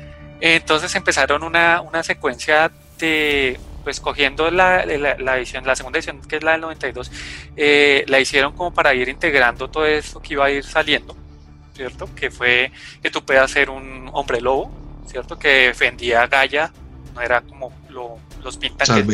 Entonces 0.40 0.94
empezaron 0.94 1.42
una, 1.42 1.80
una 1.80 2.02
secuencia 2.02 2.70
de, 2.98 3.58
pues 3.82 4.00
cogiendo 4.00 4.50
la, 4.50 4.84
la, 4.86 5.36
edición, 5.36 5.66
la 5.66 5.74
segunda 5.74 5.98
edición, 5.98 6.20
que 6.22 6.36
es 6.36 6.42
la 6.42 6.52
del 6.52 6.60
92, 6.60 7.10
eh, 7.56 8.04
la 8.06 8.20
hicieron 8.20 8.52
como 8.52 8.72
para 8.72 8.94
ir 8.94 9.08
integrando 9.08 9.68
todo 9.68 9.86
esto 9.86 10.20
que 10.20 10.34
iba 10.34 10.46
a 10.46 10.50
ir 10.50 10.64
saliendo. 10.64 11.16
¿cierto? 11.74 12.08
Que 12.14 12.30
fue 12.30 12.70
que 13.02 13.10
tú 13.10 13.24
puedas 13.24 13.50
ser 13.50 13.70
un 13.70 14.10
hombre 14.12 14.40
lobo, 14.40 14.70
¿cierto? 15.06 15.38
Que 15.38 15.68
defendía 15.68 16.22
a 16.22 16.26
Gaia, 16.26 16.72
no 17.14 17.20
era 17.20 17.40
como 17.40 17.72
lo, 17.88 18.18
los 18.42 18.56
pintan 18.56 19.06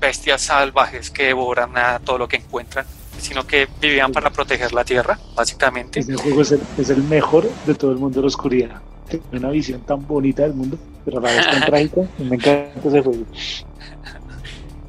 bestias 0.00 0.42
salvajes 0.42 1.10
que 1.10 1.24
devoran 1.24 1.76
a 1.76 1.98
todo 1.98 2.18
lo 2.18 2.28
que 2.28 2.36
encuentran, 2.36 2.86
sino 3.18 3.46
que 3.46 3.68
vivían 3.80 4.12
para 4.12 4.30
proteger 4.30 4.72
la 4.72 4.84
tierra, 4.84 5.18
básicamente. 5.34 6.00
Ese 6.00 6.14
juego 6.16 6.42
es 6.42 6.52
el, 6.52 6.60
es 6.78 6.90
el 6.90 7.02
mejor 7.02 7.48
de 7.66 7.74
todo 7.74 7.92
el 7.92 7.98
mundo 7.98 8.16
de 8.16 8.22
la 8.22 8.28
oscuridad. 8.28 8.82
Tiene 9.08 9.24
una 9.32 9.50
visión 9.50 9.80
tan 9.82 10.06
bonita 10.06 10.42
del 10.42 10.54
mundo, 10.54 10.78
pero 11.04 11.18
a 11.18 11.22
la 11.22 11.30
vez 11.30 11.46
tan 11.46 11.60
trágica. 11.66 12.00
Me 12.18 12.36
encanta 12.36 12.80
ese 12.84 13.02
juego. 13.02 13.24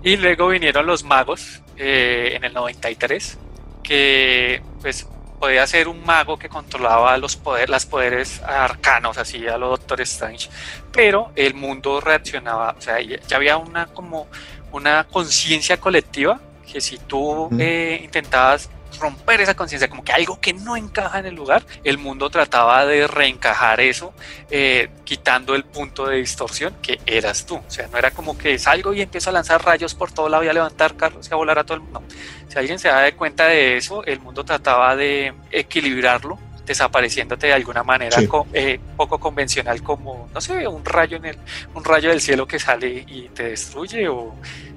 Y 0.04 0.18
luego 0.18 0.50
vinieron 0.50 0.86
los 0.86 1.04
magos 1.04 1.62
eh, 1.78 2.34
en 2.36 2.44
el 2.44 2.54
93, 2.54 3.38
que 3.84 4.62
pues 4.82 5.08
podía 5.46 5.68
ser 5.68 5.88
un 5.88 6.04
mago 6.04 6.40
que 6.40 6.50
controlaba 6.50 7.16
los 7.20 7.36
poderes, 7.36 7.70
las 7.70 7.86
poderes 7.86 8.42
arcanos, 8.42 9.20
así 9.20 9.48
a 9.48 9.60
lo 9.60 9.70
Doctor 9.70 10.02
Strange, 10.02 10.50
pero 10.92 11.32
el 11.36 11.54
mundo 11.54 12.02
reaccionaba, 12.02 12.76
o 12.76 12.82
sea, 12.82 13.00
ya, 13.00 13.20
había 13.36 13.58
una 13.58 13.86
como 13.86 14.28
una 14.72 15.04
conciencia 15.04 15.78
colectiva 15.78 16.40
que 16.66 16.82
si 16.82 16.98
tú 16.98 17.50
eh, 17.60 18.02
intentabas 18.04 18.72
romper 19.00 19.42
esa 19.42 19.56
conciencia, 19.56 19.90
como 19.90 20.04
que 20.04 20.14
algo 20.14 20.40
que 20.40 20.54
no 20.54 20.76
encaja 20.76 21.20
en 21.20 21.26
el 21.26 21.36
lugar, 21.36 21.66
el 21.84 21.98
mundo 21.98 22.30
trataba 22.30 22.86
de 22.86 23.08
reencajar 23.08 23.80
eso, 23.80 24.14
eh, 24.50 24.90
quitando 25.04 25.56
el 25.56 25.64
punto 25.64 26.08
de 26.08 26.18
distorsión 26.18 26.76
que 26.82 27.00
eras 27.06 27.46
tú. 27.46 27.56
O 27.56 27.70
sea, 27.70 27.88
no 27.88 27.98
era 27.98 28.12
como 28.12 28.38
que 28.38 28.58
salgo 28.60 28.94
y 28.94 29.02
empiezo 29.02 29.30
a 29.30 29.34
lanzar 29.34 29.64
rayos 29.64 29.94
por 29.96 30.12
todo 30.12 30.30
lado 30.30 30.44
y 30.44 30.48
a 30.48 30.54
levantar 30.54 30.96
carros 30.96 31.28
y 31.30 31.34
a 31.34 31.38
volar 31.38 31.60
a 31.60 31.64
todo 31.64 31.76
el 31.76 31.84
mundo. 31.84 32.04
Si 32.48 32.58
alguien 32.58 32.80
se 32.80 32.88
da 32.88 33.02
de 33.02 33.14
cuenta 33.14 33.48
de 33.48 33.78
eso, 33.78 34.04
el 34.06 34.20
mundo 34.20 34.44
trataba 34.44 34.96
de 34.96 35.34
equilibrarlo 35.52 36.40
desapareciéndote 36.66 37.48
de 37.48 37.54
alguna 37.54 37.84
manera 37.84 38.18
eh, 38.54 38.80
poco 38.98 39.20
convencional 39.20 39.84
como 39.84 40.30
no 40.34 40.42
sé 40.42 40.68
un 40.68 40.84
rayo 40.84 41.18
en 41.18 41.26
el 41.26 41.38
un 41.76 41.84
rayo 41.84 42.10
del 42.10 42.22
cielo 42.22 42.48
que 42.48 42.58
sale 42.58 43.06
y 43.08 43.30
te 43.30 43.50
destruye 43.50 44.08
o 44.08 44.34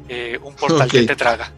eh, 0.07 0.39
un 0.43 0.55
portal 0.55 0.91
que 0.91 1.05
te 1.05 1.17
traga 1.17 1.51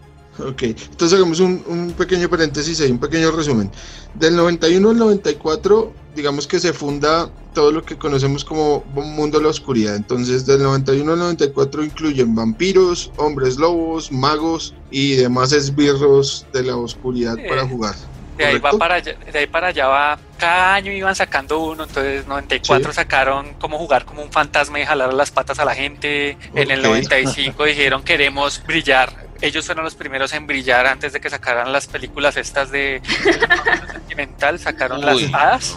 Ok, 0.48 0.62
entonces 0.62 1.18
hagamos 1.18 1.40
un, 1.40 1.94
pequeño 1.96 2.28
paréntesis 2.28 2.80
ahí, 2.80 2.90
un 2.90 2.98
pequeño 2.98 3.30
resumen. 3.30 3.70
Del 4.14 4.36
91 4.36 4.90
al 4.90 4.98
94, 4.98 5.92
digamos 6.14 6.46
que 6.46 6.58
se 6.58 6.72
funda 6.72 7.30
todo 7.54 7.72
lo 7.72 7.82
que 7.82 7.96
conocemos 7.96 8.44
como 8.44 8.84
mundo 8.94 9.38
de 9.38 9.44
la 9.44 9.50
oscuridad. 9.50 9.96
Entonces, 9.96 10.46
del 10.46 10.62
91 10.62 11.12
al 11.12 11.18
94 11.18 11.84
incluyen 11.84 12.34
vampiros, 12.34 13.10
hombres 13.16 13.56
lobos, 13.56 14.10
magos 14.10 14.74
y 14.90 15.16
demás 15.16 15.52
esbirros 15.52 16.46
de 16.52 16.64
la 16.64 16.76
oscuridad 16.76 17.36
para 17.48 17.66
jugar. 17.66 17.94
De 18.40 18.46
ahí, 18.46 18.58
va 18.58 18.70
para 18.72 18.94
allá, 18.94 19.14
de 19.30 19.38
ahí 19.38 19.46
para 19.46 19.66
allá 19.66 19.86
va, 19.86 20.18
cada 20.38 20.74
año 20.74 20.90
iban 20.92 21.14
sacando 21.14 21.58
uno, 21.58 21.84
entonces 21.84 22.26
94 22.26 22.90
sacaron 22.94 23.52
como 23.60 23.76
jugar 23.76 24.06
como 24.06 24.22
un 24.22 24.32
fantasma 24.32 24.80
y 24.80 24.86
jalar 24.86 25.12
las 25.12 25.30
patas 25.30 25.58
a 25.58 25.66
la 25.66 25.74
gente, 25.74 26.38
en 26.54 26.70
el 26.70 26.80
95 26.80 27.64
dijeron 27.64 28.02
queremos 28.02 28.62
brillar, 28.66 29.12
ellos 29.40 29.66
fueron 29.66 29.84
los 29.84 29.94
primeros 29.94 30.32
en 30.32 30.46
brillar 30.46 30.86
antes 30.86 31.12
de 31.12 31.20
que 31.20 31.30
sacaran 31.30 31.72
las 31.72 31.86
películas 31.86 32.36
estas 32.36 32.70
de 32.70 33.00
sentimental, 33.92 34.58
sacaron 34.58 35.00
las 35.00 35.22
hadas, 35.32 35.76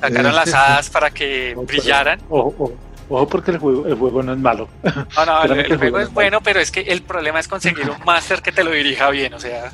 sacaron 0.00 0.34
las 0.34 0.54
hadas 0.54 0.90
para 0.90 1.10
que 1.10 1.54
brillaran. 1.66 2.20
Ojo, 2.28 2.72
ojo, 3.08 3.28
porque 3.28 3.52
el 3.52 3.58
juego, 3.58 3.86
el 3.86 3.94
juego 3.94 4.22
no 4.22 4.32
es 4.32 4.38
malo. 4.38 4.68
No, 5.16 5.26
no, 5.26 5.42
el, 5.44 5.78
juego 5.78 6.00
es 6.00 6.12
bueno, 6.12 6.40
pero 6.42 6.60
es 6.60 6.70
que 6.70 6.80
el 6.80 7.02
problema 7.02 7.40
es 7.40 7.48
conseguir 7.48 7.88
un 7.88 8.04
máster 8.04 8.42
que 8.42 8.52
te 8.52 8.64
lo 8.64 8.70
dirija 8.70 9.10
bien, 9.10 9.34
o 9.34 9.40
sea. 9.40 9.70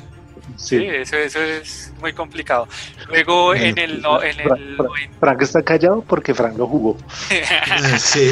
Sí, 0.57 0.85
eso, 0.85 1.17
eso 1.17 1.41
es 1.41 1.91
muy 1.99 2.13
complicado. 2.13 2.67
Luego 3.09 3.53
en 3.53 3.77
el, 3.77 4.01
en 4.23 4.39
el 4.39 4.77
Frank 5.19 5.41
está 5.41 5.61
callado 5.61 6.01
porque 6.01 6.33
Frank 6.33 6.57
lo 6.57 6.67
jugó. 6.67 6.97
sí 7.97 8.31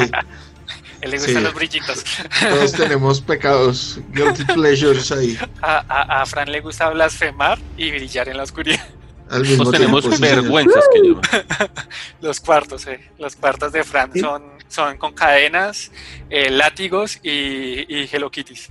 le 1.06 1.18
gustan 1.18 1.44
los 1.44 1.54
brillitos. 1.54 2.04
Todos 2.40 2.72
tenemos 2.72 3.20
pecados, 3.20 3.98
guilty 4.12 4.44
pleasures 4.54 5.12
ahí. 5.12 5.38
A, 5.62 6.20
a, 6.20 6.26
Fran 6.26 6.50
le 6.50 6.60
gusta 6.60 6.90
blasfemar 6.90 7.58
y 7.76 7.90
brillar 7.90 8.28
en 8.28 8.36
la 8.36 8.42
oscuridad. 8.44 8.86
Todos 9.28 9.70
tenemos 9.70 10.20
vergüenzas 10.20 10.84
que 10.92 11.00
Los 12.20 12.40
cuartos, 12.40 12.86
eh. 12.86 13.10
Los 13.18 13.36
cuartos 13.36 13.72
de 13.72 13.82
Fran 13.82 14.12
son, 14.18 14.42
son 14.68 14.98
con 14.98 15.14
cadenas, 15.14 15.90
eh, 16.28 16.50
látigos 16.50 17.18
y, 17.22 17.86
y 17.88 18.08
Hello 18.12 18.30
Kitties. 18.30 18.68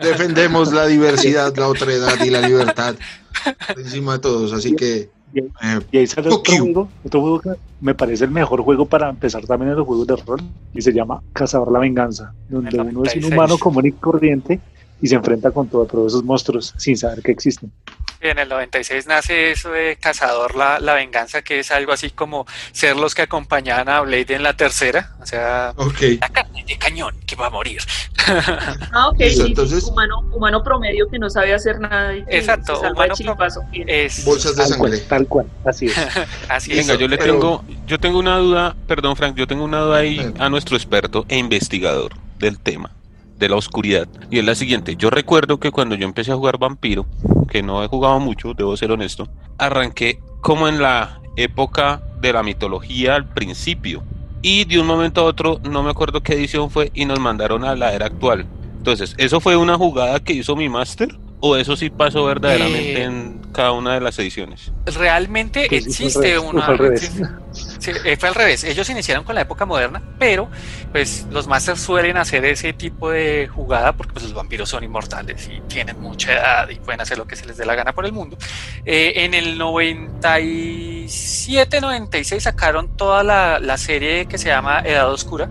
Defendemos 0.00 0.72
la 0.72 0.86
diversidad, 0.86 1.54
la 1.56 1.68
otra 1.68 1.92
edad 1.92 2.22
y 2.22 2.30
la 2.30 2.40
libertad 2.40 2.96
encima 3.76 4.14
de 4.14 4.18
todos, 4.18 4.52
así 4.52 4.74
que 4.74 5.10
y, 5.32 5.96
ahí 5.96 6.06
sale 6.06 6.28
otro 6.28 6.42
juego, 6.56 6.88
otro 7.04 7.20
juego 7.20 7.40
que 7.40 7.50
me 7.80 7.94
parece 7.94 8.24
el 8.24 8.30
mejor 8.30 8.62
juego 8.62 8.86
para 8.86 9.08
empezar 9.08 9.44
también 9.46 9.70
en 9.70 9.78
los 9.78 9.86
juegos 9.86 10.06
de 10.06 10.16
rol 10.16 10.40
y 10.74 10.82
se 10.82 10.92
llama 10.92 11.22
Cazador 11.32 11.72
la 11.72 11.78
Venganza, 11.78 12.32
donde 12.48 12.80
uno 12.80 13.04
es 13.04 13.16
un 13.16 13.32
humano 13.32 13.58
común 13.58 13.86
y 13.86 13.92
corriente 13.92 14.60
y 15.02 15.08
se 15.08 15.14
enfrenta 15.14 15.50
con 15.50 15.68
todos 15.68 16.12
esos 16.12 16.24
monstruos 16.24 16.74
sin 16.76 16.96
saber 16.96 17.22
que 17.22 17.32
existen. 17.32 17.70
En 18.20 18.38
el 18.38 18.50
96 18.50 19.06
nace 19.06 19.52
eso 19.52 19.70
de 19.70 19.96
Cazador 19.96 20.54
la, 20.54 20.78
la, 20.78 20.92
Venganza, 20.92 21.40
que 21.40 21.60
es 21.60 21.70
algo 21.70 21.92
así 21.92 22.10
como 22.10 22.46
ser 22.72 22.96
los 22.96 23.14
que 23.14 23.22
acompañaban 23.22 23.88
a 23.88 24.02
Blade 24.02 24.34
en 24.34 24.42
la 24.42 24.54
tercera. 24.54 25.16
O 25.22 25.26
sea, 25.26 25.72
la 25.74 26.28
carne 26.28 26.64
de 26.66 26.76
cañón 26.76 27.14
que 27.26 27.34
va 27.36 27.46
a 27.46 27.50
morir. 27.50 27.80
Ah, 28.92 29.08
ok. 29.08 29.16
entonces, 29.20 29.84
humano, 29.84 30.20
humano 30.32 30.62
promedio 30.62 31.08
que 31.08 31.18
no 31.18 31.30
sabe 31.30 31.54
hacer 31.54 31.80
nada. 31.80 32.14
Y 32.14 32.24
exacto, 32.28 32.80
humano 32.80 33.14
es 33.74 34.24
bolsas 34.24 34.54
de 34.56 34.66
sangre. 34.66 34.98
tal 34.98 35.26
cual, 35.26 35.46
así 35.64 35.86
es. 35.86 35.96
así 36.48 36.74
Venga, 36.74 36.94
yo 36.94 37.08
le 37.08 37.18
tengo, 37.18 37.64
yo 37.86 37.98
tengo 37.98 38.18
una 38.18 38.36
duda, 38.36 38.76
perdón 38.86 39.16
Frank, 39.16 39.36
yo 39.36 39.46
tengo 39.46 39.64
una 39.64 39.80
duda 39.80 39.98
ahí 39.98 40.32
a 40.38 40.48
nuestro 40.48 40.76
experto 40.76 41.24
e 41.28 41.38
investigador 41.38 42.12
del 42.38 42.58
tema 42.58 42.92
de 43.40 43.48
la 43.48 43.56
oscuridad. 43.56 44.06
Y 44.30 44.38
es 44.38 44.44
la 44.44 44.54
siguiente, 44.54 44.94
yo 44.94 45.10
recuerdo 45.10 45.58
que 45.58 45.72
cuando 45.72 45.96
yo 45.96 46.04
empecé 46.06 46.30
a 46.30 46.36
jugar 46.36 46.58
vampiro, 46.58 47.06
que 47.50 47.62
no 47.62 47.82
he 47.82 47.88
jugado 47.88 48.20
mucho, 48.20 48.54
debo 48.54 48.76
ser 48.76 48.92
honesto, 48.92 49.28
arranqué 49.58 50.20
como 50.40 50.68
en 50.68 50.80
la 50.80 51.20
época 51.36 52.02
de 52.20 52.32
la 52.32 52.42
mitología 52.42 53.16
al 53.16 53.28
principio. 53.28 54.04
Y 54.42 54.64
de 54.64 54.78
un 54.78 54.86
momento 54.86 55.22
a 55.22 55.24
otro, 55.24 55.60
no 55.68 55.82
me 55.82 55.90
acuerdo 55.90 56.22
qué 56.22 56.34
edición 56.34 56.70
fue, 56.70 56.90
y 56.94 57.04
nos 57.04 57.18
mandaron 57.18 57.64
a 57.64 57.74
la 57.74 57.92
era 57.92 58.06
actual. 58.06 58.46
Entonces, 58.78 59.14
¿eso 59.18 59.40
fue 59.40 59.56
una 59.56 59.76
jugada 59.76 60.20
que 60.20 60.32
hizo 60.32 60.56
mi 60.56 60.68
máster? 60.68 61.18
¿O 61.40 61.56
eso 61.56 61.76
sí 61.76 61.90
pasó 61.90 62.24
verdaderamente 62.24 63.02
eh, 63.02 63.04
en 63.04 63.39
cada 63.52 63.72
una 63.72 63.94
de 63.94 64.00
las 64.00 64.18
ediciones? 64.18 64.72
Realmente 64.86 65.66
pues 65.68 65.86
existe 65.86 66.38
una... 66.38 66.64
Fue 66.64 66.74
al, 66.74 66.78
revés. 66.78 67.12
Eh, 68.04 68.16
fue 68.16 68.28
al 68.28 68.34
revés. 68.34 68.64
Ellos 68.64 68.88
iniciaron 68.90 69.24
con 69.24 69.34
la 69.34 69.42
época 69.42 69.66
moderna, 69.66 70.02
pero 70.18 70.48
pues 70.92 71.26
los 71.30 71.46
masters 71.46 71.80
suelen 71.80 72.16
hacer 72.16 72.44
ese 72.44 72.72
tipo 72.72 73.10
de 73.10 73.48
jugada 73.48 73.92
porque 73.92 74.12
pues, 74.12 74.24
los 74.24 74.34
vampiros 74.34 74.68
son 74.68 74.84
inmortales 74.84 75.48
y 75.48 75.60
tienen 75.68 76.00
mucha 76.00 76.32
edad 76.32 76.68
y 76.68 76.76
pueden 76.76 77.00
hacer 77.00 77.18
lo 77.18 77.26
que 77.26 77.36
se 77.36 77.46
les 77.46 77.56
dé 77.56 77.66
la 77.66 77.74
gana 77.74 77.92
por 77.92 78.06
el 78.06 78.12
mundo. 78.12 78.36
Eh, 78.84 79.12
en 79.16 79.34
el 79.34 79.58
97, 79.58 81.80
96 81.80 82.42
sacaron 82.42 82.96
toda 82.96 83.24
la, 83.24 83.58
la 83.58 83.78
serie 83.78 84.26
que 84.26 84.38
se 84.38 84.48
llama 84.48 84.80
Edad 84.80 85.10
Oscura 85.10 85.48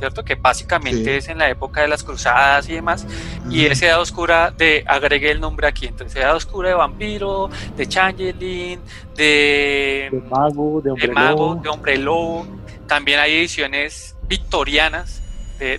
¿cierto? 0.00 0.24
Que 0.24 0.34
básicamente 0.34 1.18
es 1.18 1.28
en 1.28 1.38
la 1.38 1.48
época 1.48 1.82
de 1.82 1.88
las 1.88 2.02
cruzadas 2.02 2.68
y 2.68 2.72
demás. 2.72 3.06
Y 3.50 3.66
esa 3.66 3.86
edad 3.86 4.00
oscura 4.00 4.50
de, 4.50 4.82
agregué 4.86 5.30
el 5.30 5.40
nombre 5.40 5.66
aquí, 5.68 5.86
entonces 5.86 6.16
edad 6.16 6.34
oscura 6.34 6.70
de 6.70 6.74
vampiro, 6.74 7.50
de 7.76 7.86
changeling, 7.86 8.80
de, 9.14 10.08
de 10.10 10.22
mago, 10.28 10.80
de 10.80 10.90
hombre, 10.90 11.06
de 11.06 11.12
mago, 11.12 11.54
de 11.62 11.68
hombre 11.68 11.96
lobo. 11.98 12.46
También 12.88 13.20
hay 13.20 13.34
ediciones 13.34 14.16
victorianas 14.26 15.22
de, 15.58 15.78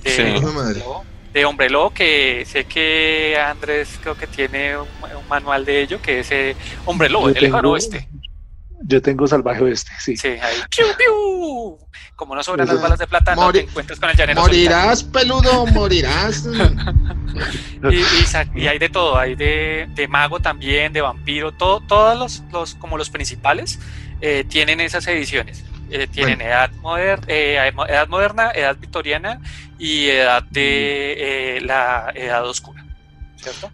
de, 1.34 1.46
hombre 1.46 1.70
lobo 1.70 1.90
que 1.90 2.44
sé 2.46 2.66
que 2.66 3.36
Andrés 3.44 4.00
creo 4.02 4.16
que 4.16 4.28
tiene 4.28 4.78
un, 4.78 4.88
manual 5.28 5.66
de 5.66 5.82
ello, 5.82 6.00
que 6.02 6.20
es 6.20 6.32
eh, 6.32 6.56
hombre 6.86 7.10
lobo, 7.10 7.30
el 7.30 7.34
lejano 7.34 7.72
oeste. 7.72 8.08
Yo 8.84 9.02
tengo 9.02 9.28
salvaje 9.28 9.64
oeste, 9.64 9.92
sí. 10.00 10.18
Sí, 10.18 10.30
ahí. 10.30 10.58
¡Piu, 10.76 10.86
piu! 10.98 11.78
Como 12.16 12.36
no 12.36 12.44
sobran 12.44 12.68
las 12.68 12.82
balas 12.82 13.00
de 13.00 13.08
plata, 13.08 13.36
no 13.36 13.52
te 13.52 13.62
encuentras 13.62 14.00
con 14.00 14.10
el 14.10 14.16
llanero. 14.16 14.42
Morirás, 14.42 15.04
peludo, 15.04 15.66
morirás. 15.74 16.46
y, 18.56 18.68
hay 18.68 18.80
de 18.80 18.90
todo, 18.90 19.18
hay 19.18 19.36
de, 19.36 19.88
de 19.96 20.08
mago 20.08 20.40
también, 20.40 20.94
de 20.94 21.02
vampiro, 21.02 21.52
todo, 21.52 21.80
todos 21.82 22.18
los, 22.18 22.44
los 22.52 22.76
como 22.76 22.98
los 22.98 23.10
principales 23.10 23.80
eh, 24.22 24.46
tienen 24.48 24.80
esas 24.80 25.08
ediciones. 25.08 25.64
Eh, 25.90 26.08
tienen 26.08 26.40
edad, 26.40 26.72
moderna, 26.76 27.26
eh, 27.28 27.74
edad 27.90 28.08
moderna, 28.08 28.52
edad 28.52 28.78
victoriana 28.78 29.42
y 29.78 30.08
edad 30.08 30.44
de 30.44 31.60
la 31.66 32.14
edad 32.16 32.48
oscura. 32.48 32.81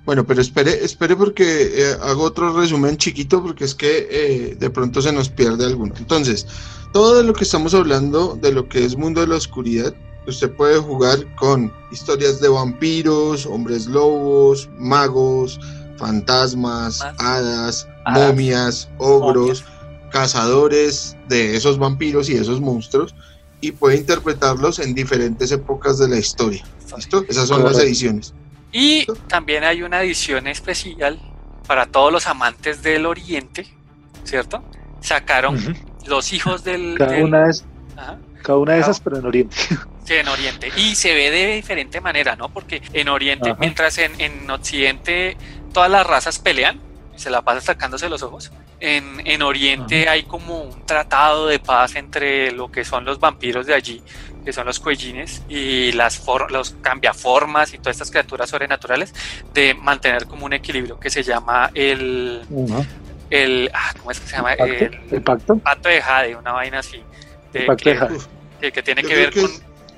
Bueno, 0.05 0.25
pero 0.25 0.41
espere, 0.41 0.83
espere 0.83 1.15
porque 1.15 1.43
eh, 1.43 1.97
hago 2.01 2.23
otro 2.23 2.53
resumen 2.53 2.97
chiquito 2.97 3.41
porque 3.41 3.65
es 3.65 3.75
que 3.75 4.07
eh, 4.09 4.55
de 4.55 4.69
pronto 4.69 5.01
se 5.01 5.11
nos 5.11 5.29
pierde 5.29 5.65
alguno. 5.65 5.93
Entonces, 5.97 6.47
todo 6.93 7.21
lo 7.23 7.33
que 7.33 7.43
estamos 7.43 7.73
hablando 7.73 8.37
de 8.41 8.51
lo 8.51 8.67
que 8.67 8.85
es 8.85 8.97
mundo 8.97 9.21
de 9.21 9.27
la 9.27 9.35
oscuridad, 9.35 9.93
usted 10.27 10.51
puede 10.51 10.77
jugar 10.79 11.19
con 11.35 11.71
historias 11.91 12.39
de 12.39 12.49
vampiros, 12.49 13.45
hombres 13.45 13.87
lobos, 13.87 14.69
magos, 14.77 15.59
fantasmas, 15.97 17.01
hadas, 17.19 17.87
momias, 18.05 18.89
ogros, 18.97 19.63
cazadores 20.11 21.15
de 21.27 21.55
esos 21.55 21.77
vampiros 21.77 22.29
y 22.29 22.35
esos 22.35 22.61
monstruos 22.61 23.13
y 23.59 23.71
puede 23.71 23.97
interpretarlos 23.97 24.79
en 24.79 24.93
diferentes 24.93 25.51
épocas 25.51 25.97
de 25.97 26.07
la 26.07 26.17
historia. 26.17 26.63
¿Listo? 26.95 27.25
Esas 27.27 27.47
son 27.47 27.63
las 27.63 27.79
ediciones. 27.79 28.33
Y 28.71 29.05
también 29.27 29.63
hay 29.63 29.83
una 29.83 30.01
edición 30.01 30.47
especial 30.47 31.19
para 31.67 31.85
todos 31.85 32.11
los 32.11 32.27
amantes 32.27 32.81
del 32.83 33.05
Oriente, 33.05 33.67
¿cierto? 34.23 34.63
Sacaron 35.01 35.75
los 36.05 36.33
hijos 36.33 36.63
del... 36.63 36.95
Cada 36.97 37.17
una 37.23 37.47
de, 37.47 37.53
cada 38.43 38.57
una 38.57 38.73
de 38.73 38.79
esas, 38.79 38.99
pero 38.99 39.17
en 39.17 39.25
Oriente. 39.25 39.55
Sí, 40.03 40.13
en 40.13 40.27
Oriente. 40.29 40.71
Y 40.77 40.95
se 40.95 41.13
ve 41.13 41.31
de 41.31 41.55
diferente 41.55 41.99
manera, 41.99 42.35
¿no? 42.35 42.49
Porque 42.49 42.81
en 42.93 43.09
Oriente, 43.09 43.53
mientras 43.59 43.97
en, 43.97 44.19
en 44.19 44.49
Occidente 44.49 45.35
todas 45.73 45.91
las 45.91 46.07
razas 46.07 46.39
pelean, 46.39 46.79
se 47.17 47.29
la 47.29 47.41
pasan 47.41 47.63
sacándose 47.63 48.07
los 48.07 48.23
ojos, 48.23 48.51
en, 48.79 49.21
en 49.25 49.41
Oriente 49.41 50.07
hay 50.07 50.23
como 50.23 50.61
un 50.61 50.85
tratado 50.85 51.47
de 51.47 51.59
paz 51.59 51.95
entre 51.95 52.51
lo 52.51 52.71
que 52.71 52.85
son 52.85 53.05
los 53.05 53.19
vampiros 53.19 53.65
de 53.65 53.73
allí, 53.73 54.01
que 54.47 54.53
son 54.53 54.65
los 54.65 54.79
cuellines, 54.79 55.41
y 55.49 55.91
las 55.91 56.25
los 56.51 56.73
cambiaformas 56.81 57.73
y 57.73 57.79
todas 57.79 57.97
estas 57.97 58.11
criaturas 58.11 58.49
sobrenaturales, 58.49 59.13
de 59.53 59.73
mantener 59.73 60.25
como 60.25 60.45
un 60.45 60.53
equilibrio 60.53 60.97
que 60.97 61.09
se 61.09 61.21
llama 61.21 61.69
el... 61.73 62.43
el 63.29 63.69
ah, 63.73 63.91
¿Cómo 63.97 64.09
es 64.11 64.21
que 64.21 64.27
se 64.27 64.37
llama? 64.37 64.53
¿El 64.53 65.21
pacto? 65.21 65.57
pacto? 65.57 65.89
de 65.89 66.01
Jade, 66.01 66.37
una 66.37 66.53
vaina 66.53 66.79
así. 66.79 67.01
De, 67.51 67.67
que, 68.61 68.71
que, 68.71 68.83
tiene 68.83 69.03
que 69.03 69.15
ver 69.15 69.33
con, 69.33 69.51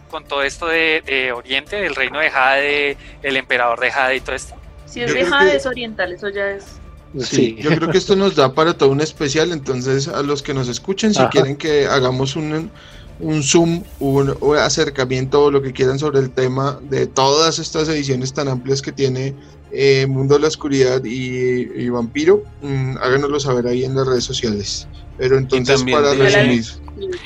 con, 0.10 0.24
todo 0.24 0.42
esto 0.42 0.66
de, 0.66 1.04
de, 1.06 1.32
Oriente, 1.32 1.76
del 1.76 1.94
reino 1.94 2.18
de 2.18 2.32
Jade, 2.32 2.98
el 3.22 3.38
emperador 3.38 3.80
de 3.80 3.92
Jade 3.92 4.16
y 4.16 4.22
todo 4.22 4.36
esto. 4.36 4.56
Si 4.88 5.04
es 5.04 5.14
de 5.14 5.26
Jade, 5.26 5.58
es 5.58 5.68
oriental, 5.68 6.12
eso 6.12 6.30
ya 6.30 6.50
es 6.50 6.80
Sí, 7.20 7.56
yo 7.60 7.70
creo 7.76 7.92
que 7.92 8.00
esto 8.00 8.16
nos 8.16 8.36
da 8.36 8.54
para 8.54 8.74
todo 8.74 8.90
un 8.90 9.02
especial, 9.02 9.52
entonces 9.52 10.08
a 10.08 10.24
los 10.24 10.42
que 10.42 10.56
nos 10.56 10.68
escuchen, 10.68 11.14
si 11.14 11.24
quieren 11.26 11.56
que 11.56 11.88
hagamos 11.88 12.36
un, 12.36 12.72
un 13.20 13.44
zoom, 13.44 13.84
un, 14.00 14.36
acercamiento 14.58 15.44
o 15.44 15.52
lo 15.52 15.62
que 15.62 15.74
quieran 15.74 16.00
sobre 16.00 16.20
el 16.20 16.32
tema 16.32 16.80
de 16.90 17.08
todas 17.08 17.60
estas 17.60 17.90
ediciones 17.90 18.34
tan 18.34 18.48
amplias 18.48 18.82
que 18.82 18.92
tiene 18.92 19.36
eh, 19.72 20.08
Mundo 20.08 20.36
de 20.36 20.42
la 20.42 20.48
Oscuridad 20.48 21.04
y, 21.04 21.90
Vampiro, 21.90 22.44
mm, 22.62 22.98
háganoslo 22.98 23.40
saber 23.40 23.68
ahí 23.68 23.84
en 23.84 23.96
las 23.96 24.08
redes 24.08 24.24
sociales. 24.24 24.88
Pero 25.18 25.38
entonces 25.38 25.84
para 25.84 26.14
resumir. 26.14 26.66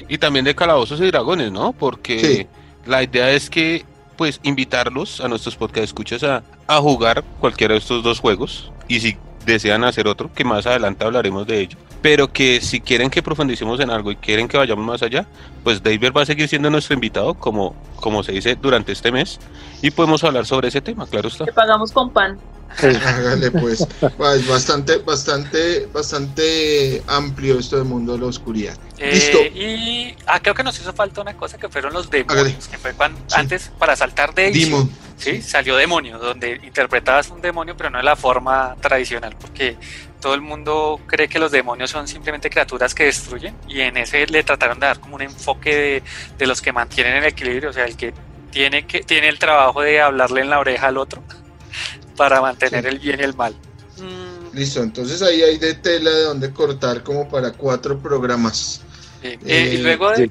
Y 0.09 0.17
también 0.17 0.45
de 0.45 0.55
Calabozos 0.55 0.99
y 0.99 1.05
Dragones, 1.05 1.51
¿no? 1.51 1.73
Porque 1.73 2.47
la 2.85 3.03
idea 3.03 3.31
es 3.31 3.49
que 3.49 3.85
pues 4.17 4.39
invitarlos 4.43 5.21
a 5.21 5.27
nuestros 5.27 5.55
podcast 5.55 5.85
escuchas 5.85 6.23
a, 6.23 6.43
a 6.67 6.79
jugar 6.79 7.23
cualquiera 7.39 7.73
de 7.73 7.79
estos 7.79 8.03
dos 8.03 8.19
juegos 8.19 8.71
y 8.87 8.99
si 8.99 9.17
desean 9.45 9.83
hacer 9.83 10.07
otro, 10.07 10.31
que 10.33 10.43
más 10.43 10.65
adelante 10.65 11.03
hablaremos 11.03 11.47
de 11.47 11.61
ello, 11.61 11.77
pero 12.03 12.31
que 12.33 12.59
si 12.59 12.81
quieren 12.81 13.09
que 13.09 13.23
profundicemos 13.23 13.79
en 13.79 13.89
algo 13.89 14.11
y 14.11 14.17
quieren 14.17 14.49
que 14.49 14.57
vayamos 14.57 14.85
más 14.85 15.01
allá, 15.01 15.25
pues 15.63 15.81
David 15.81 16.11
va 16.15 16.23
a 16.23 16.25
seguir 16.25 16.49
siendo 16.49 16.69
nuestro 16.69 16.93
invitado, 16.93 17.33
como, 17.33 17.75
como 17.95 18.21
se 18.23 18.33
dice 18.33 18.57
durante 18.61 18.91
este 18.91 19.09
mes, 19.09 19.39
y 19.81 19.89
podemos 19.89 20.21
hablar 20.25 20.45
sobre 20.45 20.67
ese 20.67 20.81
tema, 20.81 21.07
claro 21.07 21.29
está. 21.29 21.45
Que 21.45 21.53
pagamos 21.53 21.93
con 21.93 22.11
pan. 22.11 22.37
Hágale 22.77 23.51
pues, 23.51 23.87
pues, 24.17 24.47
bastante, 24.47 24.97
bastante, 24.97 25.87
bastante 25.93 27.01
amplio 27.07 27.59
esto 27.59 27.77
del 27.77 27.85
mundo 27.85 28.13
de 28.13 28.19
la 28.19 28.25
oscuridad. 28.25 28.75
Eh, 28.97 29.11
Listo. 29.13 29.37
Y 29.41 30.15
ah, 30.27 30.41
creo 30.41 30.55
que 30.55 30.63
nos 30.63 30.77
hizo 30.79 30.91
falta 30.91 31.21
una 31.21 31.37
cosa 31.37 31.57
que 31.57 31.69
fueron 31.69 31.93
los 31.93 32.09
demonios, 32.09 32.67
que 32.67 32.77
fue 32.77 32.93
cuando, 32.93 33.21
antes 33.33 33.71
para 33.79 33.95
saltar 33.95 34.33
de 34.33 34.51
Demon. 34.51 34.91
¿sí? 35.17 35.41
Salió 35.41 35.77
demonio, 35.77 36.19
donde 36.19 36.59
interpretabas 36.63 37.29
un 37.29 37.41
demonio, 37.41 37.77
pero 37.77 37.89
no 37.89 37.99
de 37.99 38.03
la 38.03 38.15
forma 38.15 38.75
tradicional, 38.81 39.35
porque 39.39 39.77
todo 40.23 40.35
el 40.35 40.41
mundo 40.41 41.01
cree 41.05 41.27
que 41.27 41.37
los 41.37 41.51
demonios 41.51 41.89
son 41.89 42.07
simplemente 42.07 42.49
criaturas 42.49 42.95
que 42.95 43.03
destruyen, 43.03 43.53
y 43.67 43.81
en 43.81 43.97
ese 43.97 44.25
le 44.25 44.41
trataron 44.41 44.79
de 44.79 44.85
dar 44.85 45.01
como 45.01 45.15
un 45.15 45.21
enfoque 45.21 45.75
de, 45.75 46.03
de 46.37 46.47
los 46.47 46.61
que 46.61 46.71
mantienen 46.71 47.17
el 47.17 47.25
equilibrio, 47.25 47.71
o 47.71 47.73
sea, 47.73 47.83
el 47.83 47.97
que 47.97 48.13
tiene, 48.49 48.87
que 48.87 49.01
tiene 49.01 49.27
el 49.27 49.37
trabajo 49.37 49.81
de 49.81 49.99
hablarle 49.99 50.39
en 50.39 50.49
la 50.49 50.59
oreja 50.59 50.87
al 50.87 50.97
otro 50.97 51.21
para 52.15 52.39
mantener 52.39 52.85
el 52.85 52.99
bien 52.99 53.19
y 53.19 53.23
el 53.23 53.35
mal. 53.35 53.53
Mm. 53.97 54.55
Listo, 54.55 54.81
entonces 54.81 55.21
ahí 55.21 55.41
hay 55.41 55.57
de 55.57 55.73
tela 55.73 56.09
de 56.09 56.23
donde 56.23 56.53
cortar 56.53 57.03
como 57.03 57.27
para 57.27 57.51
cuatro 57.51 57.99
programas. 57.99 58.81
Eh, 59.23 59.73
y 59.73 59.77
luego 59.79 60.09
de, 60.11 60.29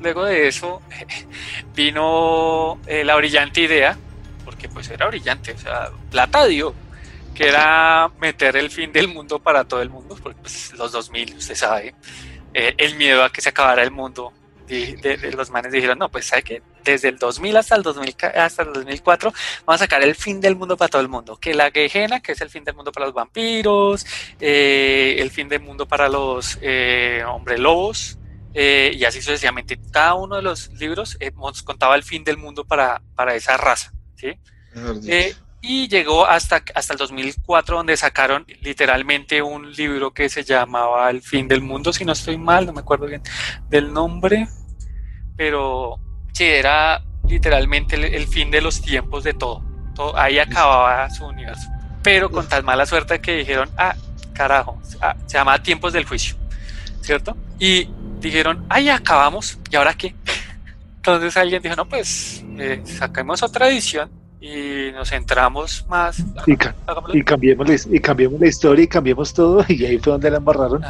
luego, 0.00 0.24
de 0.24 0.48
eso 0.48 0.80
vino 1.74 2.78
eh, 2.86 3.04
la 3.04 3.16
brillante 3.16 3.60
idea 3.60 3.98
porque 4.44 4.68
pues 4.68 4.88
era 4.90 5.06
brillante, 5.06 5.52
o 5.52 5.58
sea, 5.58 5.90
plata 6.10 6.46
dio, 6.46 6.74
que 7.34 7.48
era 7.48 8.10
meter 8.20 8.56
el 8.56 8.70
fin 8.70 8.92
del 8.92 9.08
mundo 9.08 9.38
para 9.38 9.64
todo 9.64 9.82
el 9.82 9.90
mundo, 9.90 10.16
porque 10.22 10.40
pues, 10.40 10.72
los 10.74 10.92
2000, 10.92 11.36
usted 11.36 11.54
sabe, 11.54 11.94
eh, 12.54 12.74
el 12.78 12.94
miedo 12.94 13.24
a 13.24 13.32
que 13.32 13.40
se 13.40 13.48
acabara 13.48 13.82
el 13.82 13.90
mundo, 13.90 14.32
de, 14.66 15.18
los 15.36 15.50
manes 15.50 15.72
dijeron, 15.72 15.98
no, 15.98 16.08
pues 16.08 16.26
sabe 16.26 16.42
que 16.42 16.62
desde 16.84 17.08
el 17.08 17.18
2000 17.18 17.56
hasta 17.58 17.76
el, 17.76 17.82
2000, 17.82 18.16
hasta 18.34 18.62
el 18.62 18.72
2004 18.72 19.32
vamos 19.66 19.80
a 19.80 19.84
sacar 19.84 20.02
el 20.02 20.14
fin 20.14 20.40
del 20.40 20.56
mundo 20.56 20.76
para 20.76 20.88
todo 20.88 21.02
el 21.02 21.08
mundo, 21.08 21.36
que 21.36 21.52
la 21.52 21.70
Gehenna, 21.70 22.20
que 22.20 22.32
es 22.32 22.40
el 22.40 22.48
fin 22.48 22.64
del 22.64 22.74
mundo 22.74 22.90
para 22.90 23.06
los 23.06 23.14
vampiros, 23.14 24.06
eh, 24.40 25.16
el 25.18 25.30
fin 25.30 25.48
del 25.48 25.60
mundo 25.60 25.86
para 25.86 26.08
los 26.08 26.58
eh, 26.62 27.22
hombres 27.26 27.60
lobos, 27.60 28.18
y 28.56 29.04
así 29.04 29.20
sucesivamente. 29.20 29.80
Cada 29.90 30.14
uno 30.14 30.36
de 30.36 30.42
los 30.42 30.70
libros 30.74 31.18
nos 31.34 31.64
contaba 31.64 31.96
el 31.96 32.04
fin 32.04 32.22
del 32.22 32.36
mundo 32.36 32.64
para, 32.64 33.02
para 33.16 33.34
esa 33.34 33.56
raza. 33.56 33.92
Eh, 35.06 35.34
y 35.66 35.88
llegó 35.88 36.26
hasta, 36.26 36.62
hasta 36.74 36.92
el 36.92 36.98
2004 36.98 37.78
donde 37.78 37.96
sacaron 37.96 38.44
literalmente 38.60 39.40
un 39.40 39.72
libro 39.72 40.12
que 40.12 40.28
se 40.28 40.44
llamaba 40.44 41.08
El 41.08 41.22
fin 41.22 41.48
del 41.48 41.62
mundo, 41.62 41.90
si 41.90 42.04
no 42.04 42.12
estoy 42.12 42.36
mal, 42.36 42.66
no 42.66 42.74
me 42.74 42.80
acuerdo 42.80 43.06
bien 43.06 43.22
del 43.70 43.90
nombre, 43.90 44.46
pero 45.36 45.98
sí, 46.34 46.44
era 46.44 47.02
literalmente 47.26 47.96
el, 47.96 48.26
fin 48.26 48.50
de 48.50 48.60
los 48.60 48.82
tiempos 48.82 49.24
de 49.24 49.32
todo. 49.32 49.64
todo 49.94 50.14
ahí 50.18 50.38
acababa 50.38 51.08
su 51.08 51.24
universo. 51.24 51.66
Pero 52.02 52.30
con 52.30 52.46
tal 52.46 52.62
mala 52.62 52.84
suerte 52.84 53.22
que 53.22 53.36
dijeron, 53.36 53.70
ah, 53.78 53.96
carajo, 54.34 54.78
ah, 55.00 55.16
se 55.24 55.38
llama 55.38 55.62
Tiempos 55.62 55.94
del 55.94 56.04
Juicio, 56.04 56.36
¿cierto? 57.00 57.38
Y 57.58 57.88
dijeron, 58.20 58.66
ahí 58.68 58.90
acabamos, 58.90 59.58
¿y 59.70 59.76
ahora 59.76 59.94
qué? 59.94 60.14
Entonces 60.96 61.34
alguien 61.38 61.62
dijo, 61.62 61.74
no, 61.74 61.88
pues 61.88 62.44
eh, 62.58 62.82
saquemos 62.84 63.42
otra 63.42 63.68
edición 63.68 64.23
y 64.44 64.92
nos 64.92 65.08
centramos 65.08 65.86
más. 65.88 66.22
Y, 66.46 67.22
cambiemos, 67.22 67.86
y 67.90 67.98
cambiemos 67.98 68.38
la 68.38 68.46
historia 68.46 68.84
y 68.84 68.88
cambiemos 68.88 69.32
todo 69.32 69.64
y 69.68 69.84
ahí 69.86 69.98
fue 69.98 70.12
donde 70.12 70.30
la 70.30 70.36
embarraron. 70.36 70.82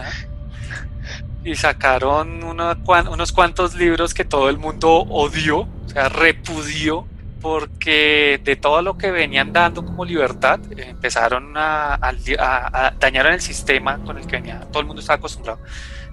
Y 1.45 1.55
sacaron 1.55 2.43
unos 2.43 3.33
cuantos 3.33 3.75
libros 3.75 4.13
que 4.13 4.25
todo 4.25 4.49
el 4.49 4.59
mundo 4.59 4.91
odió, 4.91 5.61
o 5.61 5.89
sea, 5.89 6.09
repudió, 6.09 7.07
porque 7.41 8.41
de 8.43 8.57
todo 8.57 8.83
lo 8.83 8.99
que 8.99 9.13
venían 9.13 9.53
dando 9.53 9.85
como 9.85 10.05
libertad, 10.05 10.59
empezaron 10.77 11.57
a, 11.57 11.95
a, 11.95 12.09
a 12.39 12.91
dañar 12.99 13.27
el 13.27 13.41
sistema 13.41 13.99
con 13.99 14.19
el 14.19 14.27
que 14.27 14.37
venía, 14.37 14.61
todo 14.73 14.81
el 14.81 14.87
mundo 14.87 15.01
estaba 15.01 15.19
acostumbrado. 15.19 15.61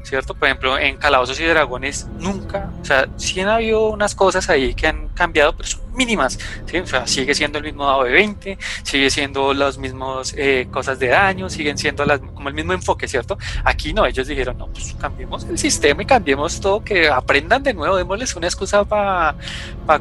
¿Cierto? 0.04 0.34
Por 0.34 0.48
ejemplo, 0.48 0.78
en 0.78 0.98
Calabozos 0.98 1.40
y 1.40 1.46
Dragones 1.46 2.08
nunca, 2.20 2.72
o 2.82 2.86
sea, 2.86 3.08
sí 3.18 3.40
han 3.40 3.50
habido 3.50 3.90
unas 3.90 4.16
cosas 4.16 4.50
ahí 4.50 4.74
que 4.74 4.88
han 4.88 5.10
cambiado, 5.10 5.56
pero 5.56 5.68
son 5.68 5.82
mínimas, 5.94 6.40
¿sí? 6.66 6.78
O 6.78 6.88
sea, 6.88 7.06
sigue 7.08 7.36
siendo 7.36 7.58
el 7.58 7.66
mismo 7.66 7.86
dado 7.86 8.04
de 8.04 8.12
20, 8.12 8.58
sigue 8.84 9.10
siendo 9.10 9.54
las 9.54 9.78
mismas 9.78 10.34
eh, 10.38 10.68
cosas 10.72 11.00
de 11.00 11.08
daño, 11.08 11.50
siguen 11.50 11.78
siendo 11.78 12.06
las, 12.06 12.20
como 12.20 12.50
el 12.50 12.56
mismo 12.56 12.74
enfoque, 12.74 13.08
¿cierto? 13.08 13.38
Aquí 13.64 13.94
no, 13.94 14.06
ellos 14.06 14.28
dijeron, 14.28 14.58
no, 14.58 14.68
pues 14.68 14.96
cambiemos 15.00 15.44
el 15.46 15.58
sistema 15.58 16.04
y 16.04 16.06
cambiemos 16.06 16.60
todo, 16.60 16.84
que 16.84 17.10
aprendan 17.10 17.64
de 17.64 17.74
nuevo, 17.74 17.96
démosles 17.96 18.36
una 18.36 18.48
excusa 18.48 18.84
para 18.86 19.36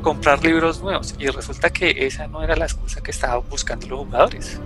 comprar 0.03 0.42
libros 0.44 0.80
nuevos. 0.80 1.14
Y 1.18 1.26
resulta 1.28 1.70
que 1.70 2.07
esa 2.07 2.26
no 2.26 2.42
era 2.42 2.57
la 2.57 2.64
excusa 2.64 3.01
que 3.01 3.11
estaban 3.11 3.42
buscando 3.48 3.86
los 3.86 3.98
jugadores. 4.01 4.61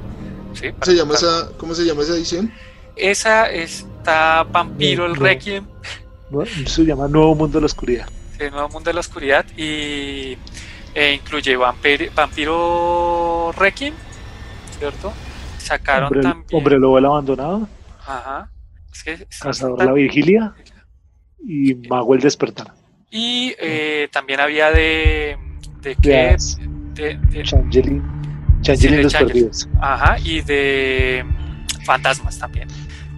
¿sí? 0.55 0.71
¿Se 0.83 0.95
llama 0.95 1.15
esa, 1.15 1.51
¿Cómo 1.57 1.75
se 1.75 1.85
llama 1.85 2.03
esa 2.03 2.15
edición? 2.15 2.53
Esa 2.97 3.51
está 4.05 4.43
Vampiro 4.43 5.07
el 5.07 5.17
Requiem. 5.17 5.65
se 6.67 6.85
llama 6.85 7.09
Nuevo 7.09 7.35
Mundo 7.35 7.57
de 7.57 7.63
la 7.63 7.67
Oscuridad. 7.67 8.07
Sí, 8.39 8.45
Nuevo 8.51 8.69
Mundo 8.69 8.91
de 8.91 8.95
la 8.95 9.01
Oscuridad 9.01 9.47
y 9.57 10.37
e 10.95 11.15
incluye 11.15 11.57
Vampiro, 11.57 13.51
Requiem, 13.57 13.95
¿cierto? 14.79 15.11
Sacaron 15.57 16.21
también. 16.21 16.45
Hombre 16.53 16.79
Lobo 16.79 16.99
el 16.99 17.07
Abandonado. 17.07 17.67
Ajá. 18.07 18.51
Cazador 19.41 19.83
la 19.83 19.93
Vigilia 19.93 20.53
y 21.43 21.75
Mago 21.89 22.15
el 22.15 22.21
Despertar. 22.21 22.75
Y 23.11 23.55
eh, 23.59 24.09
también 24.13 24.41
había 24.41 24.71
de. 24.71 25.39
¿De 25.81 25.97
qué? 25.97 26.37
De, 26.93 27.17
de, 27.17 27.43
Changeling. 27.43 28.03
Changeling 28.61 29.03
los 29.03 29.15
Perdidos. 29.15 29.69
Ajá, 29.81 30.19
y 30.19 30.43
de 30.43 31.25
fantasmas 31.85 32.39
también. 32.39 32.69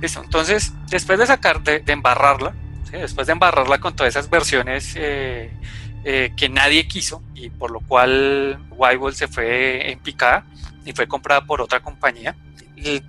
Listo, 0.01 0.23
entonces, 0.23 0.73
después 0.89 1.19
de 1.19 1.27
sacar, 1.27 1.63
de, 1.63 1.83
embarrarla, 1.87 2.55
después 2.91 3.27
de 3.27 3.33
embarrarla 3.33 3.79
con 3.79 3.97
todas 3.97 4.15
esas 4.15 4.31
versiones 4.31 4.95
eh, 4.97 5.51
eh, 6.05 6.33
que 6.37 6.49
nadie 6.49 6.87
quiso 6.87 7.23
y 7.35 7.51
por 7.51 7.71
lo 7.71 7.81
cual 7.81 8.59
Wibble 8.71 9.15
se 9.15 9.29
fue 9.29 9.91
en 9.91 9.99
picada 9.99 10.45
y 10.85 10.93
fue 10.93 11.09
comprada 11.09 11.45
por 11.45 11.61
otra 11.61 11.81
compañía, 11.81 12.37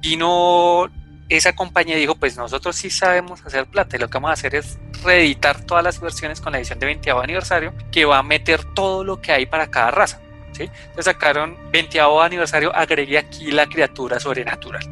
vino 0.01 0.89
esa 1.29 1.53
compañía 1.53 1.97
dijo, 1.97 2.15
pues 2.15 2.37
nosotros 2.37 2.75
sí 2.75 2.89
sabemos 2.89 3.45
hacer 3.45 3.65
plata 3.65 3.97
y 3.97 3.99
lo 3.99 4.09
que 4.09 4.15
vamos 4.15 4.29
a 4.29 4.33
hacer 4.33 4.55
es 4.55 4.79
reeditar 5.03 5.65
todas 5.65 5.83
las 5.83 5.99
versiones 5.99 6.39
con 6.39 6.53
la 6.53 6.59
edición 6.59 6.79
de 6.79 6.85
20 6.85 7.11
aniversario 7.11 7.73
que 7.91 8.05
va 8.05 8.19
a 8.19 8.23
meter 8.23 8.63
todo 8.73 9.03
lo 9.03 9.21
que 9.21 9.33
hay 9.33 9.45
para 9.45 9.67
cada 9.67 9.91
raza. 9.91 10.21
¿sí? 10.53 10.63
Entonces 10.63 11.05
sacaron 11.05 11.57
20 11.71 11.99
aniversario, 11.99 12.73
agregué 12.73 13.17
aquí 13.17 13.51
la 13.51 13.67
criatura 13.67 14.19
sobrenatural. 14.19 14.83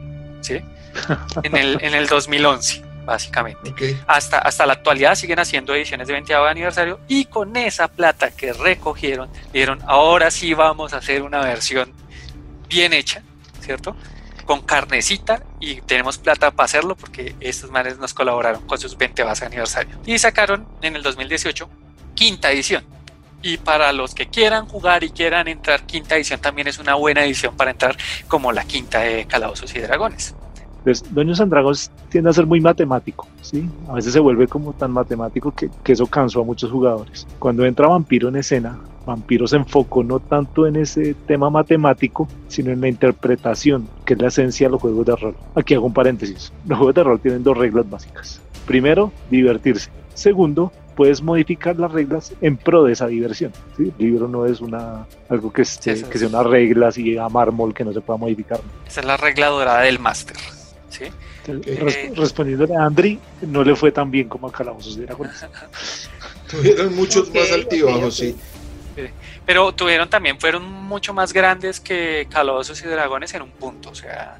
En 1.43 1.55
el, 1.55 1.77
en 1.81 1.93
el 1.93 2.07
2011, 2.07 2.83
básicamente. 3.05 3.73
Hasta, 4.07 4.39
hasta 4.39 4.65
la 4.65 4.73
actualidad 4.73 5.15
siguen 5.15 5.39
haciendo 5.39 5.75
ediciones 5.75 6.07
de 6.07 6.13
20 6.13 6.33
aniversario 6.33 6.99
y 7.07 7.25
con 7.25 7.55
esa 7.55 7.87
plata 7.87 8.31
que 8.31 8.53
recogieron, 8.53 9.29
dijeron, 9.53 9.79
ahora 9.85 10.31
sí 10.31 10.53
vamos 10.53 10.93
a 10.93 10.97
hacer 10.97 11.21
una 11.21 11.41
versión 11.41 11.91
bien 12.67 12.93
hecha, 12.93 13.21
¿cierto? 13.61 13.95
con 14.45 14.61
carnecita 14.61 15.41
y 15.59 15.81
tenemos 15.81 16.17
plata 16.17 16.51
para 16.51 16.65
hacerlo 16.65 16.95
porque 16.95 17.35
estos 17.39 17.71
manes 17.71 17.97
nos 17.97 18.13
colaboraron 18.13 18.65
con 18.67 18.77
sus 18.77 18.97
20 18.97 19.23
bases 19.23 19.41
de 19.41 19.45
aniversario. 19.47 19.97
Y 20.05 20.17
sacaron 20.19 20.67
en 20.81 20.95
el 20.95 21.03
2018 21.03 21.69
quinta 22.13 22.51
edición. 22.51 22.85
Y 23.41 23.57
para 23.57 23.91
los 23.91 24.15
que 24.15 24.27
quieran 24.27 24.67
jugar 24.67 25.03
y 25.03 25.09
quieran 25.09 25.47
entrar, 25.47 25.85
quinta 25.85 26.15
edición 26.15 26.39
también 26.39 26.67
es 26.67 26.79
una 26.79 26.95
buena 26.95 27.23
edición 27.25 27.55
para 27.55 27.71
entrar 27.71 27.97
como 28.27 28.51
la 28.51 28.63
quinta 28.63 29.01
de 29.01 29.25
Calabozos 29.27 29.75
y 29.75 29.79
Dragones. 29.79 30.35
Pues 30.85 31.03
Doños 31.15 31.41
and 31.41 31.51
Dragons 31.51 31.91
tiende 32.09 32.29
a 32.29 32.33
ser 32.33 32.45
muy 32.45 32.61
matemático, 32.61 33.27
¿sí? 33.41 33.67
A 33.89 33.93
veces 33.93 34.13
se 34.13 34.19
vuelve 34.19 34.47
como 34.47 34.71
tan 34.71 34.91
matemático 34.91 35.51
que, 35.51 35.71
que 35.83 35.93
eso 35.93 36.05
cansó 36.05 36.41
a 36.41 36.43
muchos 36.43 36.71
jugadores. 36.71 37.25
Cuando 37.39 37.65
entra 37.65 37.87
Vampiro 37.87 38.29
en 38.29 38.35
escena, 38.35 38.77
Vampiro 39.03 39.47
se 39.47 39.55
enfocó 39.55 40.03
no 40.03 40.19
tanto 40.19 40.67
en 40.67 40.75
ese 40.75 41.15
tema 41.25 41.49
matemático, 41.49 42.27
sino 42.47 42.71
en 42.71 42.81
la 42.81 42.87
interpretación, 42.87 43.89
que 44.05 44.13
es 44.13 44.21
la 44.21 44.27
esencia 44.27 44.67
de 44.67 44.73
los 44.73 44.81
juegos 44.81 45.07
de 45.07 45.15
rol. 45.15 45.35
Aquí 45.55 45.73
hago 45.73 45.87
un 45.87 45.93
paréntesis. 45.93 46.53
Los 46.67 46.77
juegos 46.77 46.93
de 46.93 47.03
rol 47.03 47.19
tienen 47.19 47.43
dos 47.43 47.57
reglas 47.57 47.89
básicas. 47.89 48.39
Primero, 48.67 49.11
divertirse. 49.31 49.89
Segundo, 50.13 50.71
puedes 50.95 51.23
modificar 51.23 51.77
las 51.77 51.91
reglas 51.91 52.31
en 52.41 52.57
pro 52.57 52.83
de 52.83 52.93
esa 52.93 53.07
diversión. 53.07 53.51
¿sí? 53.75 53.91
El 53.97 54.05
libro 54.05 54.27
no 54.27 54.45
es 54.45 54.61
una 54.61 55.07
algo 55.29 55.51
que, 55.51 55.63
esté, 55.63 56.03
que 56.03 56.17
sea 56.19 56.27
una 56.27 56.43
regla 56.43 56.89
así 56.89 57.17
a 57.17 57.27
mármol 57.27 57.73
que 57.73 57.83
no 57.83 57.91
se 57.91 58.01
pueda 58.01 58.17
modificar. 58.17 58.59
Esa 58.87 59.01
es 59.01 59.05
la 59.07 59.17
regla 59.17 59.47
dorada 59.47 59.81
del 59.81 59.97
máster. 59.97 60.37
¿Sí? 60.95 61.05
Eh, 61.47 62.13
respondiéndole 62.15 62.75
a 62.75 62.85
Andri, 62.85 63.19
no 63.41 63.63
le 63.63 63.75
fue 63.75 63.91
tan 63.91 64.09
bien 64.09 64.27
como 64.27 64.47
a 64.47 64.51
Calabozos 64.51 64.97
de 64.97 65.05
Dragones. 65.05 65.45
Tuvieron 66.49 66.95
muchos 66.95 67.33
más 67.33 67.51
altibajos, 67.51 68.15
sí. 68.15 68.35
Pero 69.45 69.73
tuvieron 69.73 70.09
también, 70.09 70.39
fueron 70.39 70.63
mucho 70.63 71.13
más 71.13 71.33
grandes 71.33 71.79
que 71.79 72.27
Calabozos 72.29 72.81
y 72.81 72.87
Dragones 72.87 73.33
en 73.33 73.41
un 73.41 73.51
punto, 73.51 73.89
o 73.89 73.95
sea... 73.95 74.37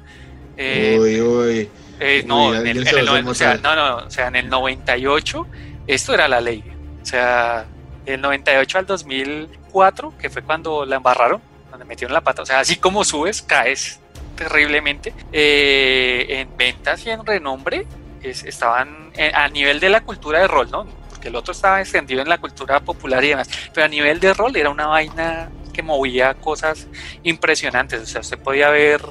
Eh, 0.56 0.96
uy, 0.98 1.20
uy. 1.20 1.68
Eh, 2.00 2.24
no, 2.26 2.54
en 2.54 2.66
el, 2.66 2.86
en 2.88 2.98
el, 2.98 3.28
o 3.28 3.34
sea, 3.34 3.56
no, 3.56 3.74
no, 3.74 3.96
o 4.06 4.10
sea, 4.10 4.28
en 4.28 4.36
el 4.36 4.48
98 4.48 5.46
esto 5.86 6.14
era 6.14 6.28
la 6.28 6.40
ley. 6.40 6.64
O 7.02 7.06
sea, 7.06 7.66
del 8.04 8.20
98 8.20 8.78
al 8.78 8.86
2004, 8.86 10.14
que 10.18 10.30
fue 10.30 10.42
cuando 10.42 10.84
la 10.84 10.96
embarraron, 10.96 11.40
donde 11.70 11.84
metieron 11.84 12.14
la 12.14 12.22
pata. 12.22 12.42
O 12.42 12.46
sea, 12.46 12.60
así 12.60 12.76
como 12.76 13.04
subes, 13.04 13.42
caes 13.42 14.00
terriblemente. 14.36 15.12
Eh, 15.32 16.26
en 16.28 16.56
ventas 16.56 17.04
y 17.06 17.10
en 17.10 17.24
renombre 17.24 17.86
estaban 18.22 19.12
a 19.34 19.48
nivel 19.48 19.78
de 19.78 19.88
la 19.88 20.00
cultura 20.00 20.40
de 20.40 20.48
rol, 20.48 20.68
¿no? 20.70 20.84
Porque 21.10 21.28
el 21.28 21.36
otro 21.36 21.52
estaba 21.52 21.80
extendido 21.80 22.22
en 22.22 22.28
la 22.28 22.38
cultura 22.38 22.80
popular 22.80 23.22
y 23.22 23.28
demás. 23.28 23.48
Pero 23.72 23.84
a 23.84 23.88
nivel 23.88 24.18
de 24.18 24.34
rol 24.34 24.56
era 24.56 24.68
una 24.68 24.88
vaina 24.88 25.48
que 25.76 25.82
movía 25.82 26.32
cosas 26.34 26.88
impresionantes. 27.22 28.00
O 28.00 28.06
sea, 28.06 28.22
usted 28.22 28.38
podía 28.38 28.70
ver 28.70 29.02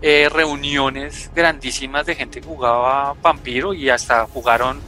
eh, 0.00 0.28
reuniones 0.32 1.30
grandísimas 1.34 2.06
de 2.06 2.14
gente 2.14 2.40
que 2.40 2.46
jugaba 2.46 3.14
vampiro 3.20 3.74
y 3.74 3.90
hasta 3.90 4.24
jugaron 4.26 4.78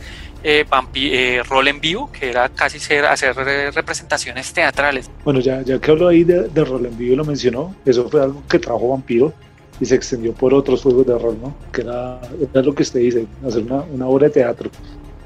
eh, 0.45 0.65
eh, 0.95 1.43
rol 1.49 1.69
en 1.69 1.81
vivo, 1.81 2.13
que 2.13 2.31
era 2.31 2.49
casi 2.51 2.79
ser, 2.79 3.05
hacer 3.07 3.35
representaciones 3.75 4.53
teatrales. 4.53 5.11
Bueno, 5.25 5.41
ya, 5.41 5.63
ya 5.63 5.81
que 5.81 5.91
hablo 5.91 6.07
ahí 6.07 6.23
de, 6.23 6.65
rol 6.65 6.87
en 6.87 6.97
vivo 6.97 7.17
lo 7.17 7.25
mencionó, 7.25 7.75
eso 7.85 8.09
fue 8.09 8.23
algo 8.23 8.43
que 8.49 8.61
trajo 8.61 8.91
Vampiro 8.91 9.33
y 9.81 9.85
se 9.85 9.95
extendió 9.95 10.33
por 10.33 10.55
otros 10.55 10.83
juegos 10.83 11.07
de 11.07 11.19
rol, 11.19 11.37
¿no? 11.41 11.55
Que 11.73 11.83
era, 11.83 12.21
lo 12.53 12.75
que 12.75 12.83
usted 12.83 13.01
dice, 13.01 13.27
hacer 13.47 13.63
una, 13.63 13.83
una 13.83 14.07
obra 14.07 14.29
de 14.29 14.35
teatro 14.35 14.71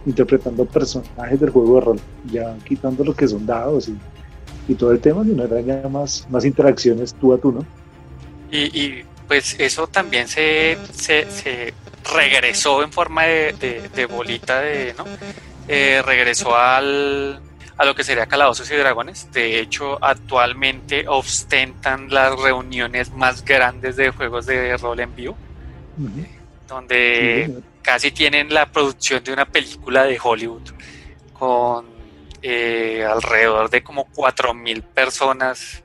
interpretando 0.06 0.64
personajes 0.64 1.38
del 1.38 1.50
juego 1.50 1.74
de 1.74 1.80
rol, 1.80 2.00
ya 2.32 2.56
quitando 2.64 3.04
lo 3.04 3.14
que 3.14 3.28
son 3.28 3.44
dados 3.44 3.88
y, 3.88 3.96
y 4.68 4.74
todo 4.74 4.92
el 4.92 5.00
tema, 5.00 5.24
sino 5.24 5.44
era 5.44 5.60
ya 5.60 5.88
más, 5.88 6.26
más 6.30 6.44
interacciones 6.44 7.14
tú 7.14 7.32
a 7.32 7.38
tú, 7.38 7.52
¿no? 7.52 7.64
Y, 8.50 9.02
pues 9.26 9.56
eso 9.58 9.86
también 9.86 10.26
se, 10.26 10.78
se, 10.90 11.74
regresó 12.14 12.82
en 12.82 12.90
forma 12.90 13.24
de, 13.24 14.08
bolita 14.10 14.60
de, 14.60 14.94
¿no? 14.96 15.04
Eh, 15.68 16.00
regresó 16.02 16.56
al, 16.56 17.42
a 17.78 17.84
lo 17.84 17.94
que 17.94 18.02
sería 18.02 18.26
Calabozos 18.26 18.70
y 18.70 18.74
Dragones. 18.74 19.30
De 19.32 19.60
hecho, 19.60 20.04
actualmente 20.04 21.06
ostentan 21.06 22.12
las 22.12 22.38
reuniones 22.38 23.12
más 23.12 23.44
grandes 23.44 23.96
de 23.96 24.10
juegos 24.10 24.46
de 24.46 24.76
rol 24.76 24.98
en 25.00 25.14
vivo, 25.14 25.36
donde 26.66 27.62
casi 27.80 28.10
tienen 28.10 28.52
la 28.52 28.70
producción 28.70 29.22
de 29.22 29.32
una 29.32 29.46
película 29.46 30.04
de 30.04 30.18
Hollywood 30.22 30.70
con 31.32 31.86
eh, 32.42 33.06
alrededor 33.08 33.70
de 33.70 33.82
como 33.82 34.06
4.000 34.08 34.82
personas 34.82 35.82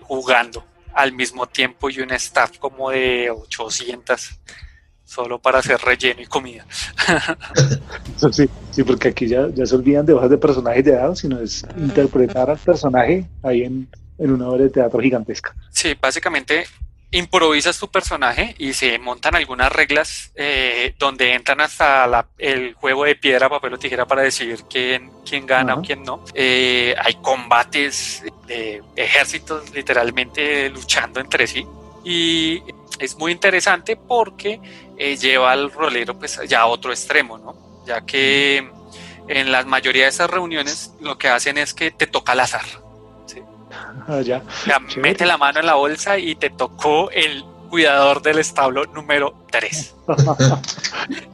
jugando 0.00 0.64
al 0.94 1.12
mismo 1.12 1.46
tiempo 1.46 1.90
y 1.90 2.00
un 2.00 2.12
staff 2.12 2.58
como 2.58 2.90
de 2.90 3.30
800 3.30 4.40
solo 5.06 5.38
para 5.38 5.60
hacer 5.60 5.78
relleno 5.80 6.20
y 6.20 6.26
comida. 6.26 6.66
sí, 8.32 8.48
sí, 8.70 8.82
porque 8.84 9.08
aquí 9.08 9.26
ya, 9.26 9.48
ya 9.54 9.64
se 9.64 9.74
olvidan 9.76 10.04
de 10.04 10.12
hojas 10.12 10.28
de 10.28 10.36
personajes 10.36 10.84
de 10.84 10.92
dados, 10.92 11.20
sino 11.20 11.40
es 11.40 11.64
interpretar 11.78 12.50
al 12.50 12.58
personaje 12.58 13.24
ahí 13.42 13.62
en, 13.62 13.88
en 14.18 14.30
una 14.32 14.48
obra 14.48 14.64
de 14.64 14.70
teatro 14.70 15.00
gigantesca. 15.00 15.54
Sí, 15.70 15.94
básicamente 15.98 16.66
improvisas 17.12 17.78
tu 17.78 17.88
personaje 17.88 18.54
y 18.58 18.72
se 18.72 18.98
montan 18.98 19.36
algunas 19.36 19.72
reglas 19.72 20.32
eh, 20.34 20.94
donde 20.98 21.34
entran 21.34 21.60
hasta 21.60 22.26
el 22.36 22.74
juego 22.74 23.04
de 23.04 23.14
piedra, 23.14 23.48
papel 23.48 23.74
o 23.74 23.78
tijera 23.78 24.06
para 24.06 24.22
decidir 24.22 24.64
quién, 24.68 25.10
quién 25.24 25.46
gana 25.46 25.76
o 25.76 25.82
quién 25.82 26.02
no. 26.02 26.24
Eh, 26.34 26.94
hay 27.02 27.14
combates 27.22 28.24
de 28.46 28.82
ejércitos 28.96 29.72
literalmente 29.72 30.68
luchando 30.68 31.20
entre 31.20 31.46
sí 31.46 31.64
y 32.04 32.62
es 32.98 33.16
muy 33.16 33.32
interesante 33.32 33.96
porque 33.96 34.60
eh, 34.96 35.16
lleva 35.16 35.52
al 35.52 35.72
rolero 35.72 36.18
pues 36.18 36.40
ya 36.48 36.62
a 36.62 36.66
otro 36.66 36.92
extremo, 36.92 37.38
¿no? 37.38 37.54
Ya 37.86 38.00
que 38.02 38.68
en 39.28 39.52
la 39.52 39.64
mayoría 39.64 40.04
de 40.04 40.10
esas 40.10 40.30
reuniones 40.30 40.92
lo 41.00 41.18
que 41.18 41.28
hacen 41.28 41.58
es 41.58 41.74
que 41.74 41.90
te 41.90 42.06
toca 42.06 42.32
al 42.32 42.40
azar. 42.40 42.64
¿sí? 43.26 43.42
Ah, 44.08 44.20
ya. 44.20 44.40
mete 44.98 45.26
la 45.26 45.36
mano 45.36 45.58
en 45.58 45.66
la 45.66 45.74
bolsa 45.74 46.16
y 46.16 46.36
te 46.36 46.48
tocó 46.48 47.10
el 47.10 47.44
cuidador 47.68 48.22
del 48.22 48.38
establo 48.38 48.84
número 48.86 49.34
3. 49.50 49.94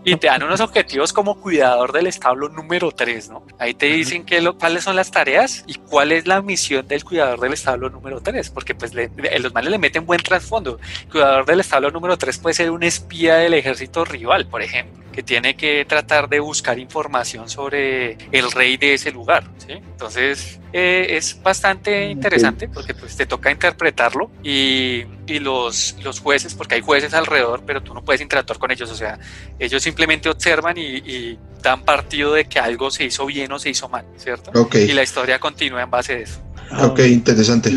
y 0.05 0.16
te 0.16 0.26
dan 0.26 0.42
unos 0.42 0.61
objetivos 0.61 1.12
como 1.12 1.40
cuidador 1.40 1.92
del 1.92 2.07
establo 2.07 2.48
número 2.48 2.90
3, 2.90 3.30
¿no? 3.30 3.46
Ahí 3.59 3.74
te 3.74 3.86
dicen 3.86 4.24
que 4.24 4.40
lo, 4.40 4.59
cuáles 4.59 4.84
son 4.84 4.96
las 4.96 5.11
tareas 5.11 5.64
y 5.66 5.74
cuál 5.74 6.12
es 6.12 6.26
la 6.26 6.42
misión 6.42 6.86
del 6.88 7.05
cuidador 7.05 7.40
del 7.40 7.53
establo 7.53 7.88
número 7.90 8.20
3, 8.20 8.50
porque 8.50 8.74
pues 8.74 8.92
los 8.94 9.55
males 9.55 9.70
le 9.70 9.78
meten 9.78 10.05
buen 10.07 10.20
trasfondo. 10.20 10.78
El 11.05 11.11
cuidador 11.11 11.46
del 11.46 11.61
establo 11.61 11.90
número 11.90 12.16
3 12.16 12.38
puede 12.38 12.55
ser 12.55 12.70
un 12.70 12.82
espía 12.82 13.36
del 13.36 13.55
ejército 13.55 14.05
rival, 14.05 14.46
por 14.46 14.62
ejemplo 14.62 15.03
que 15.12 15.22
tiene 15.22 15.55
que 15.55 15.84
tratar 15.84 16.28
de 16.28 16.40
buscar 16.40 16.78
información 16.78 17.48
sobre 17.48 18.16
el 18.32 18.50
rey 18.50 18.76
de 18.76 18.94
ese 18.94 19.12
lugar. 19.12 19.44
¿sí? 19.59 19.72
Entonces 19.72 20.59
eh, 20.72 21.07
es 21.11 21.40
bastante 21.40 22.07
interesante 22.07 22.68
porque 22.68 22.94
pues 22.94 23.16
te 23.16 23.26
toca 23.26 23.50
interpretarlo 23.50 24.30
y, 24.42 25.05
y, 25.26 25.38
los, 25.38 25.96
los 26.03 26.18
jueces, 26.18 26.55
porque 26.55 26.76
hay 26.76 26.80
jueces 26.80 27.14
alrededor, 27.14 27.62
pero 27.64 27.82
tú 27.82 27.94
no 27.94 28.03
puedes 28.03 28.22
interactuar 28.22 28.59
con 28.59 28.70
ellos, 28.70 28.90
o 28.90 28.94
sea, 28.94 29.18
ellos 29.59 29.86
simplemente 29.93 30.30
observan 30.30 30.76
y, 30.78 31.38
dan 31.62 31.84
partido 31.84 32.32
de 32.32 32.47
que 32.47 32.59
algo 32.59 32.90
se 32.90 33.05
hizo 33.05 33.24
bien 33.24 33.53
o 33.53 33.59
se 33.59 33.70
hizo 33.70 33.88
mal, 33.88 34.05
¿cierto? 34.16 34.51
Okay. 34.59 34.90
Y 34.90 34.95
la 34.95 35.05
historia 35.05 35.38
continúa 35.38 35.82
en 35.82 35.90
base 35.90 36.16
de 36.16 36.22
eso. 36.22 36.40
Ok, 36.80 36.99
interesante. 37.01 37.70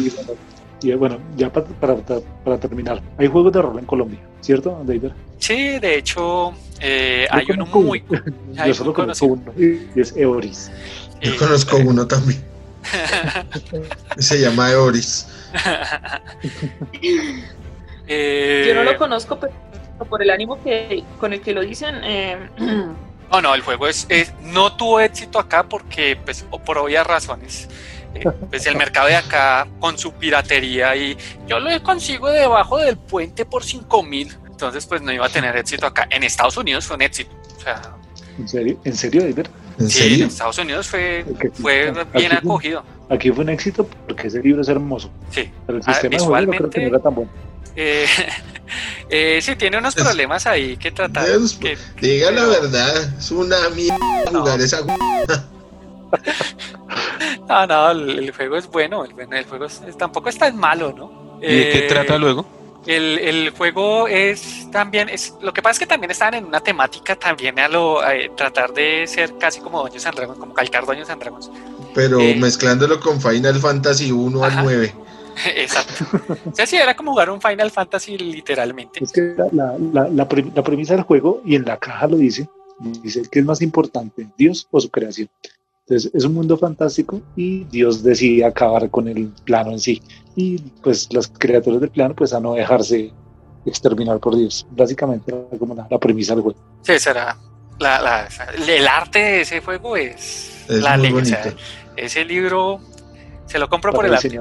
Y, 0.82 0.92
bueno, 0.94 1.20
ya 1.36 1.54
para, 1.54 1.68
para, 1.68 1.96
para, 2.44 2.60
terminar, 2.60 3.04
hay 3.20 3.28
juegos 3.28 3.54
de 3.54 3.62
rol 3.62 3.78
en 3.78 3.86
Colombia, 3.86 4.20
¿cierto, 4.42 4.82
David? 4.84 5.12
Sí, 5.38 5.78
de 5.78 6.00
hecho, 6.00 6.54
eh, 6.80 7.28
hay 7.30 7.46
uno 7.54 7.68
muy. 7.68 8.04
Hay 8.58 8.70
Yo 8.70 8.74
solo 8.74 8.94
conozco 8.94 9.26
uno, 9.28 9.54
y 9.56 10.00
es 10.00 10.16
Eoris. 10.16 10.72
Yo 11.22 11.38
conozco 11.38 11.78
uno 11.78 12.08
también. 12.08 12.44
Se 14.18 14.40
llama 14.40 14.72
Eoris. 14.72 15.28
eh, 18.08 18.66
Yo 18.68 18.74
no 18.74 18.84
lo 18.84 18.98
conozco, 18.98 19.40
pero 19.40 19.54
por 20.10 20.22
el 20.22 20.30
ánimo 20.30 20.62
que 20.64 21.04
con 21.20 21.34
el 21.34 21.42
que 21.42 21.54
lo 21.54 21.62
dicen. 21.62 21.96
Eh... 22.04 22.50
No, 23.32 23.42
no, 23.42 23.56
el 23.56 23.62
juego 23.62 23.88
es, 23.88 24.08
no 24.44 24.78
tuvo 24.78 25.00
éxito 25.00 25.40
acá 25.40 25.64
porque, 25.64 26.16
pues, 26.24 26.46
por 26.64 26.78
obvias 26.78 27.06
razones. 27.08 27.68
Eh, 28.14 28.24
pues 28.52 28.68
el 28.68 28.78
mercado 28.78 29.08
de 29.08 29.16
acá 29.16 29.68
con 29.80 29.98
su 29.98 30.14
piratería 30.14 30.96
y 30.96 31.18
yo 31.48 31.60
lo 31.60 31.72
consigo 31.82 32.30
debajo 32.30 32.78
del 32.78 32.98
puente 32.98 33.44
por 33.44 33.64
5 33.64 34.04
mil 34.04 34.38
entonces, 34.56 34.86
pues 34.86 35.02
no 35.02 35.12
iba 35.12 35.26
a 35.26 35.30
tener 35.30 35.58
éxito 35.58 35.86
acá. 35.86 36.08
En 36.10 36.24
Estados 36.24 36.56
Unidos 36.56 36.86
fue 36.86 36.96
un 36.96 37.02
éxito. 37.02 37.30
O 37.58 37.60
sea, 37.60 37.82
¿En 38.40 38.48
serio? 38.48 38.80
¿En 38.86 38.96
serio, 38.96 39.22
sí, 39.80 39.88
serio? 39.90 40.24
en 40.24 40.30
Estados 40.30 40.58
Unidos 40.58 40.88
fue, 40.88 41.26
fue 41.62 41.94
bien 42.14 42.32
acogido. 42.32 42.82
aquí 43.10 43.32
fue 43.32 43.44
un 43.44 43.50
éxito 43.50 43.86
porque 44.08 44.28
ese 44.28 44.42
libro 44.42 44.62
es 44.62 44.70
hermoso. 44.70 45.12
Sí. 45.30 45.52
Pero 45.66 45.80
el 45.80 45.84
ah, 45.86 45.94
sistema 45.94 46.38
ah, 46.38 46.42
de 46.42 46.48
creo 46.48 46.70
que 46.70 46.82
no 46.82 46.88
era 46.88 47.00
tan 47.00 47.16
bueno. 47.16 47.32
Eh, 47.76 48.08
eh, 49.10 49.40
sí, 49.42 49.56
tiene 49.56 49.78
unos 49.78 49.96
problemas 49.96 50.46
ahí 50.48 50.78
que 50.78 50.92
tratar. 50.92 51.26
que, 51.60 51.78
diga 52.00 52.32
la 52.32 52.46
verdad, 52.46 53.14
es 53.18 53.32
una 53.32 53.70
mierda 53.70 53.98
no. 54.32 54.42
jugar 54.42 54.62
esa. 54.62 54.82
no, 57.48 57.68
no, 57.68 57.92
el, 57.92 58.20
el, 58.20 58.32
juego 58.32 58.58
es 58.58 58.68
bueno. 58.68 59.04
El, 59.06 59.12
el 59.34 59.46
juego 59.46 59.66
es, 59.66 59.82
tampoco 59.98 60.30
es 60.30 60.38
tan 60.38 60.56
malo, 60.58 60.94
¿no? 60.94 61.40
¿Y 61.42 61.48
de 61.48 61.70
qué 61.72 61.82
trata 61.90 62.18
luego? 62.18 62.46
El, 62.86 63.50
juego 63.50 64.08
es 64.08 64.70
también, 64.72 65.10
es, 65.10 65.34
lo 65.42 65.52
que 65.54 65.64
pasa 65.64 65.72
es 65.74 65.80
que 65.80 65.88
también 65.88 66.12
estaban 66.12 66.36
en 66.36 66.46
una 66.46 66.60
temática 66.60 67.16
también 67.16 67.60
a 67.60 67.68
lo 67.68 68.00
tratar 68.38 68.74
de 68.74 69.08
ser 69.08 69.40
casi 69.40 69.60
como 69.60 69.82
Doños 69.82 70.06
and 70.06 70.16
Dragons, 70.16 70.40
como 70.40 70.54
calcar 70.54 70.86
Doños 70.86 71.10
and 71.10 71.20
Dragons. 71.20 71.50
Pero 71.96 72.20
eh, 72.20 72.36
mezclándolo 72.36 73.00
con 73.00 73.20
Final 73.20 73.60
Fantasy 73.60 74.12
1 74.12 74.44
al 74.44 74.64
9. 74.64 74.94
Exacto. 75.56 76.06
o 76.46 76.56
sea, 76.56 76.66
sí, 76.66 76.78
era 76.78 76.96
como 76.96 77.12
jugar 77.12 77.30
un 77.30 77.42
Final 77.42 77.72
Fantasy 77.72 78.18
literalmente. 78.18 79.04
Es 79.04 79.12
que 79.12 79.36
la, 79.52 79.76
la, 79.94 80.08
la, 80.10 80.64
premisa 80.64 80.96
del 80.96 81.04
juego, 81.04 81.42
y 81.46 81.56
en 81.56 81.66
la 81.66 81.78
caja 81.78 82.08
lo 82.08 82.18
dice, 82.18 82.48
dice 83.02 83.24
que 83.30 83.40
es 83.40 83.46
más 83.46 83.62
importante, 83.62 84.28
Dios 84.38 84.68
o 84.72 84.80
su 84.80 84.90
creación. 84.90 85.30
Entonces 85.88 86.12
es 86.16 86.26
un 86.26 86.34
mundo 86.34 86.58
fantástico 86.58 87.22
y 87.36 87.64
Dios 87.66 88.02
decide 88.02 88.44
acabar 88.44 88.90
con 88.90 89.08
el 89.08 89.28
plano 89.44 89.72
en 89.72 89.80
sí. 89.80 90.02
Y 90.36 90.58
pues 90.82 91.08
los 91.14 91.28
creadores 91.28 91.80
del 91.80 91.92
plano 91.92 92.16
pues 92.16 92.34
a 92.34 92.40
no 92.40 92.56
dejarse 92.56 93.14
exterminar 93.66 94.20
por 94.20 94.36
Dios. 94.36 94.66
Básicamente 94.72 95.34
como 95.60 95.76
la, 95.76 96.00
premisa 96.00 96.34
del 96.34 96.44
juego. 96.44 96.60
Sí, 96.82 96.98
será. 96.98 97.38
La, 97.78 98.28
el 98.68 98.88
arte 98.88 99.20
de 99.20 99.42
ese 99.42 99.62
juego 99.62 99.96
es, 99.96 100.66
la 100.70 100.98
ley. 100.98 101.14
ese 101.98 102.26
libro 102.26 102.80
se 103.46 103.60
lo 103.60 103.70
compro 103.70 103.94
por 103.94 104.06
el 104.06 104.14
arte. 104.14 104.30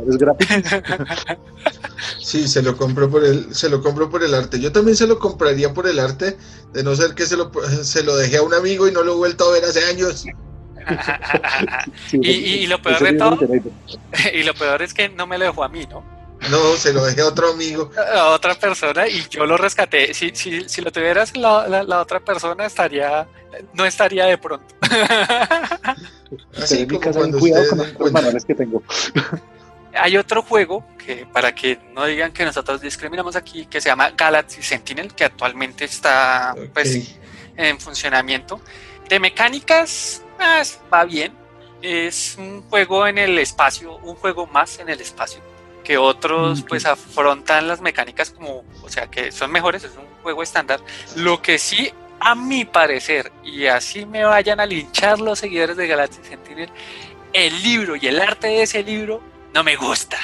sí, 2.20 2.48
se 2.48 2.62
lo 2.62 2.76
compro 2.76 3.10
por 3.10 3.24
el, 3.24 3.54
se 3.54 3.68
lo 3.68 3.82
compro 3.82 4.08
por 4.08 4.22
el 4.22 4.34
arte. 4.34 4.58
Yo 4.60 4.72
también 4.72 4.96
se 4.96 5.06
lo 5.06 5.18
compraría 5.18 5.72
por 5.74 5.86
el 5.86 5.98
arte, 5.98 6.38
de 6.72 6.82
no 6.82 6.94
ser 6.96 7.14
que 7.14 7.26
se 7.26 7.36
lo, 7.36 7.50
se 7.82 8.02
lo 8.02 8.16
dejé 8.16 8.38
a 8.38 8.42
un 8.42 8.54
amigo 8.54 8.88
y 8.88 8.92
no 8.92 9.02
lo 9.02 9.12
he 9.12 9.16
vuelto 9.16 9.48
a 9.48 9.52
ver 9.52 9.64
hace 9.64 9.84
años. 9.84 10.24
y, 12.12 12.66
lo 12.66 12.80
peor 12.82 13.02
de 13.02 13.12
todo, 13.14 13.38
y 14.34 14.42
lo 14.42 14.54
peor 14.54 14.82
es 14.82 14.92
que 14.92 15.08
no 15.08 15.26
me 15.26 15.38
lo 15.38 15.46
dejó 15.46 15.64
a 15.64 15.68
mí, 15.68 15.86
¿no? 15.88 16.13
No, 16.50 16.76
se 16.76 16.92
lo 16.92 17.04
dejé 17.04 17.22
a 17.22 17.26
otro 17.26 17.50
amigo. 17.50 17.90
A 18.14 18.30
otra 18.30 18.54
persona 18.54 19.06
y 19.08 19.26
yo 19.28 19.46
lo 19.46 19.56
rescaté. 19.56 20.12
Si, 20.14 20.30
si, 20.34 20.68
si 20.68 20.80
lo 20.80 20.92
tuvieras 20.92 21.36
la, 21.36 21.66
la, 21.68 22.00
otra 22.00 22.20
persona, 22.20 22.66
estaría, 22.66 23.26
no 23.72 23.84
estaría 23.84 24.26
de 24.26 24.38
pronto. 24.38 24.74
Así 26.56 26.86
como 26.86 27.00
cuando 27.12 27.38
cuidado 27.38 27.68
con 27.68 27.78
los 27.98 28.12
manuales 28.12 28.44
que 28.44 28.54
tengo. 28.54 28.82
Hay 29.94 30.16
otro 30.16 30.42
juego 30.42 30.84
que, 30.98 31.26
para 31.32 31.54
que 31.54 31.78
no 31.92 32.04
digan 32.04 32.32
que 32.32 32.44
nosotros 32.44 32.80
discriminamos 32.80 33.36
aquí, 33.36 33.66
que 33.66 33.80
se 33.80 33.88
llama 33.88 34.10
Galaxy 34.10 34.62
Sentinel, 34.62 35.14
que 35.14 35.24
actualmente 35.24 35.84
está 35.84 36.54
pues, 36.72 37.16
en 37.56 37.78
funcionamiento. 37.78 38.60
De 39.08 39.20
mecánicas, 39.20 40.22
pues, 40.36 40.80
va 40.92 41.04
bien. 41.04 41.32
Es 41.80 42.36
un 42.38 42.62
juego 42.62 43.06
en 43.06 43.18
el 43.18 43.38
espacio, 43.38 43.96
un 43.98 44.16
juego 44.16 44.46
más 44.46 44.78
en 44.78 44.88
el 44.88 45.00
espacio, 45.00 45.42
que 45.84 45.98
otros 45.98 46.64
pues 46.66 46.86
afrontan 46.86 47.68
las 47.68 47.80
mecánicas 47.80 48.30
como, 48.30 48.64
o 48.82 48.88
sea, 48.88 49.08
que 49.08 49.30
son 49.30 49.52
mejores, 49.52 49.84
es 49.84 49.92
un 49.96 50.06
juego 50.22 50.42
estándar. 50.42 50.80
Lo 51.14 51.40
que 51.40 51.58
sí, 51.58 51.92
a 52.18 52.34
mi 52.34 52.64
parecer, 52.64 53.30
y 53.44 53.66
así 53.66 54.06
me 54.06 54.24
vayan 54.24 54.58
a 54.58 54.66
linchar 54.66 55.20
los 55.20 55.38
seguidores 55.38 55.76
de 55.76 55.86
Galaxy 55.86 56.20
Sentinel, 56.24 56.70
el 57.32 57.62
libro 57.62 57.96
y 57.96 58.06
el 58.06 58.20
arte 58.20 58.48
de 58.48 58.62
ese 58.62 58.82
libro 58.82 59.20
no 59.52 59.62
me 59.62 59.76
gusta. 59.76 60.18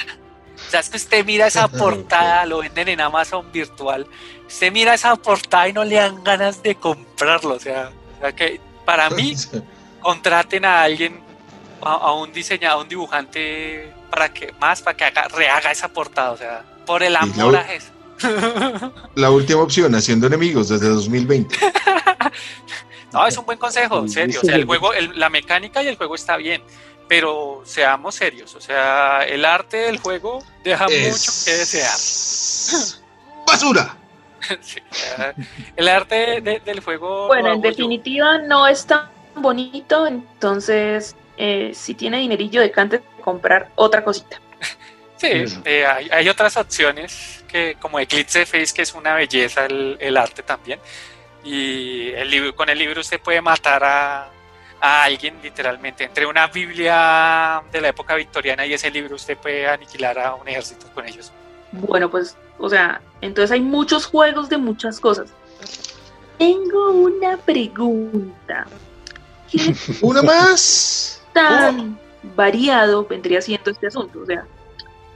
O 0.67 0.69
sea, 0.71 0.79
es 0.79 0.89
que 0.89 0.97
usted 0.97 1.25
mira 1.25 1.47
esa 1.47 1.67
portada, 1.67 2.45
lo 2.45 2.59
venden 2.59 2.89
en 2.89 3.01
Amazon 3.01 3.51
virtual, 3.51 4.07
usted 4.47 4.71
mira 4.71 4.93
esa 4.93 5.15
portada 5.15 5.69
y 5.69 5.73
no 5.73 5.83
le 5.83 5.95
dan 5.95 6.23
ganas 6.23 6.63
de 6.63 6.75
comprarlo. 6.75 7.55
O 7.55 7.59
sea, 7.59 7.91
o 8.17 8.21
sea 8.21 8.31
que 8.33 8.59
para 8.85 9.09
mí 9.09 9.35
contraten 10.01 10.65
a 10.65 10.81
alguien, 10.81 11.21
a, 11.81 12.13
un 12.13 12.31
diseñador, 12.31 12.79
a 12.79 12.81
un 12.81 12.89
dibujante, 12.89 13.91
para 14.11 14.31
que 14.31 14.53
más, 14.59 14.81
para 14.81 14.95
que 14.95 15.05
haga, 15.05 15.27
rehaga 15.29 15.71
esa 15.71 15.87
portada, 15.87 16.31
o 16.31 16.37
sea, 16.37 16.63
por 16.85 17.01
el 17.01 17.15
amor 17.15 17.55
a 17.55 17.73
eso. 17.73 17.87
La 19.15 19.31
última 19.31 19.61
opción, 19.61 19.95
haciendo 19.95 20.27
enemigos 20.27 20.69
desde 20.69 20.87
2020. 20.89 21.55
no, 23.13 23.25
es 23.25 23.37
un 23.37 23.45
buen 23.45 23.57
consejo, 23.57 23.99
en 23.99 24.09
serio. 24.09 24.39
O 24.43 24.45
sea, 24.45 24.55
el 24.55 24.65
juego, 24.65 24.91
la 25.15 25.29
mecánica 25.29 25.81
y 25.81 25.87
el 25.87 25.95
juego 25.95 26.15
está 26.15 26.37
bien, 26.37 26.61
pero 27.07 27.61
seamos 27.65 28.15
serios. 28.15 28.53
O 28.55 28.61
sea, 28.61 29.23
el 29.25 29.45
arte 29.45 29.77
del 29.77 29.97
juego 29.97 30.43
deja 30.63 30.83
mucho 30.83 31.31
que 31.45 31.51
desear. 31.51 31.97
¡Basura! 33.47 33.97
el 35.75 35.87
arte 35.87 36.41
del 36.41 36.79
juego. 36.81 37.27
Bueno, 37.27 37.53
en 37.53 37.61
definitiva, 37.61 38.39
no 38.39 38.67
está 38.67 39.09
bonito, 39.35 40.07
entonces 40.07 41.15
eh, 41.43 41.71
si 41.73 41.95
tiene 41.95 42.19
dinerillo 42.19 42.61
de 42.61 42.69
cante 42.69 43.01
comprar 43.19 43.71
otra 43.73 44.03
cosita. 44.03 44.39
Sí, 45.17 45.43
eh, 45.65 45.85
hay, 46.11 46.29
otras 46.29 46.55
opciones 46.55 47.43
que 47.47 47.77
como 47.79 47.99
Eclipse 47.99 48.45
Face, 48.45 48.71
que 48.75 48.83
es 48.83 48.93
una 48.93 49.15
belleza 49.15 49.65
el, 49.65 50.17
arte 50.17 50.43
también. 50.43 50.79
Y 51.43 52.09
el 52.09 52.29
libro, 52.29 52.55
con 52.55 52.69
el 52.69 52.77
libro 52.77 53.01
usted 53.01 53.19
puede 53.19 53.41
matar 53.41 53.83
a, 53.83 54.29
a, 54.79 55.03
alguien 55.03 55.33
literalmente. 55.41 56.03
Entre 56.03 56.27
una 56.27 56.45
Biblia 56.45 57.63
de 57.71 57.81
la 57.81 57.87
época 57.87 58.13
victoriana 58.13 58.63
y 58.67 58.73
ese 58.73 58.91
libro 58.91 59.15
usted 59.15 59.35
puede 59.35 59.67
aniquilar 59.67 60.19
a 60.19 60.35
un 60.35 60.47
ejército 60.47 60.93
con 60.93 61.07
ellos. 61.07 61.31
Bueno, 61.71 62.07
pues, 62.11 62.37
o 62.59 62.69
sea, 62.69 63.01
entonces 63.19 63.49
hay 63.49 63.61
muchos 63.61 64.05
juegos 64.05 64.47
de 64.47 64.57
muchas 64.57 64.99
cosas. 64.99 65.31
Tengo 66.37 66.91
una 66.91 67.35
pregunta. 67.37 68.67
Una 70.01 70.21
más. 70.21 71.20
Tan 71.33 71.99
variado 72.35 73.05
vendría 73.05 73.41
siendo 73.41 73.71
este 73.71 73.87
asunto, 73.87 74.19
o 74.21 74.25
sea. 74.25 74.45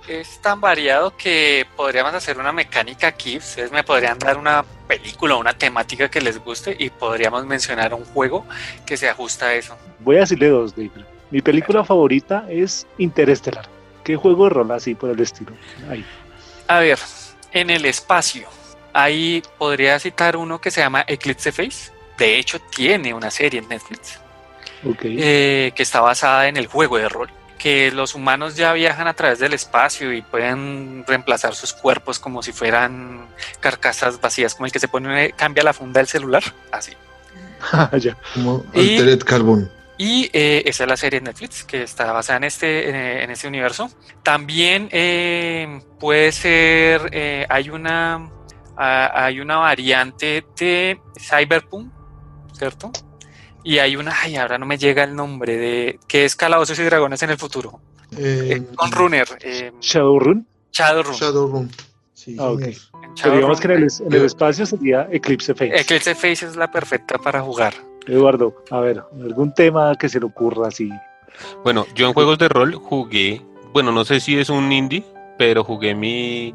Es 0.08 0.40
tan 0.40 0.62
variado 0.62 1.16
que 1.18 1.66
podríamos 1.76 2.14
hacer 2.14 2.38
una 2.38 2.52
mecánica 2.52 3.08
aquí. 3.08 3.38
Ustedes 3.38 3.72
me 3.72 3.84
podrían 3.84 4.20
dar 4.20 4.38
una 4.38 4.64
película, 4.88 5.36
una 5.36 5.54
temática 5.54 6.10
que 6.10 6.22
les 6.22 6.38
guste 6.44 6.76
y 6.78 6.92
podríamos 6.92 7.46
mencionar 7.46 7.94
un 7.94 8.06
juego 8.06 8.46
que 8.86 8.98
se 8.98 9.10
ajusta 9.10 9.48
a 9.48 9.54
eso. 9.56 9.76
Voy 10.00 10.18
a 10.18 10.20
decirle 10.20 10.50
dos, 10.50 10.76
David. 10.76 10.92
Mi 11.32 11.42
película 11.42 11.84
favorita 11.84 12.46
es 12.50 12.86
Interestelar. 13.00 13.68
¿Qué 14.04 14.16
juego 14.16 14.44
de 14.44 14.52
rol 14.52 14.72
así 14.72 14.94
por 14.94 15.10
el 15.10 15.20
estilo? 15.20 15.54
Ahí. 15.90 16.06
A 16.68 16.80
ver, 16.80 17.00
en 17.52 17.72
el 17.72 17.86
espacio. 17.86 18.48
Ahí 18.94 19.42
podría 19.58 20.00
citar 20.00 20.38
uno 20.38 20.62
que 20.62 20.70
se 20.70 20.82
llama 20.82 21.04
Eclipse 21.08 21.52
Face. 21.52 21.92
De 22.18 22.38
hecho, 22.38 22.60
tiene 22.60 23.14
una 23.14 23.32
serie 23.32 23.60
en 23.60 23.68
Netflix. 23.68 24.20
Eh, 25.04 25.72
que 25.76 25.84
está 25.84 26.02
basada 26.02 26.48
en 26.48 26.58
el 26.58 26.68
juego 26.68 26.98
de 26.98 27.10
rol. 27.10 27.30
Que 27.58 27.92
los 27.92 28.16
humanos 28.16 28.56
ya 28.56 28.74
viajan 28.74 29.08
a 29.08 29.14
través 29.14 29.40
del 29.40 29.54
espacio 29.54 30.14
y 30.14 30.22
pueden 30.22 31.04
reemplazar 31.08 31.56
sus 31.56 31.74
cuerpos 31.74 32.20
como 32.20 32.44
si 32.44 32.52
fueran 32.52 33.28
carcasas 33.60 34.22
vacías, 34.22 34.54
como 34.54 34.66
el 34.68 34.72
que 34.72 34.80
se 34.80 34.88
pone, 34.88 35.32
cambia 35.32 35.64
la 35.64 35.74
funda 35.74 36.00
del 36.00 36.08
celular, 36.08 36.44
así. 36.72 36.92
ya. 38.00 38.18
Como 38.34 38.64
Altered 38.76 39.20
Carbon. 39.20 39.72
Y 39.98 40.30
eh, 40.34 40.64
esa 40.66 40.84
es 40.84 40.90
la 40.90 40.98
serie 40.98 41.22
de 41.22 41.26
Netflix 41.28 41.64
que 41.64 41.84
está 41.84 42.12
basada 42.12 42.38
en 42.38 42.44
este, 42.44 43.24
en 43.24 43.32
este 43.32 43.48
universo. 43.48 43.90
También 44.24 44.90
puede 46.00 46.34
ser, 46.34 47.46
hay 47.50 47.70
una 47.70 48.30
hay 48.78 49.40
una 49.40 49.58
variante 49.58 50.46
de 50.58 51.00
Cyberpunk, 51.18 51.92
¿cierto? 52.54 52.92
Y 53.66 53.80
hay 53.80 53.96
una, 53.96 54.14
ay, 54.22 54.36
ahora 54.36 54.60
no 54.60 54.68
me 54.68 54.78
llega 54.78 55.04
el 55.04 55.16
nombre 55.16 55.58
de, 55.58 56.00
que 56.08 56.24
es 56.24 56.36
Calabozos 56.36 56.78
y 56.78 56.84
Dragones 56.84 57.24
en 57.24 57.32
el 57.32 57.38
futuro. 57.38 57.82
Eh, 58.16 58.58
eh, 58.58 58.76
con 58.76 58.92
Runner. 58.92 59.28
Eh, 59.42 59.72
Shadowrun. 59.82 60.46
Shadowrun. 60.72 61.14
Shadowrun. 61.16 61.72
Sí, 62.14 62.38
ah, 62.40 62.52
okay. 62.52 62.78
digamos 63.24 63.60
que 63.60 63.68
en 63.68 63.74
el, 63.74 63.88
en 64.06 64.14
el, 64.14 64.26
espacio 64.26 64.68
sería 64.68 65.08
Eclipse 65.12 65.56
Face. 65.56 65.76
Eclipse 65.76 66.14
Face 66.14 66.46
es 66.46 66.56
la 66.56 66.72
perfecta 66.72 67.18
para 67.18 67.42
jugar. 67.42 67.74
Eduardo, 68.08 68.64
a 68.70 68.80
ver, 68.82 69.04
algún 69.20 69.52
tema 69.52 69.96
que 69.96 70.10
se 70.10 70.20
le 70.20 70.28
ocurra 70.28 70.68
así. 70.68 70.92
Bueno, 71.64 71.88
yo 71.96 72.08
en 72.08 72.14
juegos 72.14 72.38
de 72.38 72.48
rol 72.48 72.76
jugué, 72.76 73.42
bueno, 73.74 73.92
no 73.92 74.06
sé 74.06 74.20
si 74.20 74.38
es 74.38 74.50
un 74.50 74.72
indie, 74.72 75.04
pero 75.40 75.64
jugué 75.64 75.96
mi 75.96 76.54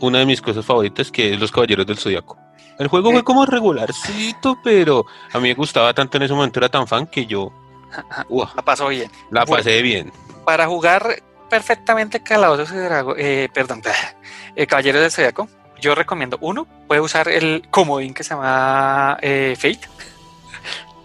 una 0.00 0.20
de 0.20 0.26
mis 0.26 0.40
cosas 0.40 0.64
favoritas 0.64 1.10
que 1.10 1.34
es 1.34 1.40
Los 1.40 1.50
Caballeros 1.50 1.86
del 1.86 1.98
Zodiaco. 1.98 2.41
El 2.82 2.88
juego 2.88 3.12
fue 3.12 3.22
como 3.22 3.46
regularcito, 3.46 4.58
pero 4.60 5.06
a 5.32 5.38
mí 5.38 5.50
me 5.50 5.54
gustaba 5.54 5.94
tanto 5.94 6.16
en 6.16 6.24
ese 6.24 6.34
momento, 6.34 6.58
era 6.58 6.68
tan 6.68 6.88
fan 6.88 7.06
que 7.06 7.26
yo... 7.26 7.52
la 8.56 8.62
pasó 8.62 8.88
bien. 8.88 9.08
La 9.30 9.46
pasé 9.46 9.82
bien. 9.82 10.12
Para 10.44 10.66
jugar 10.66 11.22
perfectamente 11.48 12.24
Calabozos 12.24 12.72
y 12.72 12.76
Dragón, 12.78 13.14
eh, 13.18 13.48
perdón, 13.54 13.82
eh, 14.56 14.66
Caballeros 14.66 15.00
del 15.00 15.12
Zodiaco, 15.12 15.48
yo 15.80 15.94
recomiendo 15.94 16.38
uno, 16.40 16.66
puede 16.88 17.00
usar 17.00 17.28
el 17.28 17.68
comodín 17.70 18.14
que 18.14 18.24
se 18.24 18.30
llama 18.30 19.16
eh, 19.22 19.54
Fate. 19.56 19.88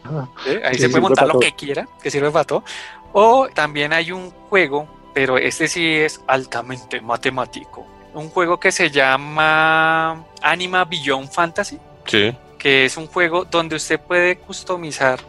Ah, 0.05 0.27
ahí 0.65 0.79
se 0.79 0.89
puede 0.89 1.01
montar 1.01 1.27
lo 1.27 1.39
que 1.39 1.51
quiera, 1.51 1.87
que 2.01 2.09
sirve 2.09 2.31
para 2.31 2.45
todo. 2.45 2.63
O 3.13 3.49
también 3.53 3.93
hay 3.93 4.11
un 4.11 4.31
juego, 4.31 4.87
pero 5.13 5.37
este 5.37 5.67
sí 5.67 5.85
es 5.93 6.21
altamente 6.25 7.01
matemático 7.01 7.85
un 8.17 8.29
juego 8.29 8.59
que 8.59 8.71
se 8.71 8.89
llama 8.89 10.23
Anima 10.41 10.85
Beyond 10.85 11.29
Fantasy. 11.29 11.77
Sí. 12.05 12.35
Que 12.57 12.85
es 12.85 12.97
un 12.97 13.07
juego 13.07 13.45
donde 13.45 13.75
usted 13.75 13.99
puede 13.99 14.37
customizar 14.37 15.19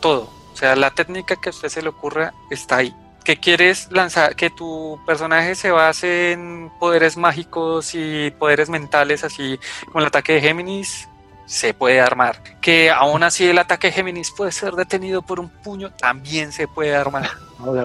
todo. 0.00 0.30
O 0.52 0.56
sea, 0.56 0.76
la 0.76 0.90
técnica 0.90 1.36
que 1.36 1.48
a 1.48 1.52
usted 1.52 1.68
se 1.68 1.82
le 1.82 1.88
ocurra 1.88 2.32
está 2.50 2.76
ahí. 2.76 2.94
que 3.24 3.38
quieres 3.38 3.88
lanzar, 3.90 4.36
que 4.36 4.50
tu 4.50 5.00
personaje 5.04 5.56
se 5.56 5.72
base 5.72 6.30
en 6.30 6.70
poderes 6.78 7.16
mágicos 7.16 7.90
y 7.92 8.30
poderes 8.30 8.68
mentales, 8.68 9.24
así 9.24 9.58
como 9.86 9.98
el 9.98 10.06
ataque 10.06 10.34
de 10.34 10.40
Géminis, 10.40 11.08
se 11.44 11.74
puede 11.74 12.00
armar. 12.00 12.40
Que 12.60 12.88
aún 12.88 13.24
así 13.24 13.48
el 13.48 13.58
ataque 13.58 13.88
de 13.88 13.94
Géminis 13.94 14.30
puede 14.30 14.52
ser 14.52 14.74
detenido 14.74 15.22
por 15.22 15.40
un 15.40 15.48
puño, 15.48 15.90
también 15.90 16.52
se 16.52 16.68
puede 16.68 16.94
armar. 16.94 17.28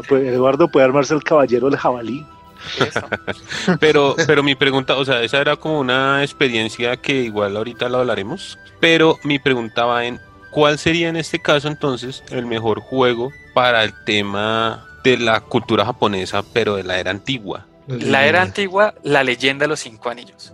pues 0.07 0.23
Eduardo 0.25 0.67
puede 0.67 0.85
armarse 0.85 1.15
el 1.15 1.23
caballero 1.23 1.71
del 1.71 1.79
jabalí. 1.79 2.23
Pero, 3.79 4.15
pero 4.27 4.43
mi 4.43 4.55
pregunta, 4.55 4.95
o 4.97 5.05
sea, 5.05 5.21
esa 5.21 5.39
era 5.39 5.55
como 5.55 5.79
una 5.79 6.23
experiencia 6.23 6.97
que 6.97 7.21
igual 7.23 7.57
ahorita 7.57 7.89
lo 7.89 7.99
hablaremos, 7.99 8.57
pero 8.79 9.17
mi 9.23 9.39
pregunta 9.39 9.85
va 9.85 10.05
en 10.05 10.19
¿cuál 10.51 10.77
sería 10.77 11.09
en 11.09 11.15
este 11.15 11.39
caso 11.39 11.67
entonces 11.67 12.23
el 12.29 12.45
mejor 12.45 12.79
juego 12.81 13.31
para 13.53 13.83
el 13.83 13.93
tema 14.05 14.85
de 15.03 15.17
la 15.17 15.39
cultura 15.39 15.85
japonesa, 15.85 16.43
pero 16.53 16.75
de 16.75 16.83
la 16.83 16.99
era 16.99 17.11
antigua? 17.11 17.65
La 17.87 18.25
era 18.25 18.41
antigua, 18.41 18.93
la 19.03 19.23
leyenda 19.23 19.63
de 19.63 19.69
los 19.69 19.79
cinco 19.79 20.09
anillos. 20.09 20.53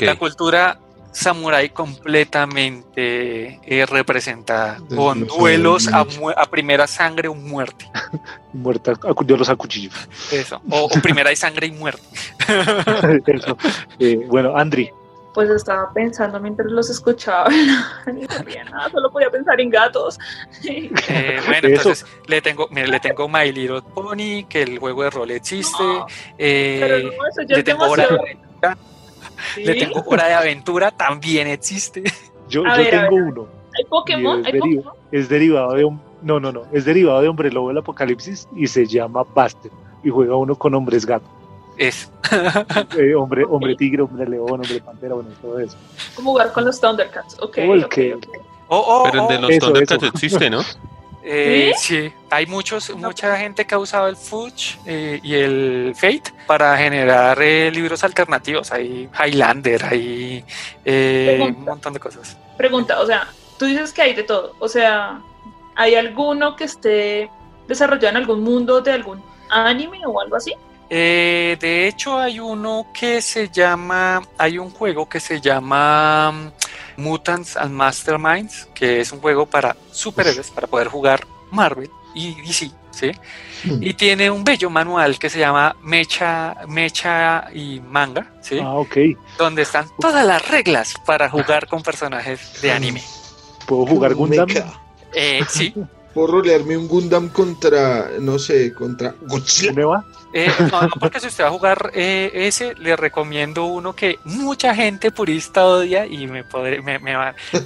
La 0.00 0.16
cultura 0.16 0.78
samurai 1.14 1.70
completamente 1.70 3.60
eh, 3.64 3.86
representada, 3.86 4.78
con 4.94 5.26
duelos 5.26 5.88
a, 5.88 6.04
primera 6.50 6.86
sangre 6.86 7.28
o 7.28 7.34
muerte. 7.34 7.88
Muerta, 8.52 8.92
duelos 9.24 9.48
a 9.48 9.56
cuchillo. 9.56 9.90
Eso, 10.30 10.60
o, 10.70 10.88
primera 11.02 11.32
y 11.32 11.36
sangre 11.36 11.68
y 11.68 11.72
muerte. 11.72 12.02
Eso. 13.26 13.56
Eh, 13.98 14.24
bueno, 14.28 14.56
Andri. 14.56 14.90
Pues 15.32 15.50
estaba 15.50 15.92
pensando 15.92 16.38
mientras 16.38 16.70
los 16.70 16.88
escuchaba, 16.90 17.48
no 18.06 18.28
sabía 18.28 18.62
nada, 18.64 18.88
solo 18.90 19.10
podía 19.10 19.30
pensar 19.30 19.60
en 19.60 19.70
gatos. 19.70 20.16
Eh, 20.62 21.40
bueno, 21.46 21.68
entonces 21.68 22.06
le 22.28 22.40
tengo, 22.40 22.68
le 22.70 23.00
tengo 23.00 23.28
My 23.28 23.50
Little 23.50 23.82
Pony, 23.82 24.44
que 24.48 24.62
el 24.62 24.78
juego 24.78 25.02
de 25.02 25.10
rol 25.10 25.30
existe. 25.32 25.82
pero 26.38 26.98
no, 26.98 27.10
eso 27.28 27.42
ya 27.48 27.56
le 27.56 27.62
tengo 27.64 27.86
le 29.56 29.74
tengo 29.74 30.02
Hora 30.06 30.28
de 30.28 30.34
Aventura, 30.34 30.90
también 30.90 31.46
existe. 31.48 32.02
Yo, 32.48 32.62
yo 32.64 32.90
tengo 32.90 33.16
uno. 33.16 33.48
¿Hay 33.76 33.84
Pokémon? 33.84 34.44
Es, 35.10 35.28
derivado 35.28 35.72
de 35.72 35.84
un. 35.84 36.00
No, 36.22 36.38
no, 36.38 36.52
no. 36.52 36.62
Es 36.72 36.84
derivado 36.84 37.20
de 37.20 37.28
Hombre 37.28 37.50
Lobo 37.50 37.68
del 37.68 37.78
Apocalipsis 37.78 38.48
y 38.54 38.66
se 38.66 38.86
llama 38.86 39.22
Buster. 39.34 39.70
Y 40.02 40.10
juega 40.10 40.36
uno 40.36 40.54
con 40.54 40.74
hombres 40.74 41.06
gato. 41.06 41.26
Es. 41.76 42.10
Eh, 42.98 43.14
hombre, 43.14 43.44
hombre 43.44 43.74
tigre, 43.74 44.02
hombre 44.02 44.28
león, 44.28 44.48
hombre 44.48 44.80
pantera, 44.80 45.14
bueno, 45.14 45.30
todo 45.42 45.58
eso. 45.58 45.76
¿Cómo 46.14 46.30
jugar 46.30 46.52
con 46.52 46.64
los 46.64 46.80
Thundercats? 46.80 47.36
Ok. 47.40 47.58
okay, 47.84 48.14
Oh, 48.68 49.08
Pero 49.10 49.28
el 49.28 49.28
de 49.28 49.40
los 49.40 49.58
Thundercats 49.58 50.04
existe, 50.04 50.48
¿no? 50.48 50.60
Eh, 51.26 51.72
¿Sí? 51.78 52.12
hay 52.28 52.44
muchos, 52.44 52.94
mucha 52.96 53.34
gente 53.38 53.66
que 53.66 53.74
ha 53.74 53.78
usado 53.78 54.08
el 54.08 54.16
Fuchs 54.16 54.78
eh, 54.84 55.20
y 55.22 55.34
el 55.34 55.94
Fate 55.94 56.34
para 56.46 56.76
generar 56.76 57.40
eh, 57.40 57.70
libros 57.70 58.04
alternativos. 58.04 58.70
Hay 58.70 59.08
Highlander, 59.18 59.84
hay 59.86 60.44
un 60.84 61.64
montón 61.64 61.94
de 61.94 62.00
cosas. 62.00 62.36
Pregunta, 62.58 63.00
o 63.00 63.06
sea, 63.06 63.28
tú 63.58 63.64
dices 63.64 63.92
que 63.92 64.02
hay 64.02 64.14
de 64.14 64.22
todo. 64.22 64.54
O 64.58 64.68
sea, 64.68 65.22
¿hay 65.74 65.94
alguno 65.94 66.56
que 66.56 66.64
esté 66.64 67.30
desarrollado 67.66 68.10
en 68.10 68.16
algún 68.16 68.42
mundo 68.42 68.82
de 68.82 68.92
algún 68.92 69.22
anime 69.50 70.00
o 70.06 70.20
algo 70.20 70.36
así? 70.36 70.52
De 70.88 71.88
hecho, 71.88 72.18
hay 72.18 72.40
uno 72.40 72.86
que 72.92 73.20
se 73.22 73.48
llama, 73.48 74.22
hay 74.38 74.58
un 74.58 74.70
juego 74.70 75.08
que 75.08 75.20
se 75.20 75.40
llama 75.40 76.52
Mutants 76.96 77.56
and 77.56 77.72
Masterminds, 77.72 78.68
que 78.74 79.00
es 79.00 79.12
un 79.12 79.20
juego 79.20 79.46
para 79.46 79.76
superhéroes, 79.90 80.50
para 80.50 80.66
poder 80.66 80.88
jugar 80.88 81.26
Marvel 81.50 81.90
y 82.14 82.34
DC, 82.42 82.70
¿sí? 82.90 83.12
Hmm. 83.64 83.82
Y 83.82 83.94
tiene 83.94 84.30
un 84.30 84.44
bello 84.44 84.70
manual 84.70 85.18
que 85.18 85.28
se 85.30 85.38
llama 85.38 85.76
Mecha, 85.82 86.56
Mecha 86.68 87.48
y 87.52 87.80
Manga, 87.80 88.32
¿sí? 88.40 88.58
Ah, 88.62 88.74
ok. 88.74 88.96
Donde 89.38 89.62
están 89.62 89.88
todas 89.98 90.24
las 90.26 90.46
reglas 90.48 90.94
para 91.04 91.28
jugar 91.28 91.66
con 91.66 91.82
personajes 91.82 92.60
de 92.62 92.72
anime. 92.72 93.02
¿Puedo 93.66 93.86
jugar 93.86 94.14
Gundam? 94.14 94.48
Eh, 95.14 95.40
sí. 95.48 95.74
¿Puedo 96.14 96.28
rolearme 96.28 96.76
un 96.76 96.86
Gundam 96.86 97.28
contra, 97.28 98.10
no 98.20 98.38
sé, 98.38 98.72
contra 98.72 99.14
Godzilla? 99.22 100.04
Eh, 100.32 100.48
no, 100.70 100.88
porque 101.00 101.20
si 101.20 101.26
usted 101.26 101.44
va 101.44 101.48
a 101.48 101.52
jugar 101.52 101.90
eh, 101.94 102.30
ese, 102.32 102.74
le 102.76 102.96
recomiendo 102.96 103.66
uno 103.66 103.94
que 103.94 104.18
mucha 104.24 104.74
gente 104.74 105.10
purista 105.10 105.64
odia 105.64 106.06
y 106.06 106.26
me, 106.26 106.44
podría, 106.44 106.82
me, 106.82 107.00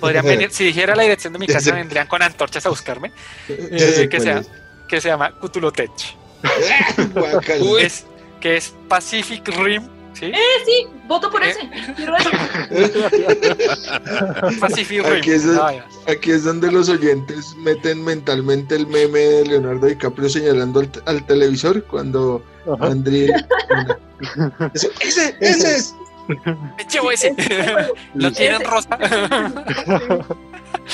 podrían 0.00 0.24
venir, 0.24 0.50
si 0.50 0.64
dijera 0.64 0.96
la 0.96 1.02
dirección 1.02 1.32
de 1.32 1.38
mi 1.38 1.46
casa, 1.46 1.72
vendrían 1.74 2.06
con 2.06 2.22
antorchas 2.22 2.64
a 2.64 2.70
buscarme, 2.70 3.12
eh, 3.48 4.08
que, 4.10 4.20
sea, 4.20 4.42
que 4.88 5.00
se 5.00 5.08
llama 5.08 5.32
Cthulhu 5.40 5.70
es, 7.80 8.06
que 8.40 8.56
es 8.56 8.74
Pacific 8.88 9.46
Rim 9.48 9.97
¿Sí? 10.18 10.26
Eh, 10.26 10.34
sí, 10.64 10.86
voto 11.06 11.30
por 11.30 11.42
ese. 11.44 11.60
Quiero 11.94 12.16
eso. 12.16 12.30
Aquí, 15.18 15.30
es, 15.30 15.44
aquí 16.06 16.30
es 16.30 16.44
donde 16.44 16.72
los 16.72 16.88
oyentes 16.88 17.54
meten 17.56 18.02
mentalmente 18.04 18.76
el 18.76 18.86
meme 18.86 19.18
de 19.18 19.44
Leonardo 19.46 19.86
DiCaprio 19.86 20.28
señalando 20.28 20.82
al, 21.06 21.26
televisor 21.26 21.82
cuando 21.84 22.42
André. 22.80 23.26
ese, 24.74 25.36
ese 25.40 25.76
es. 25.76 25.94
Llevo 26.92 27.10
ese. 27.10 27.34
Lo 28.14 28.32
tienen 28.32 28.62
rosa. 28.64 28.98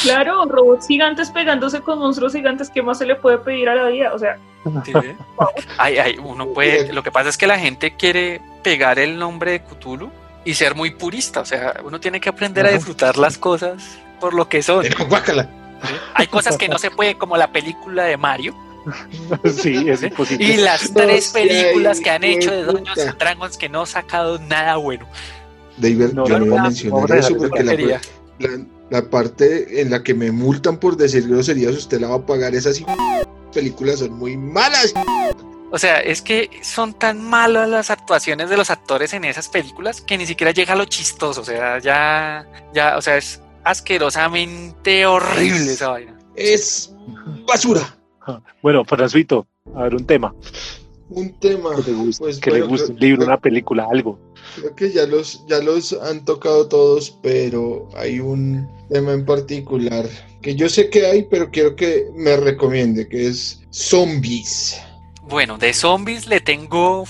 Claro, 0.03 0.45
robots 0.47 0.89
gigantes 0.89 1.31
pegándose 1.31 1.81
con 1.81 1.99
monstruos 1.99 2.33
gigantes, 2.33 2.69
¿qué 2.69 2.83
más 2.83 2.99
se 2.99 3.07
le 3.07 3.15
puede 3.15 3.39
pedir 3.39 3.69
a 3.69 3.75
la 3.75 3.89
vida? 3.89 4.13
O 4.13 4.19
sea, 4.19 4.39
ay, 5.79 6.17
uno 6.23 6.49
puede. 6.49 6.93
Lo 6.93 7.03
que 7.03 7.13
pasa 7.13 7.29
es 7.29 7.37
que 7.37 7.47
la 7.47 7.59
gente 7.59 7.95
quiere 7.97 8.41
pegar 8.63 8.99
el 8.99 9.19
nombre 9.19 9.53
de 9.53 9.63
Cthulhu 9.63 10.11
y 10.45 10.55
ser 10.55 10.75
muy 10.75 10.91
purista. 10.91 11.41
O 11.41 11.45
sea, 11.45 11.75
uno 11.85 12.01
tiene 12.01 12.21
que 12.21 12.29
aprender 12.29 12.67
a 12.67 12.71
disfrutar 12.71 13.17
las 13.17 13.39
cosas 13.39 13.99
por 14.21 14.35
lo 14.35 14.49
que 14.49 14.63
son. 14.63 14.85
Hay 16.15 16.27
cosas 16.27 16.57
que 16.57 16.69
no 16.69 16.79
se 16.79 16.91
puede, 16.91 17.17
como 17.17 17.37
la 17.37 17.53
película 17.53 18.05
de 18.05 18.17
Mario. 18.17 18.55
Sí, 19.57 19.89
es 19.89 20.03
imposible. 20.03 20.45
Y 20.45 20.57
las 20.57 20.93
tres 20.93 21.31
películas 21.31 22.01
que 22.01 22.11
han 22.11 22.25
hecho 22.25 22.51
de 22.51 22.65
Dungeons 22.65 23.07
and 23.07 23.19
Dragons 23.19 23.57
que 23.57 23.69
no 23.69 23.81
han 23.81 23.87
sacado 23.87 24.39
nada 24.39 24.77
bueno. 24.77 25.07
David, 25.77 26.13
no, 26.13 26.27
yo 26.27 26.39
no 26.39 26.47
voy 26.47 26.59
a 26.59 26.63
mencionar 26.63 27.19
eso 27.19 27.37
porque 27.37 27.65
la, 27.65 28.61
la, 28.91 29.11
parte 29.11 29.81
en 29.81 29.91
la 29.91 30.03
que 30.03 30.15
me 30.15 30.31
multan 30.31 30.79
por 30.79 30.97
decir 30.97 31.29
groserías, 31.29 31.75
usted 31.75 32.01
la 32.01 32.09
va 32.09 32.17
a 32.17 32.27
pagar. 32.27 32.55
Esas 32.55 32.81
películas 33.53 34.01
son 34.01 34.13
muy 34.13 34.37
malas. 34.37 34.95
O 35.71 35.79
sea, 35.79 35.99
es 35.99 36.23
que 36.23 36.51
son 36.63 36.95
tan 36.95 37.21
malas 37.21 37.69
las 37.69 37.91
actuaciones 37.91 38.49
de 38.49 38.57
los 38.57 38.71
actores 38.71 39.13
en 39.13 39.25
esas 39.25 39.49
películas 39.49 40.01
que 40.01 40.17
ni 40.17 40.27
siquiera 40.27 40.53
llega 40.53 40.75
a 40.75 40.77
lo 40.77 40.85
chistoso. 40.85 41.41
O 41.41 41.45
sea, 41.45 41.81
ya, 41.81 42.47
ya, 42.73 42.97
o 42.97 43.03
sea, 43.03 43.17
es 43.17 43.41
asquerosamente 43.65 45.05
horrible 45.07 45.73
esa 45.73 45.89
vaina. 45.89 46.17
Es 46.37 46.93
basura. 47.49 47.97
Bueno, 48.63 48.85
Fransuito, 48.85 49.47
a 49.75 49.85
ver, 49.85 49.95
un 49.95 50.07
tema. 50.07 50.35
Un 51.11 51.33
tema. 51.39 51.71
Que 51.77 51.91
le 51.91 51.97
guste, 51.97 52.25
pues, 52.25 52.39
que 52.39 52.51
le 52.51 52.63
guste 52.63 52.93
un 52.93 52.99
libro, 52.99 53.25
una 53.25 53.39
película, 53.39 53.87
algo. 53.91 54.19
Creo 54.57 54.75
que 54.75 54.93
ya 54.93 55.07
los, 55.07 55.45
ya 55.47 55.61
los 55.61 55.93
han 55.93 56.25
tocado 56.25 56.69
todos, 56.69 57.19
pero 57.23 57.89
hay 57.97 58.21
un 58.21 58.69
tema 58.89 59.13
en 59.13 59.25
particular 59.25 60.07
que 60.43 60.55
yo 60.55 60.69
sé 60.69 60.91
que 60.91 61.07
hay, 61.07 61.23
pero 61.23 61.51
quiero 61.51 61.75
que 61.75 62.07
me 62.15 62.37
recomiende, 62.37 63.09
que 63.09 63.29
es 63.29 63.63
zombies. 63.71 64.81
Bueno, 65.23 65.57
de 65.57 65.73
zombies 65.73 66.27
le 66.27 66.41
tengo, 66.41 67.05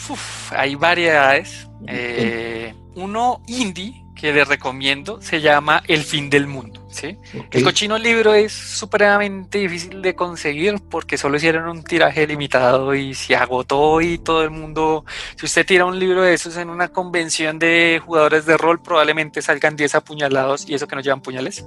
hay 0.51 0.77
variedades. 0.77 1.69
Eh, 1.87 2.73
uno 2.95 3.43
indie 3.47 4.04
que 4.15 4.33
le 4.33 4.45
recomiendo 4.45 5.21
se 5.21 5.41
llama 5.41 5.83
El 5.87 6.03
fin 6.03 6.31
del 6.31 6.47
mundo. 6.47 6.87
¿sí? 6.89 7.19
El 7.51 7.65
cochino 7.65 7.99
libro 7.99 8.35
es 8.35 8.53
supremamente 8.53 9.59
difícil 9.59 10.01
de 10.01 10.15
conseguir 10.15 10.77
porque 10.89 11.19
solo 11.19 11.37
hicieron 11.37 11.69
un 11.69 11.83
tiraje 11.83 12.27
limitado 12.27 12.95
y 12.95 13.15
se 13.15 13.35
agotó 13.35 14.01
y 14.01 14.19
todo 14.19 14.43
el 14.43 14.51
mundo, 14.51 15.05
si 15.37 15.47
usted 15.47 15.67
tira 15.67 15.85
un 15.85 15.99
libro 15.99 16.23
de 16.23 16.35
esos 16.35 16.57
en 16.57 16.71
una 16.71 16.89
convención 16.89 17.59
de 17.59 18.01
jugadores 18.05 18.47
de 18.47 18.57
rol, 18.57 18.81
probablemente 18.81 19.43
salgan 19.43 19.77
10 19.77 19.97
apuñalados 19.97 20.69
y 20.69 20.75
eso 20.75 20.87
que 20.87 20.97
no 20.97 21.03
llevan 21.03 21.21
puñales. 21.21 21.65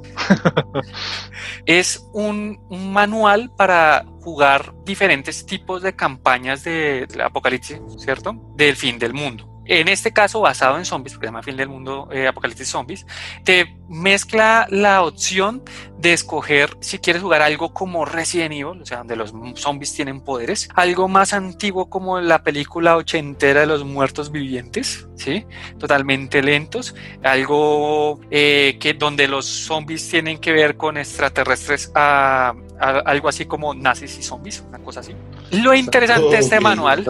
es 1.66 2.08
un, 2.14 2.60
un, 2.70 2.94
manual 2.94 3.52
para 3.56 4.06
jugar 4.22 4.74
diferentes 4.86 5.46
tipos 5.46 5.82
de 5.82 5.96
campañas 5.96 6.64
de 6.64 7.08
apocalipsis, 7.24 7.80
¿cierto? 7.98 8.34
Del 8.56 8.76
fin 8.76 8.98
del 8.98 9.14
mundo 9.14 9.57
en 9.68 9.88
este 9.88 10.12
caso 10.14 10.42
basado 10.42 10.78
en 10.78 10.86
zombies, 10.86 11.14
porque 11.14 11.28
se 11.28 11.30
llama 11.30 11.44
Fin 11.44 11.58
del 11.58 11.70
Mundo 11.70 12.10
eh, 12.12 12.28
Apocalipsis 12.28 12.68
Zombies, 12.68 13.06
te 13.44 13.78
mezcla 13.90 14.68
la 14.70 15.04
opción 15.04 15.64
de 16.00 16.14
escoger 16.14 16.78
si 16.80 17.00
quieres 17.00 17.22
jugar 17.22 17.42
algo 17.42 17.74
como 17.74 18.06
Resident 18.06 18.54
Evil, 18.54 18.82
o 18.82 18.86
sea, 18.86 19.00
donde 19.00 19.16
los 19.16 19.34
zombies 19.56 19.94
tienen 19.94 20.22
poderes, 20.22 20.70
algo 20.76 21.08
más 21.08 21.34
antiguo 21.34 21.90
como 21.90 22.20
la 22.22 22.44
película 22.44 22.98
ochentera 22.98 23.62
de 23.62 23.68
los 23.68 23.84
muertos 23.84 24.32
vivientes, 24.32 25.08
¿sí? 25.16 25.46
Totalmente 25.80 26.42
lentos, 26.42 26.96
algo 27.24 28.20
eh, 28.30 28.78
que 28.80 28.94
donde 28.94 29.28
los 29.28 29.46
zombies 29.46 30.08
tienen 30.10 30.38
que 30.38 30.52
ver 30.52 30.78
con 30.78 30.98
extraterrestres 30.98 31.92
a, 31.96 32.54
algo 32.80 33.30
así 33.30 33.46
como 33.46 33.74
nazis 33.74 34.18
y 34.18 34.24
zombies, 34.24 34.64
una 34.68 34.80
cosa 34.80 35.00
así. 35.00 35.16
Lo 35.52 35.74
interesante 35.74 36.30
de 36.30 36.38
este 36.38 36.60
manual, 36.60 37.06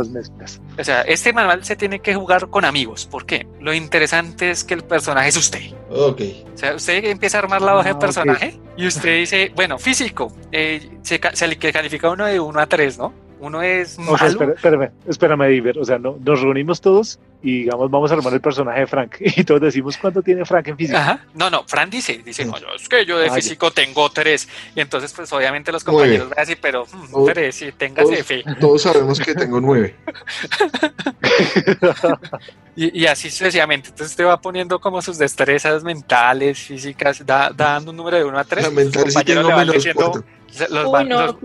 o 0.77 0.83
sea, 0.83 1.01
este 1.01 1.33
manual 1.33 1.63
se 1.63 1.75
tiene 1.75 1.99
que 1.99 2.15
jugar 2.15 2.49
con 2.49 2.65
amigos. 2.65 3.05
¿Por 3.05 3.25
qué? 3.25 3.47
Lo 3.59 3.73
interesante 3.73 4.51
es 4.51 4.63
que 4.63 4.73
el 4.73 4.83
personaje 4.83 5.29
es 5.29 5.37
usted. 5.37 5.61
Ok. 5.89 6.21
O 6.53 6.57
sea, 6.57 6.75
usted 6.75 7.05
empieza 7.05 7.37
a 7.37 7.41
armar 7.41 7.61
la 7.61 7.75
hoja 7.75 7.83
de 7.85 7.91
ah, 7.91 7.99
personaje 7.99 8.59
y 8.75 8.87
usted 8.87 9.17
dice, 9.19 9.51
bueno, 9.55 9.77
físico, 9.77 10.31
eh, 10.51 10.89
se, 11.01 11.19
se 11.33 11.57
califica 11.57 12.09
uno 12.09 12.25
de 12.25 12.39
1 12.39 12.59
a 12.59 12.65
3, 12.65 12.97
¿no? 12.97 13.26
Uno 13.39 13.61
es 13.61 13.97
malo. 13.99 14.13
O 14.13 14.17
sea, 14.17 14.27
espérame, 14.27 14.91
espérame, 15.07 15.51
Iber. 15.51 15.77
O 15.79 15.85
sea, 15.85 15.99
no, 15.99 16.17
nos 16.23 16.41
reunimos 16.41 16.81
todos 16.81 17.19
y 17.41 17.63
digamos, 17.63 17.91
vamos 17.91 18.11
a 18.11 18.15
armar 18.15 18.33
el 18.33 18.41
personaje 18.41 18.81
de 18.81 18.87
Frank. 18.87 19.15
Y 19.37 19.43
todos 19.43 19.61
decimos 19.61 19.97
cuánto 19.97 20.21
tiene 20.21 20.45
Frank 20.45 20.67
en 20.67 20.77
físico. 20.77 20.97
Ajá. 20.97 21.25
No, 21.35 21.49
no, 21.49 21.63
Frank 21.67 21.89
dice, 21.89 22.21
dice, 22.25 22.45
no, 22.45 22.55
es 22.75 22.89
que 22.89 23.05
yo 23.05 23.19
de 23.19 23.27
ah, 23.27 23.33
físico 23.33 23.71
tengo 23.71 24.09
tres. 24.09 24.47
Y 24.75 24.81
entonces, 24.81 25.13
pues 25.13 25.31
obviamente 25.31 25.71
los 25.71 25.83
compañeros 25.83 26.29
van 26.29 26.39
a 26.39 26.41
decir, 26.41 26.57
pero 26.61 26.85
mm, 26.85 27.25
tres, 27.25 27.55
sí, 27.55 27.71
téngase 27.77 28.23
fe. 28.23 28.43
Todos 28.59 28.81
sabemos 28.81 29.19
que 29.19 29.35
tengo 29.35 29.61
nueve. 29.61 29.95
y, 32.75 33.03
y, 33.03 33.05
así 33.05 33.29
sucesivamente. 33.29 33.89
Entonces 33.89 34.15
te 34.15 34.23
va 34.23 34.41
poniendo 34.41 34.79
como 34.79 35.01
sus 35.01 35.17
destrezas 35.17 35.83
mentales, 35.83 36.57
físicas, 36.57 37.23
da, 37.25 37.51
dando 37.55 37.91
un 37.91 37.97
número 37.97 38.17
de 38.17 38.23
uno 38.23 38.39
a 38.39 38.43
tres. 38.43 38.63
La 38.63 38.71
mental 38.71 39.11
sí 39.11 39.23
tengo 39.23 39.49
menos 39.49 39.75
diciendo, 39.75 40.23
se 40.49 40.69
los 40.69 40.91
van, 40.91 41.09
no, 41.09 41.39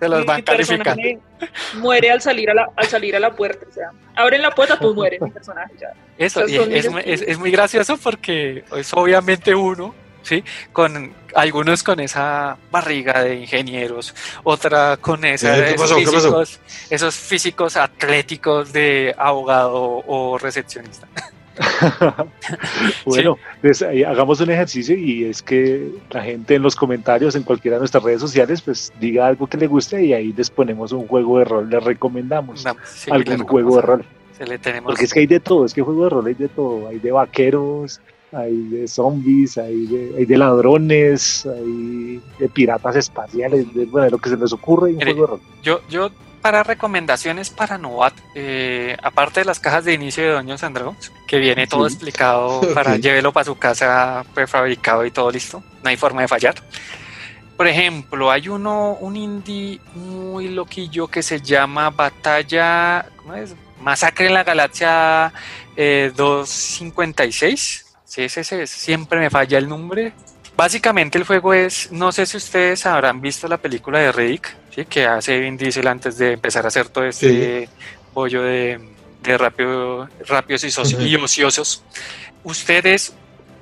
se 0.00 0.08
los 0.08 0.26
van 0.26 0.42
calificando. 0.42 1.02
Muere 1.76 2.10
al 2.10 2.20
salir 2.20 2.50
a 2.50 2.54
la, 2.54 2.68
al 2.76 2.86
salir 2.86 3.16
a 3.16 3.20
la 3.20 3.30
puerta. 3.34 3.66
O 3.68 3.72
sea, 3.72 3.90
abren 4.14 4.42
la 4.42 4.50
puerta, 4.50 4.78
pues 4.78 4.94
muere 4.94 5.18
mi 5.20 5.30
personaje. 5.30 5.72
Ya. 5.80 5.92
Eso, 6.18 6.44
es, 6.44 6.86
es, 7.04 7.22
es, 7.22 7.38
muy 7.38 7.50
gracioso 7.50 7.96
porque 7.96 8.64
es 8.76 8.92
obviamente 8.94 9.54
uno, 9.54 9.94
¿sí? 10.22 10.42
Con 10.72 11.14
algunos 11.34 11.82
con 11.82 12.00
esa 12.00 12.56
barriga 12.70 13.22
de 13.22 13.36
ingenieros, 13.36 14.14
otra 14.42 14.96
con 14.96 15.24
esa, 15.24 15.66
esos, 15.68 15.94
físicos, 15.94 16.60
esos 16.90 17.14
físicos 17.14 17.76
atléticos 17.76 18.72
de 18.72 19.14
abogado 19.16 20.02
o 20.06 20.38
recepcionista. 20.38 21.06
bueno, 23.04 23.38
pues, 23.60 23.82
hagamos 23.82 24.40
un 24.40 24.50
ejercicio 24.50 24.96
y 24.96 25.24
es 25.24 25.42
que 25.42 25.90
la 26.10 26.22
gente 26.22 26.54
en 26.54 26.62
los 26.62 26.76
comentarios, 26.76 27.34
en 27.34 27.42
cualquiera 27.42 27.76
de 27.76 27.80
nuestras 27.80 28.02
redes 28.02 28.20
sociales, 28.20 28.60
pues 28.62 28.92
diga 29.00 29.26
algo 29.26 29.46
que 29.46 29.56
le 29.56 29.66
guste 29.66 30.04
y 30.04 30.12
ahí 30.12 30.32
les 30.32 30.50
ponemos 30.50 30.92
un 30.92 31.06
juego 31.06 31.38
de 31.38 31.44
rol, 31.44 31.70
le 31.70 31.80
recomendamos 31.80 32.64
algún 33.10 33.38
juego 33.46 33.76
de 33.76 33.82
rol. 33.82 34.04
Porque 34.84 35.04
es 35.04 35.14
que 35.14 35.20
hay 35.20 35.26
de 35.26 35.40
todo, 35.40 35.64
es 35.64 35.72
que 35.72 35.80
juego 35.82 36.04
de 36.04 36.10
rol 36.10 36.26
hay 36.26 36.34
de 36.34 36.48
todo, 36.48 36.88
hay 36.88 36.98
de 36.98 37.10
vaqueros, 37.10 38.00
hay 38.32 38.54
de 38.68 38.86
zombies, 38.86 39.56
hay 39.56 39.86
de, 39.86 40.14
hay 40.18 40.24
de 40.26 40.36
ladrones, 40.36 41.46
hay 41.46 42.20
de 42.38 42.48
piratas 42.48 42.96
espaciales, 42.96 43.72
de, 43.72 43.86
bueno, 43.86 44.10
lo 44.10 44.18
que 44.18 44.28
se 44.28 44.36
les 44.36 44.52
ocurre, 44.52 44.92
un 44.92 45.00
juego 45.00 45.20
de 45.22 45.26
rol. 45.26 45.40
Yo, 45.62 45.80
yo 45.88 46.10
para 46.46 46.62
recomendaciones 46.62 47.50
para 47.50 47.76
Novat, 47.76 48.14
eh, 48.36 48.96
aparte 49.02 49.40
de 49.40 49.46
las 49.46 49.58
cajas 49.58 49.84
de 49.84 49.94
inicio 49.94 50.22
de 50.22 50.30
Doño 50.30 50.56
Sandro, 50.56 50.94
que 51.26 51.38
viene 51.38 51.66
todo 51.66 51.88
explicado 51.88 52.60
para 52.74 52.98
llévelo 52.98 53.32
para 53.32 53.46
su 53.46 53.58
casa 53.58 54.24
prefabricado 54.32 55.04
y 55.04 55.10
todo 55.10 55.28
listo, 55.28 55.64
no 55.82 55.90
hay 55.90 55.96
forma 55.96 56.20
de 56.20 56.28
fallar. 56.28 56.54
Por 57.56 57.66
ejemplo, 57.66 58.30
hay 58.30 58.48
uno, 58.48 58.96
un 59.00 59.16
indie 59.16 59.80
muy 59.96 60.46
loquillo 60.46 61.08
que 61.08 61.24
se 61.24 61.40
llama 61.40 61.90
Batalla, 61.90 63.06
¿cómo 63.16 63.34
es? 63.34 63.56
Masacre 63.80 64.28
en 64.28 64.34
la 64.34 64.44
Galaxia 64.44 65.32
256. 65.76 67.58
Eh, 67.58 67.98
sí, 68.04 68.22
ese, 68.22 68.42
ese, 68.42 68.68
siempre 68.68 69.18
me 69.18 69.30
falla 69.30 69.58
el 69.58 69.68
nombre. 69.68 70.12
Básicamente 70.56 71.18
el 71.18 71.24
juego 71.24 71.54
es, 71.54 71.90
no 71.90 72.12
sé 72.12 72.24
si 72.24 72.36
ustedes 72.36 72.86
habrán 72.86 73.20
visto 73.20 73.48
la 73.48 73.58
película 73.58 73.98
de 73.98 74.12
Rick, 74.12 74.54
¿sí? 74.76 74.84
que 74.84 75.06
hace 75.06 75.40
Vin 75.40 75.56
Diesel 75.56 75.88
antes 75.88 76.18
de 76.18 76.34
empezar 76.34 76.64
a 76.64 76.68
hacer 76.68 76.88
todo 76.88 77.04
este 77.04 77.68
bollo 78.14 78.42
de, 78.42 78.78
de 79.24 79.38
rápido, 79.38 80.08
rápidos 80.28 80.62
y, 80.62 81.08
y, 81.08 81.16
ociosos. 81.16 81.82
Usted 82.44 82.86
es 82.86 83.12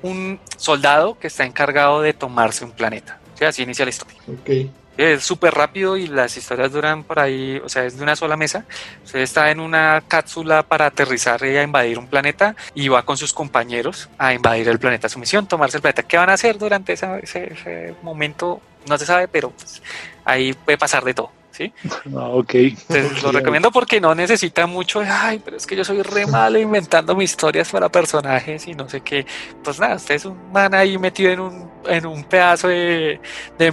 un 0.03 0.39
soldado 0.57 1.17
que 1.17 1.27
está 1.27 1.43
encargado 1.43 2.01
de 2.01 2.13
tomarse 2.13 2.63
un 2.63 2.71
planeta. 2.71 3.19
¿sí? 3.33 3.45
Así 3.45 3.63
inicia 3.63 3.85
la 3.85 3.89
historia. 3.89 4.17
Okay 4.41 4.71
es 4.97 5.23
súper 5.23 5.53
rápido 5.53 5.97
y 5.97 6.07
las 6.07 6.37
historias 6.37 6.71
duran 6.71 7.03
por 7.03 7.19
ahí, 7.19 7.61
o 7.63 7.69
sea, 7.69 7.85
es 7.85 7.97
de 7.97 8.03
una 8.03 8.15
sola 8.15 8.37
mesa. 8.37 8.65
Usted 9.03 9.19
está 9.19 9.51
en 9.51 9.59
una 9.59 10.03
cápsula 10.07 10.63
para 10.63 10.87
aterrizar 10.87 11.43
y 11.45 11.57
a 11.57 11.63
invadir 11.63 11.99
un 11.99 12.07
planeta 12.07 12.55
y 12.73 12.87
va 12.87 13.03
con 13.03 13.17
sus 13.17 13.33
compañeros 13.33 14.09
a 14.17 14.33
invadir 14.33 14.69
el 14.69 14.79
planeta. 14.79 15.09
Su 15.09 15.19
misión, 15.19 15.47
tomarse 15.47 15.77
el 15.77 15.81
planeta. 15.81 16.03
¿Qué 16.03 16.17
van 16.17 16.29
a 16.29 16.33
hacer 16.33 16.57
durante 16.57 16.93
ese, 16.93 17.95
momento? 18.01 18.61
No 18.87 18.97
se 18.97 19.05
sabe, 19.05 19.27
pero 19.27 19.49
pues, 19.51 19.81
ahí 20.25 20.53
puede 20.53 20.77
pasar 20.77 21.03
de 21.03 21.13
todo. 21.13 21.31
¿sí? 21.55 21.71
Ah, 22.15 22.29
ok. 22.29 22.53
Entonces, 22.55 23.23
lo 23.23 23.31
recomiendo 23.31 23.71
porque 23.71 24.01
no 24.01 24.13
necesita 24.13 24.67
mucho, 24.67 25.01
ay, 25.07 25.41
pero 25.43 25.55
es 25.55 25.65
que 25.65 25.75
yo 25.75 25.85
soy 25.85 26.01
re 26.01 26.27
malo 26.27 26.59
inventando 26.59 27.15
mis 27.15 27.31
historias 27.31 27.71
para 27.71 27.89
personajes 27.89 28.67
y 28.67 28.73
no 28.73 28.89
sé 28.89 29.01
qué. 29.01 29.25
Pues 29.63 29.79
nada, 29.79 29.95
usted 29.95 30.15
es 30.15 30.25
un 30.25 30.51
man 30.51 30.73
ahí 30.73 30.97
metido 30.97 31.31
en 31.31 31.39
un, 31.39 31.71
en 31.87 32.05
un 32.05 32.23
pedazo 32.25 32.67
de, 32.67 33.19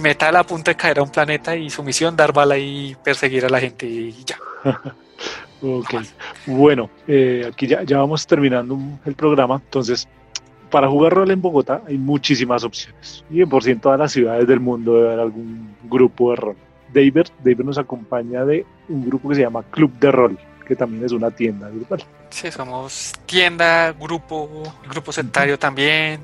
metal 0.01 0.35
a 0.35 0.43
punto 0.45 0.71
de 0.71 0.75
caer 0.75 0.99
a 0.99 1.03
un 1.03 1.09
planeta 1.09 1.55
y 1.55 1.69
su 1.69 1.83
misión 1.83 2.15
dar 2.15 2.31
bala 2.31 2.57
y 2.57 2.95
perseguir 3.03 3.45
a 3.45 3.49
la 3.49 3.59
gente 3.59 3.85
y 3.85 4.23
ya. 4.23 4.37
ok. 5.61 5.95
Bueno, 6.45 6.89
eh, 7.07 7.49
aquí 7.51 7.67
ya, 7.67 7.83
ya 7.83 7.97
vamos 7.97 8.25
terminando 8.25 8.77
el 9.05 9.15
programa, 9.15 9.55
entonces 9.55 10.07
para 10.73 10.89
jugar 10.89 11.13
rol 11.13 11.29
en 11.29 11.39
Bogotá 11.39 11.83
hay 11.87 11.99
muchísimas 11.99 12.63
opciones. 12.63 13.23
Y 13.29 13.45
por 13.45 13.63
ciento 13.63 13.77
en 13.77 13.81
todas 13.81 13.99
las 13.99 14.11
ciudades 14.11 14.47
del 14.47 14.59
mundo 14.59 14.95
debe 14.95 15.07
haber 15.09 15.19
algún 15.19 15.75
grupo 15.83 16.31
de 16.31 16.35
rol. 16.37 16.55
David, 16.91 17.27
David 17.43 17.63
nos 17.63 17.77
acompaña 17.77 18.43
de 18.43 18.65
un 18.89 19.05
grupo 19.05 19.29
que 19.29 19.35
se 19.35 19.41
llama 19.41 19.61
Club 19.69 19.91
de 19.99 20.11
Rol, 20.11 20.39
que 20.67 20.75
también 20.75 21.05
es 21.05 21.11
una 21.11 21.29
tienda 21.29 21.69
grupal. 21.69 22.03
Sí, 22.31 22.49
somos 22.49 23.13
tienda, 23.27 23.91
grupo, 23.91 24.63
grupo 24.89 25.11
sectario 25.11 25.59
también, 25.59 26.21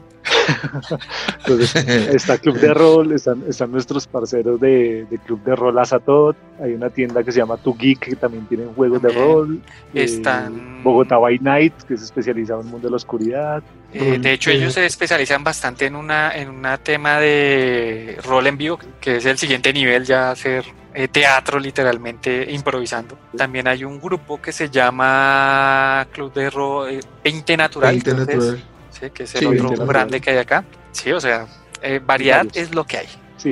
entonces, 1.40 1.76
está 2.14 2.38
Club 2.38 2.60
de 2.60 2.74
Rol, 2.74 3.12
están, 3.14 3.44
están 3.48 3.72
nuestros 3.72 4.08
parceros 4.08 4.60
de, 4.60 5.06
Club 5.26 5.44
de 5.44 5.56
Rol 5.56 5.78
Azatot, 5.78 6.36
hay 6.62 6.74
una 6.74 6.90
tienda 6.90 7.24
que 7.24 7.32
se 7.32 7.40
llama 7.40 7.58
Tu 7.58 7.76
Geek 7.76 8.00
que 8.00 8.16
también 8.16 8.46
tienen 8.46 8.74
juegos 8.74 9.02
de 9.02 9.10
rol. 9.10 9.62
Eh, 9.94 10.04
están 10.04 10.84
Bogotá 10.84 11.18
by 11.18 11.40
Night, 11.40 11.74
que 11.88 11.94
es 11.94 12.02
especializado 12.02 12.62
en 12.62 12.68
el 12.68 12.72
mundo 12.72 12.88
de 12.88 12.92
la 12.92 12.98
oscuridad. 12.98 13.64
Eh, 13.94 14.20
de 14.20 14.34
hecho, 14.34 14.52
ellos 14.52 14.74
se 14.74 14.86
especializan 14.86 15.44
bastante 15.44 15.88
en 15.88 15.96
una 15.96 16.32
en 16.32 16.50
un 16.50 16.68
tema 16.84 17.20
de 17.20 18.18
rol 18.24 18.46
en 18.48 18.58
vivo, 18.58 18.80
que 19.02 19.18
es 19.18 19.26
el 19.26 19.38
siguiente 19.38 19.74
nivel, 19.74 20.06
ya 20.06 20.32
hacer 20.32 20.66
eh, 20.94 21.08
teatro 21.08 21.60
literalmente 21.60 22.52
improvisando. 22.52 23.18
También 23.36 23.68
hay 23.68 23.84
un 23.84 24.00
grupo 24.00 24.40
que 24.42 24.52
se 24.52 24.70
llama 24.70 26.08
Club 26.12 26.34
de 26.34 26.50
Rol 26.50 27.00
20 27.24 27.58
Natural. 27.58 27.92
20 27.92 28.14
Natural 28.14 28.64
que 29.10 29.24
es 29.24 29.36
el 29.36 29.48
otro 29.48 29.86
grande 29.86 30.20
que 30.20 30.32
hay 30.32 30.38
acá. 30.38 30.66
Sí, 30.92 31.12
o 31.12 31.22
sea, 31.22 31.48
eh, 31.82 32.02
variedad 32.06 32.46
es 32.54 32.74
lo 32.76 32.84
que 32.86 32.98
hay. 32.98 33.08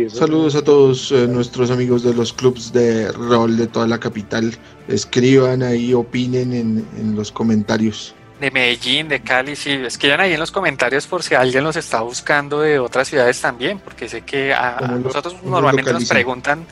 Saludos 0.09 0.55
a 0.55 0.63
todos 0.63 1.13
eh, 1.13 1.27
nuestros 1.29 1.71
amigos 1.71 2.03
de 2.03 2.13
los 2.13 2.33
clubs 2.33 2.73
de 2.73 3.09
rol 3.13 3.55
de 3.55 3.67
toda 3.67 3.87
la 3.87 3.97
capital. 3.97 4.53
Escriban 4.89 5.63
ahí, 5.63 5.93
opinen 5.93 6.51
en, 6.51 7.15
los 7.15 7.31
comentarios. 7.31 8.13
De 8.39 8.51
Medellín, 8.51 9.07
de 9.07 9.21
Cali, 9.21 9.55
sí, 9.55 9.71
escriban 9.71 10.19
ahí 10.19 10.33
en 10.33 10.39
los 10.39 10.51
comentarios 10.51 11.07
por 11.07 11.23
si 11.23 11.33
alguien 11.33 11.63
los 11.63 11.75
está 11.75 12.01
buscando 12.01 12.61
de 12.61 12.77
otras 12.77 13.07
ciudades 13.07 13.41
también, 13.41 13.79
porque 13.79 14.07
sé 14.07 14.21
que 14.21 14.53
a, 14.53 14.79
nosotros 15.03 15.41
normalmente 15.43 15.91
nos 15.91 16.05
preguntan, 16.05 16.65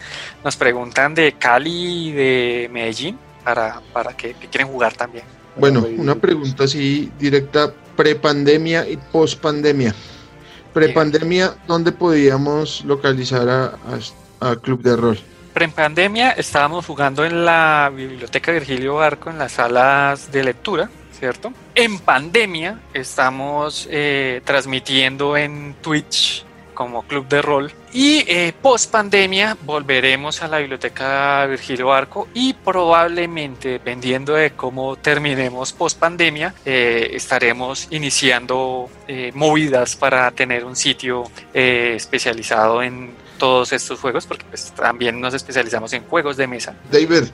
nos 0.44 0.56
preguntan 0.56 1.16
de 1.16 1.34
Cali 1.34 2.10
y 2.10 2.12
de 2.12 2.70
Medellín 2.72 3.18
para, 3.44 3.82
para 3.94 4.16
que 4.16 4.34
quieren 4.34 4.68
jugar 4.68 4.94
también. 4.94 5.26
Bueno, 5.56 5.86
una 5.98 6.16
pregunta 6.16 6.66
así 6.66 7.12
directa, 7.18 7.74
prepandemia 7.96 8.88
y 8.88 8.98
pospandemia. 8.98 9.96
Prepandemia, 10.74 11.56
¿dónde 11.68 11.94
podíamos 11.94 12.84
localizar 12.84 13.48
a, 13.50 14.56
Club 14.62 14.82
de 14.82 14.96
Rol? 14.96 15.20
Prepandemia 15.54 16.32
estábamos 16.32 16.86
jugando 16.86 17.24
en 17.24 17.46
la 17.46 17.90
biblioteca 17.96 18.52
Virgilio 18.52 18.96
Barco, 18.96 19.30
en 19.30 19.38
las 19.38 19.54
salas 19.54 20.32
de 20.32 20.44
lectura, 20.44 20.90
¿cierto? 21.20 21.54
En 21.74 22.00
pandemia 22.00 22.80
estamos 22.94 23.88
eh, 23.92 24.42
transmitiendo 24.46 25.38
en 25.38 25.76
Twitch 25.82 26.46
como 26.76 27.04
club 27.04 27.28
de 27.28 27.42
rol. 27.42 27.72
Y 27.92 28.24
eh, 28.28 28.54
post 28.62 28.92
pandemia 28.92 29.58
volveremos 29.64 30.44
a 30.44 30.48
la 30.48 30.60
biblioteca 30.60 31.46
Virgilio 31.48 31.92
Arco 31.94 32.28
y 32.34 32.54
probablemente, 32.54 33.70
dependiendo 33.70 34.34
de 34.34 34.52
cómo 34.52 34.98
terminemos 34.98 35.72
post 35.74 35.98
pandemia, 35.98 36.54
eh, 36.66 37.12
estaremos 37.14 37.88
iniciando 37.90 38.90
eh, 39.08 39.32
movidas 39.34 39.96
para 39.96 40.30
tener 40.32 40.66
un 40.66 40.76
sitio 40.76 41.24
eh, 41.54 41.94
especializado 41.96 42.84
en 42.84 43.12
todos 43.40 43.72
estos 43.74 44.00
juegos, 44.00 44.26
porque 44.26 44.46
pues, 44.50 44.72
también 44.74 45.20
nos 45.20 45.34
especializamos 45.34 45.94
en 45.94 46.04
juegos 46.04 46.38
de 46.38 46.48
mesa. 46.48 46.76
David, 46.92 47.26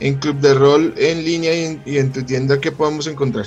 en 0.00 0.18
Club 0.18 0.36
de 0.36 0.54
Rol 0.54 0.94
en 0.96 1.24
línea 1.24 1.54
y 1.54 1.64
en, 1.64 1.82
y 1.84 1.98
en 1.98 2.12
tu 2.12 2.24
tienda, 2.24 2.60
¿qué 2.60 2.72
podemos 2.72 3.06
encontrar? 3.06 3.46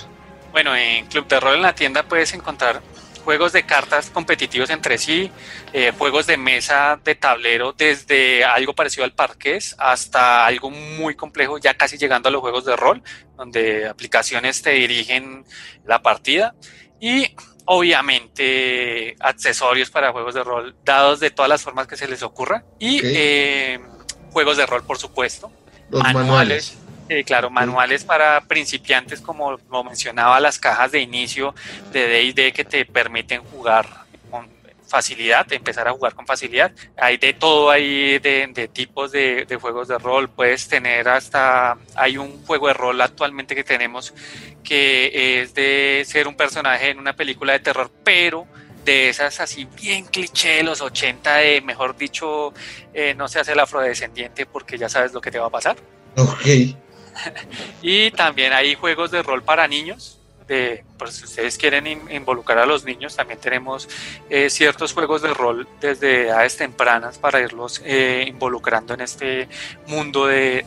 Bueno, 0.51 0.75
en 0.75 1.05
Club 1.07 1.27
de 1.27 1.39
Rol 1.39 1.55
en 1.55 1.61
la 1.61 1.75
tienda 1.75 2.03
puedes 2.03 2.33
encontrar 2.33 2.81
juegos 3.21 3.53
de 3.53 3.63
cartas 3.63 4.09
competitivos 4.09 4.69
entre 4.69 4.97
sí, 4.97 5.31
eh, 5.73 5.93
juegos 5.97 6.27
de 6.27 6.37
mesa 6.37 6.99
de 7.03 7.15
tablero, 7.15 7.73
desde 7.73 8.43
algo 8.43 8.73
parecido 8.73 9.03
al 9.03 9.13
parqués 9.13 9.75
hasta 9.77 10.45
algo 10.45 10.69
muy 10.71 11.15
complejo, 11.15 11.57
ya 11.57 11.73
casi 11.75 11.97
llegando 11.97 12.29
a 12.29 12.31
los 12.31 12.41
juegos 12.41 12.65
de 12.65 12.75
rol, 12.75 13.01
donde 13.37 13.87
aplicaciones 13.87 14.61
te 14.61 14.71
dirigen 14.71 15.45
la 15.85 16.01
partida. 16.01 16.55
Y 16.99 17.35
obviamente 17.65 19.15
accesorios 19.19 19.89
para 19.89 20.11
juegos 20.11 20.33
de 20.33 20.43
rol, 20.43 20.75
dados 20.83 21.19
de 21.19 21.31
todas 21.31 21.49
las 21.49 21.61
formas 21.61 21.87
que 21.87 21.97
se 21.97 22.07
les 22.07 22.23
ocurra. 22.23 22.63
Y 22.79 23.01
eh, 23.03 23.79
juegos 24.31 24.57
de 24.57 24.65
rol, 24.65 24.83
por 24.83 24.97
supuesto. 24.97 25.51
Manuales 25.91 26.77
eh, 27.11 27.25
claro, 27.25 27.49
manuales 27.49 28.05
para 28.05 28.39
principiantes, 28.39 29.19
como 29.19 29.57
lo 29.69 29.83
mencionaba, 29.83 30.39
las 30.39 30.57
cajas 30.57 30.93
de 30.93 31.01
inicio 31.01 31.53
de 31.91 32.07
D&D 32.07 32.53
que 32.53 32.63
te 32.63 32.85
permiten 32.85 33.41
jugar 33.41 33.85
con 34.29 34.47
facilidad, 34.87 35.51
empezar 35.51 35.89
a 35.89 35.91
jugar 35.91 36.15
con 36.15 36.25
facilidad. 36.25 36.71
Hay 36.95 37.17
de 37.17 37.33
todo 37.33 37.69
ahí 37.69 38.17
de, 38.19 38.69
tipos 38.71 39.11
de, 39.11 39.45
juegos 39.59 39.89
de 39.89 39.97
rol. 39.97 40.29
Puedes 40.29 40.69
tener 40.69 41.09
hasta, 41.09 41.77
hay 41.95 42.17
un 42.17 42.45
juego 42.45 42.69
de 42.69 42.75
rol 42.75 43.01
actualmente 43.01 43.55
que 43.55 43.65
tenemos 43.65 44.13
que 44.63 45.41
es 45.41 45.53
de 45.53 46.03
ser 46.05 46.29
un 46.29 46.35
personaje 46.35 46.91
en 46.91 46.97
una 46.97 47.11
película 47.11 47.51
de 47.51 47.59
terror, 47.59 47.91
pero 48.05 48.47
de 48.83 49.09
esas 49.09 49.39
así 49.39 49.65
bien 49.65 50.05
cliché 50.05 50.57
de 50.57 50.63
los 50.63 50.81
80 50.81 51.35
de, 51.35 51.61
mejor 51.61 51.95
dicho, 51.97 52.53
eh, 52.93 53.13
no 53.15 53.27
se 53.27 53.39
hace 53.39 53.53
el 53.53 53.59
afrodescendiente 53.59 54.45
porque 54.45 54.77
ya 54.77 54.89
sabes 54.89 55.13
lo 55.13 55.21
que 55.21 55.31
te 55.31 55.39
va 55.39 55.47
a 55.47 55.49
pasar. 55.49 55.77
Ok. 56.17 56.45
y 57.81 58.11
también 58.11 58.53
hay 58.53 58.75
juegos 58.75 59.11
de 59.11 59.23
rol 59.23 59.43
para 59.43 59.67
niños. 59.67 60.17
De, 60.47 60.83
pues, 60.97 61.15
si 61.15 61.23
ustedes 61.23 61.57
quieren 61.57 61.87
involucrar 61.87 62.59
a 62.59 62.65
los 62.65 62.83
niños, 62.83 63.15
también 63.15 63.39
tenemos 63.39 63.87
eh, 64.29 64.49
ciertos 64.49 64.91
juegos 64.91 65.21
de 65.21 65.33
rol 65.33 65.65
desde 65.79 66.27
edades 66.27 66.57
tempranas 66.57 67.17
para 67.19 67.39
irlos 67.39 67.81
eh, 67.85 68.25
involucrando 68.27 68.93
en 68.93 69.01
este 69.01 69.47
mundo 69.87 70.27
de, 70.27 70.65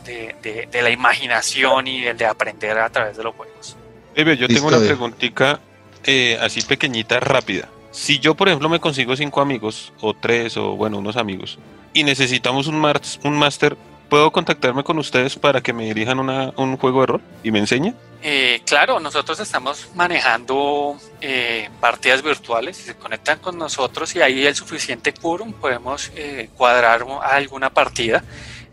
la 0.73 0.89
imaginación 0.89 1.87
y 1.87 2.05
el 2.05 2.17
de 2.17 2.25
aprender 2.25 2.79
a 2.79 2.89
través 2.89 3.17
de 3.17 3.23
los 3.23 3.35
juegos. 3.35 3.75
yo 4.15 4.47
tengo 4.47 4.69
una 4.69 4.79
preguntita 4.79 5.59
eh, 6.03 6.37
así 6.39 6.61
pequeñita, 6.61 7.19
rápida. 7.19 7.67
Si 7.95 8.19
yo, 8.19 8.35
por 8.35 8.49
ejemplo, 8.49 8.67
me 8.67 8.81
consigo 8.81 9.15
cinco 9.15 9.39
amigos, 9.39 9.93
o 10.01 10.13
tres, 10.13 10.57
o 10.57 10.75
bueno, 10.75 10.97
unos 10.97 11.15
amigos, 11.15 11.57
y 11.93 12.03
necesitamos 12.03 12.67
un, 12.67 12.75
un 13.23 13.37
máster, 13.37 13.77
¿Puedo 14.09 14.31
contactarme 14.31 14.83
con 14.83 14.99
ustedes 14.99 15.35
para 15.35 15.61
que 15.61 15.73
me 15.73 15.85
dirijan 15.85 16.19
un 16.19 16.77
juego 16.77 17.01
de 17.01 17.07
rol 17.07 17.21
y 17.43 17.49
me 17.49 17.59
enseñen? 17.59 17.95
Eh, 18.21 18.61
claro, 18.65 18.99
nosotros 18.99 19.39
estamos 19.39 19.89
manejando 19.95 20.97
eh, 21.21 21.69
partidas 21.79 22.21
virtuales. 22.21 22.77
Si 22.77 22.83
se 22.83 22.95
conectan 22.95 23.39
con 23.39 23.57
nosotros 23.57 24.15
y 24.15 24.21
hay 24.21 24.45
el 24.45 24.55
suficiente 24.55 25.11
quórum, 25.11 25.53
podemos 25.53 26.11
eh, 26.15 26.49
cuadrar 26.55 27.03
alguna 27.23 27.71
partida. 27.71 28.23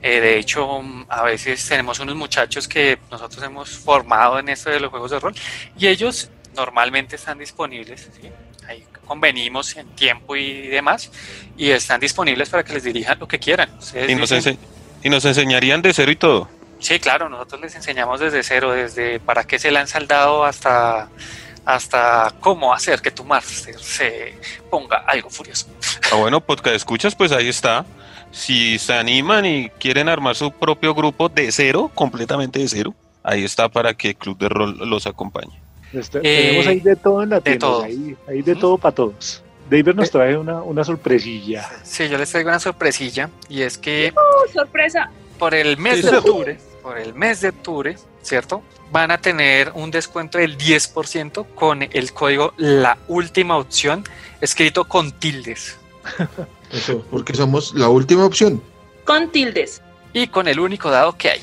de 0.03 0.39
hecho, 0.39 0.83
a 1.09 1.23
veces 1.23 1.67
tenemos 1.67 1.99
unos 2.01 2.17
muchachos 2.17 2.69
que 2.69 2.99
nosotros 3.11 3.43
hemos 3.43 3.71
formado 3.71 4.39
en 4.39 4.51
esto 4.51 4.69
de 4.69 4.81
los 4.81 4.91
juegos 4.91 5.13
de 5.13 5.21
rol 5.21 5.35
y 5.79 5.87
ellos 5.87 6.29
normalmente 6.55 7.17
están 7.17 7.39
disponibles. 7.39 8.11
Ahí 8.69 8.85
convenimos 9.07 9.77
en 9.77 9.87
tiempo 9.89 10.37
y 10.37 10.69
demás 10.69 11.11
y 11.57 11.71
están 11.71 12.01
disponibles 12.01 12.49
para 12.49 12.65
que 12.65 12.73
les 12.73 12.85
dirijan 12.85 13.19
lo 13.19 13.29
que 13.29 13.39
quieran. 13.39 13.71
y 14.09 14.15
nos, 14.15 14.33
¿Y 15.03 15.11
nos 15.11 15.25
enseñarían 15.25 15.83
de 15.83 15.93
cero 15.93 16.11
y 16.11 16.17
todo? 16.17 16.49
Sí, 16.79 16.99
claro, 16.99 17.29
nosotros 17.29 17.61
les 17.61 17.75
enseñamos 17.75 18.21
desde 18.21 18.43
cero, 18.43 18.73
desde 18.73 19.21
para 19.21 19.45
qué 19.45 19.59
se 19.59 19.71
lanza 19.71 19.99
el 19.99 20.09
dado 20.09 20.45
hasta, 20.45 21.09
hasta 21.65 22.35
cómo 22.41 22.73
hacer 22.75 23.01
que 23.01 23.11
tu 23.11 23.25
máster 23.25 23.79
se 23.79 24.35
ponga 24.71 24.99
algo 25.07 25.31
furioso. 25.31 25.67
Ah, 26.11 26.17
bueno, 26.17 26.41
podcast 26.41 26.77
escuchas, 26.77 27.15
pues 27.15 27.33
ahí 27.33 27.49
está. 27.49 27.85
Si 28.33 28.79
se 28.79 28.95
animan 28.95 29.45
y 29.45 29.69
quieren 29.79 30.09
armar 30.09 30.35
su 30.35 30.51
propio 30.51 30.95
grupo 30.95 31.29
de 31.29 31.53
cero, 31.53 31.91
completamente 31.95 32.59
de 32.59 32.69
cero, 32.69 32.95
ahí 33.23 33.45
está 33.45 33.69
para 33.69 33.95
que 33.95 34.15
Club 34.15 34.39
de 34.39 34.49
Rol 34.49 34.89
los 34.89 35.07
acompañe. 35.07 35.61
Este, 35.93 36.21
tenemos 36.21 36.67
ahí 36.67 36.81
de 36.81 36.97
todo 36.97 37.23
en 37.23 37.31
la 37.31 37.41
tienda, 37.41 37.85
Ahí, 38.29 38.43
de 38.43 38.55
todo 38.55 38.79
para 38.79 38.95
todos. 38.95 39.43
David 39.71 39.95
nos 39.95 40.09
eh, 40.09 40.13
trae 40.13 40.37
una, 40.37 40.85
sorpresilla. 40.85 41.69
Sí, 41.83 42.09
yo 42.09 42.19
les 42.19 42.31
traigo 42.31 42.51
una 42.51 42.61
sorpresilla 42.61 43.31
y 43.49 43.63
es 43.63 43.79
que... 43.79 44.13
¡Oh, 44.17 44.53
sorpresa! 44.53 45.11
Por 45.39 45.55
el 45.55 45.77
mes 45.79 46.03
de 46.03 46.17
octubre, 46.17 46.59
por 46.83 46.99
el 46.99 47.15
mes 47.15 47.41
de 47.41 47.49
octubre, 47.49 47.97
¿cierto? 48.23 48.63
Van 48.91 49.11
a 49.11 49.19
tener 49.19 49.73
un 49.75 49.91
descuento 49.91 50.39
del 50.39 50.59
10% 50.59 51.47
con 51.55 51.83
el 51.83 52.13
código 52.13 52.53
La 52.57 52.99
Última 53.09 53.57
Opción, 53.57 54.05
escrito 54.41 54.85
con 54.85 55.13
tildes. 55.13 55.79
Eso, 56.73 57.05
porque 57.11 57.35
somos 57.35 57.75
la 57.75 57.89
última 57.89 58.25
opción. 58.25 58.63
Con 59.05 59.31
tildes. 59.31 59.83
Y 60.15 60.29
con 60.29 60.49
el 60.49 60.59
único 60.59 60.91
dado 60.91 61.17
que 61.17 61.31
hay. 61.31 61.41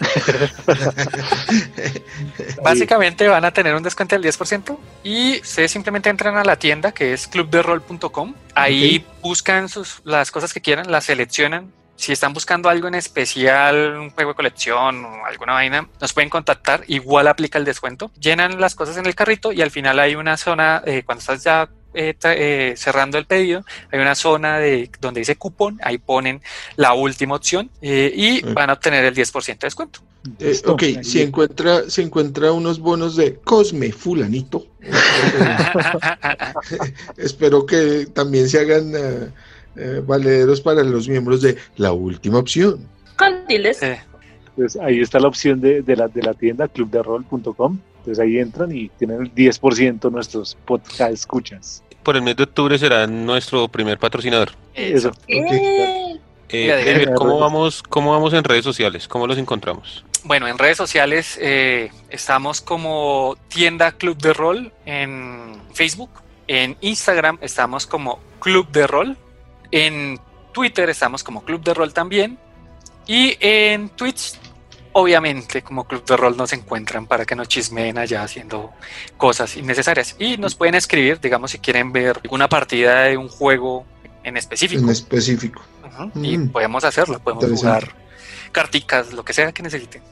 Básicamente 2.62 3.28
van 3.28 3.44
a 3.44 3.52
tener 3.52 3.74
un 3.74 3.82
descuento 3.82 4.18
del 4.18 4.24
10% 4.24 4.78
y 5.04 5.40
ustedes 5.40 5.70
simplemente 5.70 6.08
entran 6.08 6.36
a 6.36 6.44
la 6.44 6.56
tienda 6.56 6.92
que 6.92 7.12
es 7.12 7.28
clubderol.com. 7.28 8.34
Ahí 8.54 9.04
buscan 9.22 9.68
sus, 9.68 10.00
las 10.04 10.30
cosas 10.30 10.54
que 10.54 10.60
quieran, 10.60 10.90
las 10.90 11.04
seleccionan. 11.04 11.72
Si 11.96 12.12
están 12.12 12.32
buscando 12.32 12.70
algo 12.70 12.88
en 12.88 12.94
especial, 12.94 13.98
un 13.98 14.10
juego 14.10 14.30
de 14.30 14.36
colección 14.36 15.04
o 15.04 15.26
alguna 15.26 15.52
vaina, 15.52 15.86
nos 16.00 16.14
pueden 16.14 16.30
contactar. 16.30 16.82
Igual 16.86 17.28
aplica 17.28 17.58
el 17.58 17.66
descuento. 17.66 18.10
Llenan 18.18 18.58
las 18.58 18.74
cosas 18.74 18.96
en 18.96 19.04
el 19.04 19.14
carrito 19.14 19.52
y 19.52 19.60
al 19.60 19.70
final 19.70 19.98
hay 19.98 20.14
una 20.14 20.38
zona, 20.38 20.82
eh, 20.86 21.02
cuando 21.04 21.20
estás 21.20 21.44
ya 21.44 21.68
eh, 21.92 22.14
eh, 22.22 22.74
cerrando 22.76 23.18
el 23.18 23.26
pedido, 23.26 23.64
hay 23.90 23.98
una 23.98 24.14
zona 24.14 24.58
de 24.58 24.90
donde 25.00 25.20
dice 25.20 25.36
cupón, 25.36 25.78
ahí 25.82 25.98
ponen 25.98 26.40
la 26.76 26.94
última 26.94 27.34
opción 27.34 27.68
eh, 27.82 28.12
y 28.14 28.42
van 28.42 28.70
a 28.70 28.74
obtener 28.74 29.04
el 29.04 29.14
10% 29.14 29.46
de 29.46 29.56
descuento. 29.60 30.00
ok, 30.66 30.82
si 31.02 31.20
encuentra, 31.20 31.90
si 31.90 32.02
encuentra 32.02 32.52
unos 32.52 32.78
bonos 32.78 33.16
de 33.16 33.36
Cosme 33.36 33.90
Fulanito, 33.90 34.66
espero 37.16 37.66
que 37.66 38.06
también 38.12 38.48
se 38.48 38.60
hagan 38.60 39.32
valederos 40.06 40.60
para 40.60 40.84
los 40.84 41.08
miembros 41.08 41.42
de 41.42 41.56
la 41.76 41.92
última 41.92 42.38
opción. 42.38 42.86
Pues 44.54 44.76
ahí 44.76 45.00
está 45.00 45.18
la 45.18 45.28
opción 45.28 45.60
de, 45.60 45.82
la, 45.96 46.08
de 46.08 46.22
la 46.22 46.34
tienda 46.34 46.68
clubderrol.com 46.68 47.78
entonces 48.10 48.24
ahí 48.24 48.38
entran 48.38 48.76
y 48.76 48.88
tienen 48.90 49.20
el 49.22 49.34
10% 49.34 50.10
nuestros 50.10 50.56
podcast 50.64 51.12
escuchas. 51.12 51.82
Por 52.02 52.16
el 52.16 52.22
mes 52.22 52.36
de 52.36 52.44
octubre 52.44 52.78
será 52.78 53.06
nuestro 53.06 53.68
primer 53.68 53.98
patrocinador. 53.98 54.50
Eso. 54.74 55.12
Eh, 55.28 57.06
¿cómo, 57.14 57.38
vamos, 57.38 57.82
¿Cómo 57.82 58.10
vamos 58.10 58.32
en 58.32 58.42
redes 58.42 58.64
sociales? 58.64 59.06
¿Cómo 59.06 59.26
los 59.26 59.38
encontramos? 59.38 60.04
Bueno, 60.24 60.48
en 60.48 60.58
redes 60.58 60.76
sociales 60.76 61.38
eh, 61.40 61.90
estamos 62.08 62.60
como 62.60 63.36
Tienda 63.48 63.92
Club 63.92 64.18
de 64.18 64.32
Rol 64.32 64.72
en 64.84 65.60
Facebook. 65.72 66.10
En 66.48 66.76
Instagram 66.80 67.38
estamos 67.42 67.86
como 67.86 68.18
Club 68.40 68.68
de 68.72 68.86
Rol. 68.86 69.16
En 69.70 70.18
Twitter 70.52 70.90
estamos 70.90 71.22
como 71.22 71.44
Club 71.44 71.62
de 71.62 71.74
Rol 71.74 71.92
también. 71.92 72.38
Y 73.06 73.36
en 73.40 73.88
Twitch 73.90 74.34
obviamente 74.92 75.62
como 75.62 75.84
club 75.84 76.04
de 76.04 76.16
rol 76.16 76.36
nos 76.36 76.52
encuentran 76.52 77.06
para 77.06 77.24
que 77.24 77.36
nos 77.36 77.48
chismeen 77.48 77.98
allá 77.98 78.22
haciendo 78.22 78.70
cosas 79.16 79.56
innecesarias 79.56 80.16
y 80.18 80.36
nos 80.36 80.54
pueden 80.54 80.74
escribir, 80.74 81.20
digamos, 81.20 81.52
si 81.52 81.58
quieren 81.58 81.92
ver 81.92 82.20
una 82.30 82.48
partida 82.48 83.02
de 83.02 83.16
un 83.16 83.28
juego 83.28 83.84
en 84.24 84.36
específico. 84.36 84.82
En 84.82 84.90
específico. 84.90 85.62
Y 86.14 86.38
mm. 86.38 86.48
podemos 86.50 86.84
hacerlo, 86.84 87.18
podemos 87.20 87.60
jugar 87.60 87.94
carticas, 88.52 89.12
lo 89.12 89.24
que 89.24 89.32
sea 89.32 89.52
que 89.52 89.62
necesiten. 89.62 90.02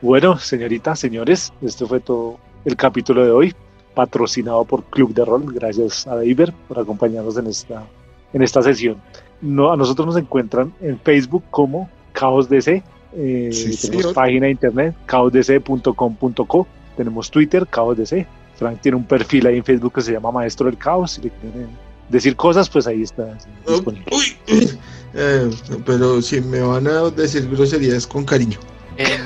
Bueno, 0.00 0.38
señoritas, 0.38 0.98
señores, 0.98 1.52
este 1.62 1.86
fue 1.86 2.00
todo 2.00 2.38
el 2.64 2.76
capítulo 2.76 3.24
de 3.24 3.30
hoy, 3.30 3.54
patrocinado 3.94 4.64
por 4.64 4.84
Club 4.84 5.14
de 5.14 5.24
Rol. 5.24 5.52
Gracias 5.52 6.06
a 6.06 6.16
David 6.16 6.50
por 6.68 6.78
acompañarnos 6.78 7.36
en 7.38 7.46
esta, 7.46 7.84
en 8.32 8.42
esta 8.42 8.62
sesión. 8.62 9.00
No, 9.40 9.72
a 9.72 9.76
nosotros 9.76 10.06
nos 10.06 10.16
encuentran 10.16 10.74
en 10.80 10.98
Facebook 11.00 11.44
como 11.50 11.88
Caos 12.12 12.48
DC 12.48 12.82
eh, 13.16 13.50
tenemos 13.80 14.12
página 14.12 14.46
de 14.46 14.52
internet, 14.52 14.94
caosdc.com.co. 15.06 16.66
Tenemos 16.96 17.30
Twitter, 17.30 17.66
caosdc. 17.66 18.26
Frank 18.56 18.80
tiene 18.80 18.96
un 18.96 19.04
perfil 19.04 19.46
ahí 19.46 19.58
en 19.58 19.64
Facebook 19.64 19.94
que 19.94 20.02
se 20.02 20.12
llama 20.12 20.30
Maestro 20.32 20.66
del 20.66 20.78
Caos. 20.78 21.12
Si 21.12 21.22
le 21.22 21.30
quieren 21.30 21.68
decir 22.08 22.36
cosas, 22.36 22.68
pues 22.68 22.86
ahí 22.86 23.02
está 23.02 23.36
disponible. 23.66 24.06
Eh, 25.18 25.50
pero 25.86 26.20
si 26.20 26.42
me 26.42 26.60
van 26.60 26.86
a 26.86 27.08
decir 27.08 27.48
groserías 27.48 28.06
con 28.06 28.26
cariño. 28.26 28.58
Eh, 28.98 29.16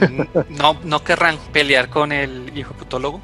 no, 0.50 0.76
no 0.84 1.02
querrán 1.02 1.36
pelear 1.52 1.88
con 1.88 2.12
el 2.12 2.56
hijo 2.56 2.74
putólogo. 2.74 3.20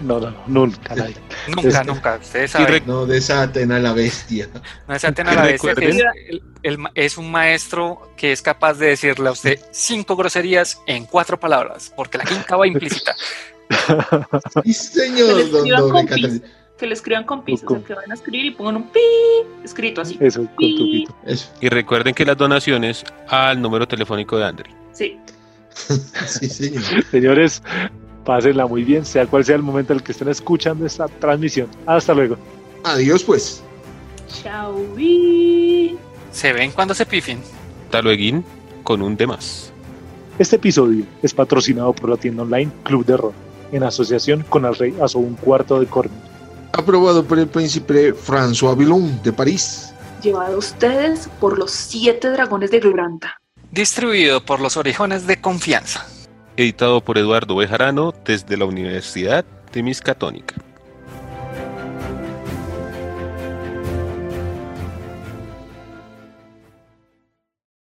No, 0.00 0.18
no, 0.18 0.34
nunca, 0.46 0.94
nunca, 0.94 1.68
este, 1.68 1.84
nunca. 1.84 2.18
Ustedes 2.20 2.50
saben. 2.52 2.82
No 2.86 3.06
desaten 3.06 3.70
a 3.72 3.78
la 3.78 3.92
bestia. 3.92 4.48
No 4.88 4.94
desaten 4.94 5.28
a 5.28 5.34
la 5.34 5.42
bestia. 5.42 5.74
Es, 6.62 6.76
es, 6.94 7.18
un 7.18 7.30
maestro 7.30 8.10
que 8.16 8.32
es 8.32 8.40
capaz 8.42 8.74
de 8.74 8.88
decirle 8.88 9.28
a 9.28 9.32
usted 9.32 9.58
cinco 9.70 10.16
groserías 10.16 10.80
en 10.86 11.06
cuatro 11.06 11.38
palabras, 11.38 11.92
porque 11.94 12.18
la 12.18 12.24
quinta 12.24 12.56
va 12.56 12.66
implícita. 12.66 13.14
Sí, 14.64 14.74
señor, 14.74 15.48
don, 15.48 16.08
que 16.80 16.86
le 16.86 16.94
escriban 16.94 17.24
con 17.24 17.44
pi, 17.44 17.54
o 17.54 17.56
sea, 17.58 17.84
que 17.86 17.94
van 17.94 18.10
a 18.10 18.14
escribir 18.14 18.46
y 18.46 18.50
pongan 18.52 18.76
un 18.76 18.90
pi 18.90 19.00
escrito 19.62 20.00
así. 20.00 20.16
Eso, 20.18 20.40
con 20.40 20.56
tu 20.56 20.90
pito. 20.90 21.14
Eso. 21.26 21.48
Y 21.60 21.68
recuerden 21.68 22.14
que 22.14 22.24
las 22.24 22.36
donaciones 22.36 23.04
al 23.28 23.60
número 23.60 23.86
telefónico 23.86 24.38
de 24.38 24.44
Andri. 24.46 24.70
Sí. 24.92 25.18
sí, 26.26 26.48
señor. 26.48 26.82
Señores, 27.10 27.62
pásenla 28.30 28.64
muy 28.64 28.84
bien, 28.84 29.04
sea 29.04 29.26
cual 29.26 29.44
sea 29.44 29.56
el 29.56 29.62
momento 29.62 29.92
en 29.92 29.98
el 29.98 30.04
que 30.04 30.12
estén 30.12 30.28
escuchando 30.28 30.86
esta 30.86 31.08
transmisión. 31.08 31.66
Hasta 31.84 32.14
luego. 32.14 32.36
Adiós, 32.84 33.24
pues. 33.24 33.60
Chao. 34.40 34.80
y- 34.96 35.96
Se 36.30 36.52
ven 36.52 36.70
cuando 36.70 36.94
se 36.94 37.04
pifin. 37.06 37.40
Talueguín 37.90 38.44
con 38.84 39.02
un 39.02 39.16
de 39.16 39.26
más. 39.26 39.72
Este 40.38 40.54
episodio 40.56 41.04
es 41.24 41.34
patrocinado 41.34 41.92
por 41.92 42.08
la 42.10 42.16
tienda 42.16 42.44
online 42.44 42.70
Club 42.84 43.04
de 43.04 43.16
Rol, 43.16 43.32
en 43.72 43.82
asociación 43.82 44.44
con 44.48 44.64
el 44.64 44.76
rey 44.76 44.94
Aso 45.02 45.18
un 45.18 45.34
cuarto 45.34 45.80
de 45.80 45.86
Cornell. 45.86 46.16
Aprobado 46.72 47.24
por 47.24 47.36
el 47.40 47.48
príncipe 47.48 48.14
François 48.14 48.76
Villon 48.78 49.20
de 49.24 49.32
París. 49.32 49.92
Llevado 50.22 50.54
a 50.54 50.58
ustedes 50.58 51.28
por 51.40 51.58
los 51.58 51.72
siete 51.72 52.30
dragones 52.30 52.70
de 52.70 52.78
Gloranta. 52.78 53.40
Distribuido 53.72 54.44
por 54.44 54.60
los 54.60 54.76
orejones 54.76 55.26
de 55.26 55.40
confianza. 55.40 56.06
Editado 56.60 57.00
por 57.00 57.16
Eduardo 57.16 57.56
Bejarano 57.56 58.12
desde 58.22 58.58
la 58.58 58.66
Universidad 58.66 59.46
de 59.72 59.82
Miscatónica. 59.82 60.56